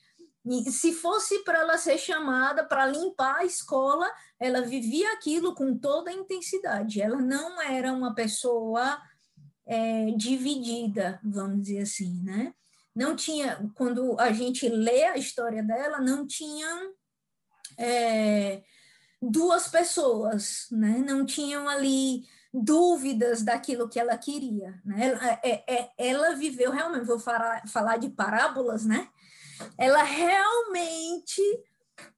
E 0.46 0.70
se 0.72 0.94
fosse 0.94 1.40
para 1.44 1.60
ela 1.60 1.78
ser 1.78 1.98
chamada 1.98 2.66
para 2.66 2.86
limpar 2.86 3.38
a 3.38 3.46
escola, 3.46 4.10
ela 4.40 4.62
vivia 4.62 5.14
aquilo 5.14 5.56
com 5.56 5.78
toda 5.78 6.12
a 6.12 6.14
intensidade. 6.14 7.02
Ela 7.02 7.22
não 7.22 7.62
era 7.62 7.94
uma 7.94 8.14
pessoa 8.14 9.02
é, 9.66 10.12
dividida, 10.12 11.20
vamos 11.24 11.62
dizer 11.62 11.84
assim, 11.84 12.22
né? 12.24 12.54
Não 12.94 13.16
tinha, 13.16 13.72
quando 13.74 14.20
a 14.20 14.32
gente 14.34 14.68
lê 14.68 15.06
a 15.06 15.18
história 15.18 15.64
dela, 15.64 16.00
não 16.00 16.28
tinha 16.28 16.92
é, 17.78 18.62
duas 19.22 19.70
pessoas, 19.70 20.68
né? 20.72 20.98
Não 21.00 21.26
tinham 21.26 21.70
ali 21.70 22.28
dúvidas 22.54 23.42
daquilo 23.42 23.90
que 23.90 24.00
ela 24.00 24.18
queria. 24.18 24.80
Né? 24.86 25.08
Ela, 25.08 25.40
é, 25.44 25.74
é, 25.74 25.92
ela 25.98 26.36
viveu 26.36 26.72
realmente, 26.72 27.06
vou 27.06 27.18
falar, 27.18 27.68
falar 27.68 27.98
de 27.98 28.10
parábolas, 28.10 28.86
né? 28.86 29.10
Ela 29.78 30.04
realmente 30.04 31.42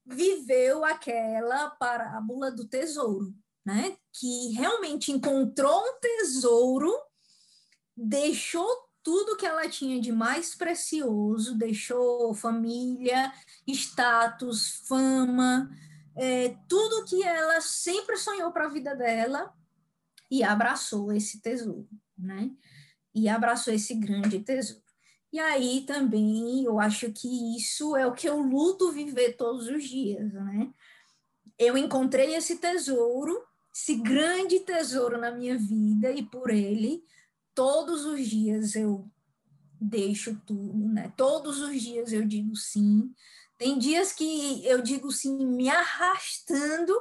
viveu 0.06 0.84
aquela 0.84 1.70
parábola 1.72 2.52
do 2.52 2.68
tesouro, 2.68 3.34
né? 3.66 3.96
Que 4.12 4.52
realmente 4.54 5.12
encontrou 5.12 5.82
um 5.82 6.00
tesouro, 6.00 6.94
deixou 7.96 8.68
tudo 9.02 9.38
que 9.38 9.46
ela 9.46 9.70
tinha 9.70 10.02
de 10.02 10.12
mais 10.12 10.56
precioso, 10.56 11.58
deixou 11.58 12.34
família, 12.34 13.32
status, 13.68 14.82
fama, 14.88 15.70
é, 16.16 16.58
tudo 16.68 17.06
que 17.06 17.22
ela 17.24 17.62
sempre 17.62 18.18
sonhou 18.18 18.52
para 18.52 18.66
a 18.66 18.70
vida 18.70 18.96
dela, 18.96 19.54
e 20.30 20.44
abraçou 20.44 21.12
esse 21.12 21.42
tesouro. 21.42 21.88
né? 22.18 22.52
E 23.14 23.30
abraçou 23.30 23.74
esse 23.74 23.96
grande 23.96 24.40
tesouro. 24.40 24.84
E 25.32 25.40
aí 25.40 25.82
também 25.86 26.64
eu 26.64 26.80
acho 26.80 27.12
que 27.12 27.58
isso 27.58 27.96
é 27.96 28.08
o 28.08 28.14
que 28.14 28.28
eu 28.28 28.40
luto 28.40 28.92
viver 28.92 29.34
todos 29.34 29.68
os 29.68 29.84
dias, 29.84 30.32
né? 30.32 30.72
Eu 31.60 31.78
encontrei 31.78 32.36
esse 32.36 32.58
tesouro, 32.58 33.42
esse 33.74 33.96
grande 33.96 34.62
tesouro 34.62 35.18
na 35.18 35.32
minha 35.32 35.58
vida 35.58 36.12
e 36.12 36.24
por 36.24 36.50
ele 36.50 37.04
todos 37.54 38.06
os 38.06 38.28
dias 38.28 38.76
eu 38.76 39.10
deixo 39.80 40.40
tudo, 40.46 40.88
né? 40.88 41.12
Todos 41.18 41.60
os 41.60 41.82
dias 41.82 42.12
eu 42.14 42.26
digo 42.26 42.56
sim. 42.56 43.14
Tem 43.58 43.78
dias 43.78 44.12
que 44.12 44.66
eu 44.66 44.82
digo 44.82 45.12
sim 45.12 45.46
me 45.46 45.70
arrastando, 45.70 46.94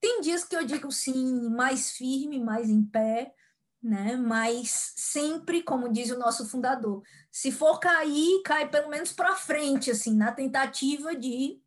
tem 0.00 0.20
dias 0.20 0.44
que 0.44 0.56
eu 0.56 0.64
digo 0.64 0.90
sim 0.90 1.48
mais 1.50 1.92
firme, 1.92 2.38
mais 2.38 2.68
em 2.68 2.82
pé, 2.82 3.34
né? 3.82 4.16
Mas 4.16 4.92
sempre, 4.96 5.62
como 5.62 5.92
diz 5.92 6.10
o 6.10 6.18
nosso 6.18 6.48
fundador, 6.48 7.02
se 7.30 7.52
for 7.52 7.78
cair, 7.78 8.42
cai 8.44 8.68
pelo 8.68 8.88
menos 8.88 9.12
para 9.12 9.36
frente, 9.36 9.90
assim, 9.90 10.16
na 10.16 10.32
tentativa 10.32 11.14
de 11.14 11.60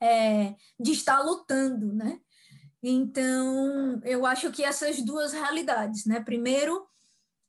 é, 0.00 0.54
de 0.78 0.92
estar 0.92 1.20
lutando, 1.20 1.92
né? 1.92 2.20
Então, 2.82 4.00
eu 4.04 4.24
acho 4.24 4.50
que 4.50 4.64
essas 4.64 5.02
duas 5.02 5.32
realidades, 5.32 6.06
né? 6.06 6.20
Primeiro, 6.20 6.86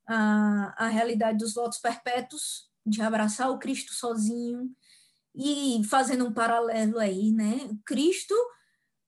a, 0.05 0.85
a 0.85 0.87
realidade 0.87 1.37
dos 1.37 1.53
votos 1.53 1.77
perpétuos, 1.77 2.69
de 2.85 3.01
abraçar 3.01 3.49
o 3.49 3.59
Cristo 3.59 3.93
sozinho, 3.93 4.69
e 5.33 5.81
fazendo 5.89 6.25
um 6.25 6.33
paralelo 6.33 6.99
aí, 6.99 7.31
né? 7.31 7.69
Cristo, 7.85 8.35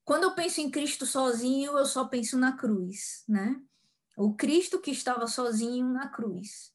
quando 0.05 0.23
eu 0.23 0.35
penso 0.35 0.61
em 0.61 0.69
Cristo 0.69 1.05
sozinho, 1.05 1.77
eu 1.77 1.85
só 1.85 2.05
penso 2.05 2.37
na 2.37 2.57
cruz, 2.57 3.23
né? 3.27 3.59
O 4.17 4.33
Cristo 4.33 4.79
que 4.79 4.91
estava 4.91 5.27
sozinho 5.27 5.87
na 5.87 6.07
cruz. 6.07 6.73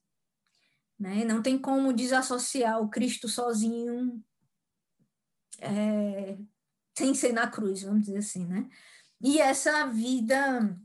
Né? 0.98 1.24
Não 1.24 1.40
tem 1.40 1.56
como 1.56 1.92
desassociar 1.92 2.82
o 2.82 2.88
Cristo 2.88 3.28
sozinho 3.28 4.22
é, 5.60 6.36
sem 6.96 7.14
ser 7.14 7.32
na 7.32 7.46
cruz, 7.46 7.82
vamos 7.82 8.06
dizer 8.06 8.18
assim, 8.18 8.44
né? 8.44 8.68
E 9.20 9.40
essa 9.40 9.86
vida 9.86 10.76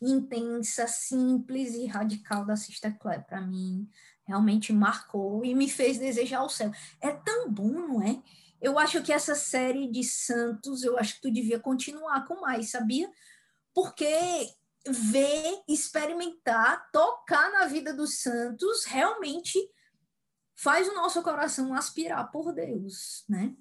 intensa, 0.00 0.86
simples 0.86 1.74
e 1.74 1.86
radical 1.86 2.44
da 2.44 2.56
Sister 2.56 2.96
Claire, 2.98 3.24
para 3.24 3.40
mim, 3.40 3.88
realmente 4.26 4.72
marcou 4.72 5.44
e 5.44 5.54
me 5.54 5.68
fez 5.68 5.98
desejar 5.98 6.42
o 6.42 6.48
céu. 6.48 6.72
É 7.00 7.12
tão 7.12 7.50
bom, 7.50 7.70
não 7.70 8.02
é? 8.02 8.22
Eu 8.60 8.78
acho 8.78 9.02
que 9.02 9.12
essa 9.12 9.34
série 9.34 9.90
de 9.90 10.04
santos, 10.04 10.82
eu 10.82 10.98
acho 10.98 11.14
que 11.14 11.22
tu 11.22 11.32
devia 11.32 11.58
continuar 11.58 12.26
com 12.26 12.40
mais, 12.40 12.70
sabia? 12.70 13.10
Porque 13.74 14.06
ver, 14.86 15.62
experimentar, 15.68 16.90
tocar 16.90 17.52
na 17.52 17.66
vida 17.66 17.94
dos 17.94 18.20
santos 18.20 18.84
realmente 18.84 19.58
faz 20.56 20.88
o 20.88 20.94
nosso 20.94 21.22
coração 21.22 21.72
aspirar 21.74 22.30
por 22.30 22.52
Deus, 22.52 23.24
né? 23.28 23.54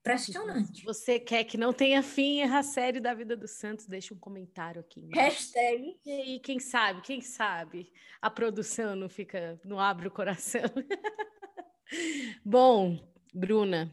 Impressionante. 0.00 0.84
Você 0.84 1.18
quer 1.18 1.42
que 1.42 1.58
não 1.58 1.72
tenha 1.72 2.00
fim 2.00 2.42
a 2.42 2.62
série 2.62 3.00
da 3.00 3.12
vida 3.12 3.36
dos 3.36 3.50
Santos? 3.58 3.86
Deixa 3.86 4.14
um 4.14 4.18
comentário 4.18 4.80
aqui. 4.80 5.00
Né? 5.00 5.20
Hashtag. 5.20 5.98
E 6.06 6.10
aí, 6.12 6.38
quem 6.38 6.60
sabe, 6.60 7.00
quem 7.00 7.20
sabe 7.20 7.92
a 8.22 8.30
produção 8.30 8.94
não 8.94 9.08
fica, 9.08 9.60
não 9.64 9.80
abre 9.80 10.06
o 10.06 10.10
coração. 10.10 10.62
Bom, 12.44 13.00
Bruna, 13.34 13.92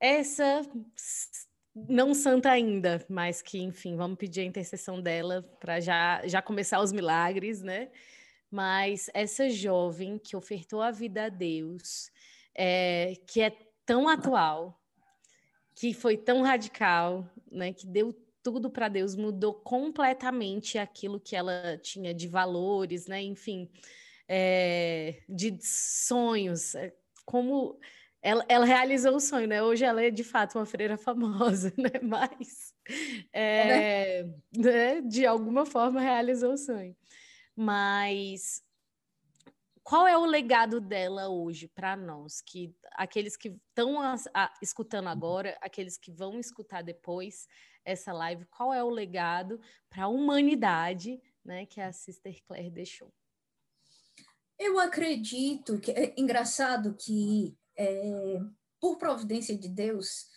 essa 0.00 0.62
não 1.74 2.14
santa 2.14 2.50
ainda, 2.50 3.04
mas 3.08 3.40
que, 3.40 3.60
enfim, 3.60 3.96
vamos 3.96 4.18
pedir 4.18 4.40
a 4.40 4.44
intercessão 4.44 5.00
dela 5.00 5.42
para 5.60 5.80
já, 5.80 6.26
já 6.26 6.42
começar 6.42 6.80
os 6.80 6.92
milagres, 6.92 7.62
né? 7.62 7.90
Mas 8.50 9.08
essa 9.14 9.48
jovem 9.48 10.18
que 10.18 10.36
ofertou 10.36 10.82
a 10.82 10.90
vida 10.90 11.26
a 11.26 11.28
Deus, 11.28 12.10
é, 12.54 13.14
que 13.26 13.40
é 13.40 13.52
tão 13.86 14.08
atual, 14.08 14.80
que 15.74 15.94
foi 15.94 16.16
tão 16.16 16.42
radical, 16.42 17.28
né, 17.50 17.72
que 17.72 17.86
deu 17.86 18.12
tudo 18.42 18.70
para 18.70 18.88
Deus, 18.88 19.14
mudou 19.14 19.54
completamente 19.54 20.78
aquilo 20.78 21.20
que 21.20 21.36
ela 21.36 21.78
tinha 21.78 22.12
de 22.12 22.26
valores, 22.26 23.06
né, 23.06 23.22
enfim, 23.22 23.70
é, 24.28 25.22
de 25.28 25.56
sonhos, 25.60 26.74
é, 26.74 26.92
como 27.24 27.78
ela, 28.22 28.44
ela, 28.48 28.66
realizou 28.66 29.16
o 29.16 29.20
sonho, 29.20 29.48
né? 29.48 29.62
Hoje 29.62 29.84
ela 29.84 30.02
é 30.02 30.10
de 30.10 30.22
fato 30.22 30.58
uma 30.58 30.66
freira 30.66 30.96
famosa, 30.96 31.72
né? 31.78 31.90
Mas 32.02 32.74
é, 33.32 34.24
né? 34.56 35.00
de 35.00 35.24
alguma 35.26 35.64
forma 35.64 36.00
realizou 36.00 36.52
o 36.52 36.58
sonho. 36.58 36.94
Mas 37.56 38.62
qual 39.82 40.06
é 40.06 40.16
o 40.16 40.24
legado 40.24 40.80
dela 40.80 41.28
hoje 41.28 41.66
para 41.66 41.96
nós, 41.96 42.40
que 42.40 42.74
aqueles 42.92 43.36
que 43.36 43.48
estão 43.48 43.96
escutando 44.62 45.08
agora, 45.08 45.58
aqueles 45.60 45.96
que 45.98 46.12
vão 46.12 46.38
escutar 46.38 46.82
depois 46.82 47.48
essa 47.84 48.12
live, 48.12 48.44
qual 48.46 48.72
é 48.72 48.84
o 48.84 48.90
legado 48.90 49.60
para 49.88 50.04
a 50.04 50.08
humanidade, 50.08 51.20
né, 51.44 51.66
que 51.66 51.80
a 51.80 51.92
Sister 51.92 52.40
Claire 52.46 52.70
deixou? 52.70 53.12
Eu 54.58 54.78
acredito 54.78 55.80
que 55.80 55.90
é 55.90 56.14
engraçado 56.16 56.94
que 56.94 57.56
é, 57.80 58.40
por 58.78 58.98
providência 58.98 59.56
de 59.56 59.68
Deus, 59.68 60.28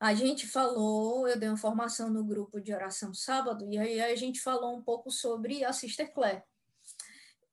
a 0.00 0.12
gente 0.12 0.46
falou, 0.48 1.28
eu 1.28 1.38
dei 1.38 1.48
uma 1.48 1.56
formação 1.56 2.10
no 2.10 2.24
grupo 2.24 2.60
de 2.60 2.72
oração 2.72 3.14
sábado, 3.14 3.64
e 3.70 3.78
aí 3.78 4.00
a 4.00 4.16
gente 4.16 4.40
falou 4.40 4.76
um 4.76 4.82
pouco 4.82 5.10
sobre 5.10 5.64
a 5.64 5.72
Sister 5.72 6.12
Claire. 6.12 6.42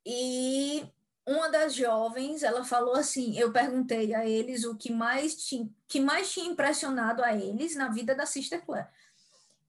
E 0.03 0.91
uma 1.25 1.49
das 1.49 1.75
jovens, 1.75 2.41
ela 2.41 2.63
falou 2.63 2.95
assim, 2.95 3.37
eu 3.37 3.51
perguntei 3.51 4.15
a 4.15 4.27
eles 4.27 4.63
o 4.63 4.75
que 4.75 4.91
mais 4.91 5.35
tinha, 5.35 5.69
que 5.87 5.99
mais 5.99 6.31
tinha 6.31 6.49
impressionado 6.49 7.23
a 7.23 7.35
eles 7.35 7.75
na 7.75 7.89
vida 7.89 8.15
da 8.15 8.25
Sister 8.25 8.65
Claire. 8.65 8.87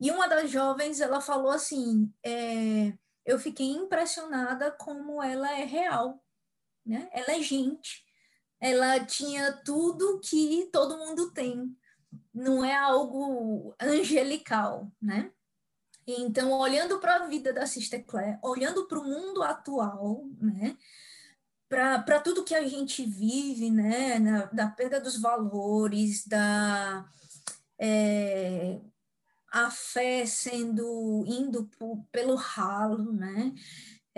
E 0.00 0.10
uma 0.10 0.28
das 0.28 0.50
jovens, 0.50 1.00
ela 1.00 1.20
falou 1.20 1.50
assim, 1.50 2.10
é, 2.22 2.94
eu 3.26 3.38
fiquei 3.38 3.66
impressionada 3.66 4.70
como 4.70 5.22
ela 5.22 5.58
é 5.58 5.64
real, 5.64 6.22
né? 6.86 7.08
Ela 7.12 7.36
é 7.36 7.42
gente. 7.42 8.07
Ela 8.60 9.04
tinha 9.04 9.52
tudo 9.64 10.20
que 10.20 10.68
todo 10.72 10.98
mundo 10.98 11.30
tem. 11.30 11.76
Não 12.32 12.64
é 12.64 12.76
algo 12.76 13.74
angelical, 13.80 14.90
né? 15.00 15.30
Então, 16.06 16.52
olhando 16.52 16.98
para 16.98 17.16
a 17.16 17.26
vida 17.26 17.52
da 17.52 17.66
Sister 17.66 18.04
Claire, 18.06 18.38
olhando 18.42 18.86
para 18.86 18.98
o 18.98 19.04
mundo 19.04 19.42
atual, 19.42 20.24
né? 20.40 20.76
para 21.68 22.20
tudo 22.20 22.44
que 22.44 22.54
a 22.54 22.66
gente 22.66 23.04
vive, 23.04 23.70
né, 23.70 24.18
na, 24.18 24.46
da 24.46 24.68
perda 24.68 24.98
dos 24.98 25.20
valores, 25.20 26.26
da 26.26 27.06
é, 27.78 28.80
a 29.52 29.70
fé 29.70 30.24
sendo 30.24 31.24
indo 31.26 31.68
pelo 32.10 32.34
ralo, 32.34 33.12
né, 33.12 33.54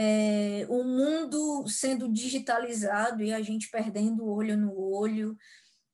é, 0.02 0.64
o 0.70 0.82
mundo 0.82 1.68
sendo 1.68 2.10
digitalizado 2.10 3.22
e 3.22 3.34
a 3.34 3.42
gente 3.42 3.70
perdendo 3.70 4.24
o 4.24 4.34
olho 4.34 4.56
no 4.56 4.74
olho, 4.74 5.36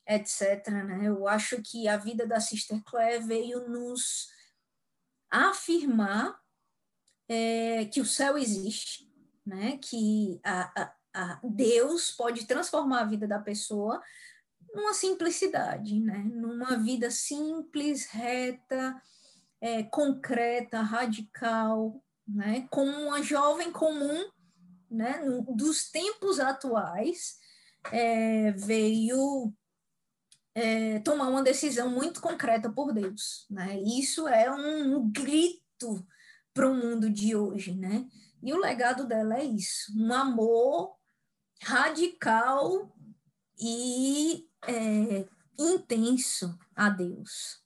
etc. 0.07 0.69
Né? 0.69 1.09
Eu 1.09 1.27
acho 1.27 1.61
que 1.61 1.89
a 1.89 1.97
vida 1.97 2.25
da 2.25 2.39
Sister 2.39 2.81
Claire 2.85 3.27
veio 3.27 3.69
nos 3.69 4.29
afirmar 5.29 6.39
é, 7.29 7.87
que 7.87 8.01
o 8.01 8.07
céu 8.07 8.39
existe, 8.39 9.13
né? 9.45 9.77
que 9.79 10.41
a, 10.45 10.95
a 11.13 11.41
Deus 11.43 12.13
pode 12.13 12.47
transformar 12.47 13.01
a 13.01 13.07
vida 13.07 13.27
da 13.27 13.41
pessoa 13.41 14.01
numa 14.73 14.95
simplicidade, 14.95 15.99
né? 15.99 16.19
numa 16.19 16.77
vida 16.77 17.11
simples, 17.11 18.07
reta, 18.07 19.03
é, 19.61 19.83
concreta, 19.83 20.81
radical, 20.81 22.01
né? 22.27 22.67
como 22.71 22.91
uma 22.91 23.23
jovem 23.23 23.71
comum 23.71 24.31
né? 24.91 25.21
dos 25.49 25.91
tempos 25.91 26.41
atuais, 26.41 27.39
é, 27.93 28.53
veio 28.53 29.53
é, 30.55 30.99
tomar 31.01 31.29
uma 31.29 31.43
decisão 31.43 31.91
muito 31.91 32.21
concreta 32.21 32.71
por 32.71 32.93
Deus. 32.93 33.47
Né? 33.51 33.79
Isso 33.81 34.27
é 34.27 34.51
um 34.51 35.11
grito 35.11 36.07
para 36.55 36.71
o 36.71 36.75
mundo 36.75 37.11
de 37.11 37.37
hoje. 37.37 37.75
Né? 37.75 38.07
E 38.43 38.53
o 38.53 38.59
legado 38.59 39.07
dela 39.07 39.39
é 39.39 39.45
isso: 39.45 39.93
um 39.97 40.13
amor 40.13 40.97
radical 41.63 42.95
e 43.59 44.49
é, 44.67 45.27
intenso 45.59 46.59
a 46.75 46.89
Deus. 46.89 47.66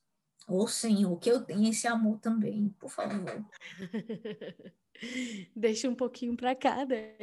Ô 0.50 0.64
oh, 0.64 0.66
Senhor, 0.66 1.16
que 1.20 1.30
eu 1.30 1.40
tenha 1.40 1.70
esse 1.70 1.86
amor 1.86 2.18
também, 2.18 2.74
por 2.80 2.90
favor. 2.90 3.46
Deixa 5.54 5.88
um 5.88 5.94
pouquinho 5.94 6.36
para 6.36 6.56
cá, 6.56 6.84
né? 6.84 7.14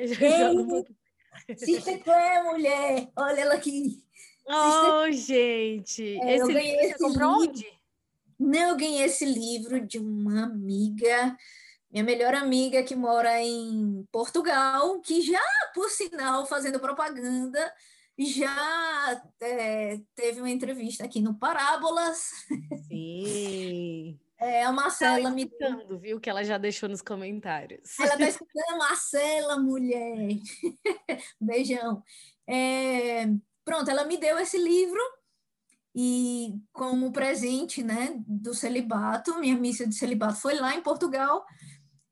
Se 1.57 1.82
você 1.82 1.97
quer, 1.97 2.43
mulher, 2.45 3.11
olha 3.17 3.41
ela 3.41 3.55
aqui. 3.55 4.01
Oh, 4.47 5.11
gente! 5.11 6.17
É, 6.21 6.38
esse 6.38 6.53
livro 6.53 6.80
você 6.80 6.97
comprou 6.97 7.41
livro. 7.41 7.49
onde? 7.49 7.67
Não, 8.39 8.69
eu 8.69 8.78
ganhei 8.78 9.03
esse 9.03 9.25
livro 9.25 9.86
de 9.86 9.99
uma 9.99 10.45
amiga 10.45 11.38
minha 11.91 12.03
melhor 12.03 12.34
amiga 12.34 12.84
que 12.84 12.95
mora 12.95 13.41
em 13.41 14.05
Portugal, 14.11 14.99
que 15.01 15.21
já, 15.21 15.41
por 15.73 15.89
sinal, 15.89 16.45
fazendo 16.45 16.80
propaganda, 16.80 17.73
já 18.18 19.22
é, 19.41 19.99
teve 20.15 20.39
uma 20.39 20.49
entrevista 20.49 21.05
aqui 21.05 21.22
no 21.22 21.38
Parábolas. 21.38 22.32
Sim. 22.88 24.20
É, 24.39 24.63
a 24.63 24.72
Marcela 24.72 25.30
tá 25.30 25.32
me 25.32 25.45
dando, 25.59 25.99
viu? 25.99 26.20
Que 26.20 26.30
ela 26.30 26.43
já 26.43 26.57
deixou 26.57 26.88
nos 26.88 27.01
comentários. 27.01 27.99
Ela 27.99 28.13
está 28.13 28.28
escutando, 28.30 28.78
Marcela, 28.78 29.59
mulher. 29.59 30.30
Beijão. 31.41 32.03
É, 32.47 33.26
pronto, 33.65 33.89
ela 33.89 34.05
me 34.05 34.18
deu 34.18 34.38
esse 34.39 34.57
livro 34.57 35.01
e 35.93 36.53
como 36.72 37.11
presente, 37.11 37.82
né, 37.82 38.13
do 38.28 38.53
celibato, 38.53 39.39
minha 39.39 39.57
missa 39.57 39.88
de 39.88 39.95
celibato 39.95 40.36
foi 40.36 40.53
lá 40.53 40.76
em 40.76 40.82
Portugal 40.82 41.43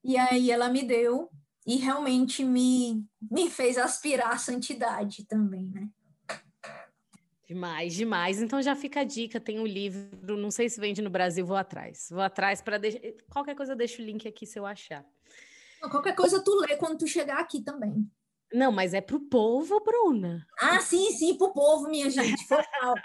e 0.03 0.18
aí 0.18 0.49
ela 0.49 0.70
me 0.70 0.82
deu 0.82 1.30
e 1.66 1.78
realmente 1.78 2.43
me 2.43 3.03
me 3.32 3.49
fez 3.49 3.78
aspirar 3.78 4.34
à 4.34 4.38
santidade 4.38 5.26
também, 5.26 5.63
né? 5.74 5.89
Demais, 7.47 7.93
demais. 7.93 8.41
Então 8.41 8.61
já 8.61 8.76
fica 8.76 9.01
a 9.01 9.03
dica, 9.03 9.39
tem 9.39 9.59
o 9.59 9.63
um 9.63 9.68
livro, 9.68 10.36
não 10.36 10.49
sei 10.49 10.68
se 10.68 10.80
vende 10.80 11.01
no 11.01 11.09
Brasil, 11.09 11.45
vou 11.45 11.55
atrás. 11.55 12.07
Vou 12.09 12.22
atrás 12.22 12.61
para 12.61 12.78
deixar. 12.78 12.99
Qualquer 13.32 13.55
coisa, 13.55 13.76
deixa 13.76 14.01
o 14.01 14.05
link 14.05 14.28
aqui 14.28 14.45
se 14.45 14.57
eu 14.57 14.66
achar. 14.66 15.05
Qualquer 15.80 16.16
coisa 16.16 16.43
tu 16.43 16.51
lê 16.61 16.76
quando 16.78 16.97
tu 16.97 17.07
chegar 17.07 17.39
aqui 17.39 17.61
também. 17.61 18.09
Não, 18.51 18.72
mas 18.72 18.93
é 18.93 19.01
pro 19.01 19.20
povo, 19.20 19.80
Bruna. 19.84 20.45
Ah, 20.59 20.80
sim, 20.80 21.11
sim, 21.11 21.38
pro 21.38 21.53
povo, 21.53 21.89
minha 21.89 22.09
gente. 22.09 22.47
Foi 22.47 22.63
mal. 22.82 22.95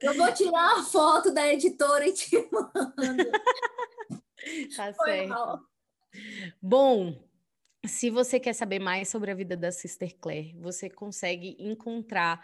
Eu 0.00 0.14
vou 0.14 0.32
tirar 0.32 0.78
a 0.78 0.82
foto 0.82 1.32
da 1.32 1.52
editora 1.52 2.06
e 2.08 2.12
te 2.12 2.36
mando. 2.50 2.72
Tá 4.76 4.92
Foi 4.94 5.06
certo. 5.10 5.28
Mal. 5.28 5.60
Bom, 6.62 7.25
se 7.86 8.10
você 8.10 8.38
quer 8.38 8.52
saber 8.52 8.78
mais 8.78 9.08
sobre 9.08 9.30
a 9.30 9.34
vida 9.34 9.56
da 9.56 9.70
Sister 9.70 10.14
Claire, 10.20 10.54
você 10.58 10.88
consegue 10.88 11.56
encontrar 11.58 12.42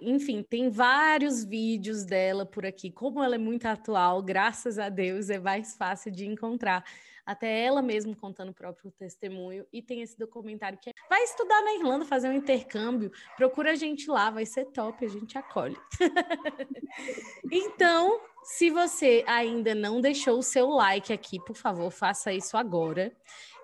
enfim, 0.00 0.44
tem 0.44 0.70
vários 0.70 1.44
vídeos 1.44 2.04
dela 2.04 2.46
por 2.46 2.64
aqui. 2.64 2.90
Como 2.90 3.22
ela 3.22 3.34
é 3.34 3.38
muito 3.38 3.66
atual, 3.66 4.22
graças 4.22 4.78
a 4.78 4.88
Deus, 4.88 5.28
é 5.28 5.40
mais 5.40 5.76
fácil 5.76 6.12
de 6.12 6.24
encontrar. 6.24 6.84
Até 7.26 7.64
ela 7.64 7.82
mesma 7.82 8.14
contando 8.14 8.50
o 8.50 8.54
próprio 8.54 8.90
testemunho. 8.92 9.66
E 9.72 9.82
tem 9.82 10.00
esse 10.02 10.16
documentário 10.16 10.78
que 10.80 10.90
é... 10.90 10.92
vai 11.10 11.22
estudar 11.24 11.60
na 11.62 11.74
Irlanda, 11.74 12.04
fazer 12.04 12.28
um 12.28 12.32
intercâmbio. 12.32 13.10
Procura 13.36 13.72
a 13.72 13.74
gente 13.74 14.08
lá, 14.08 14.30
vai 14.30 14.46
ser 14.46 14.66
top, 14.66 15.04
a 15.04 15.08
gente 15.08 15.36
acolhe. 15.36 15.76
então, 17.52 18.20
se 18.44 18.70
você 18.70 19.24
ainda 19.26 19.74
não 19.74 20.00
deixou 20.00 20.38
o 20.38 20.42
seu 20.42 20.68
like 20.68 21.12
aqui, 21.12 21.38
por 21.44 21.56
favor, 21.56 21.90
faça 21.90 22.32
isso 22.32 22.56
agora 22.56 23.12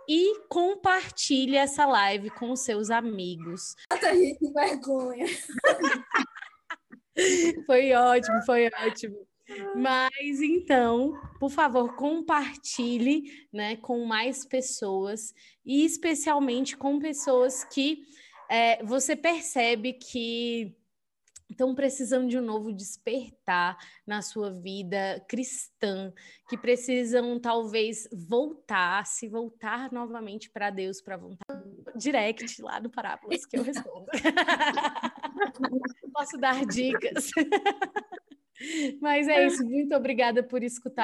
e 0.08 0.40
compartilhe 0.48 1.56
essa 1.56 1.86
live 1.86 2.30
com 2.30 2.52
os 2.52 2.60
seus 2.60 2.90
amigos. 2.90 3.74
Muita 3.90 4.14
gente 4.14 4.52
vergonha. 4.52 5.26
foi 7.66 7.92
ótimo, 7.92 8.42
foi 8.44 8.70
ótimo. 8.86 9.26
Mas 9.76 10.40
então, 10.40 11.12
por 11.38 11.50
favor, 11.50 11.94
compartilhe, 11.96 13.24
né, 13.52 13.76
com 13.76 14.04
mais 14.04 14.44
pessoas 14.44 15.34
e 15.64 15.84
especialmente 15.84 16.76
com 16.76 16.98
pessoas 16.98 17.62
que 17.64 18.02
é, 18.50 18.82
você 18.84 19.14
percebe 19.14 19.94
que 19.94 20.74
estão 21.54 21.74
precisando 21.74 22.28
de 22.28 22.38
um 22.38 22.42
novo 22.42 22.72
despertar 22.72 23.78
na 24.06 24.20
sua 24.20 24.52
vida 24.52 25.24
cristã, 25.28 26.12
que 26.48 26.58
precisam 26.58 27.40
talvez 27.40 28.06
voltar, 28.12 29.06
se 29.06 29.28
voltar 29.28 29.90
novamente 29.90 30.50
para 30.50 30.70
Deus, 30.70 31.00
para 31.00 31.16
vontade. 31.16 31.64
Direct 31.96 32.60
lá 32.60 32.78
do 32.78 32.90
Parábolas 32.90 33.46
que 33.46 33.56
eu 33.56 33.62
respondo. 33.62 34.06
Posso 36.12 36.36
dar 36.36 36.64
dicas. 36.66 37.30
Mas 39.00 39.28
é 39.28 39.46
isso, 39.46 39.64
muito 39.64 39.94
obrigada 39.94 40.42
por 40.42 40.62
escutar. 40.62 40.92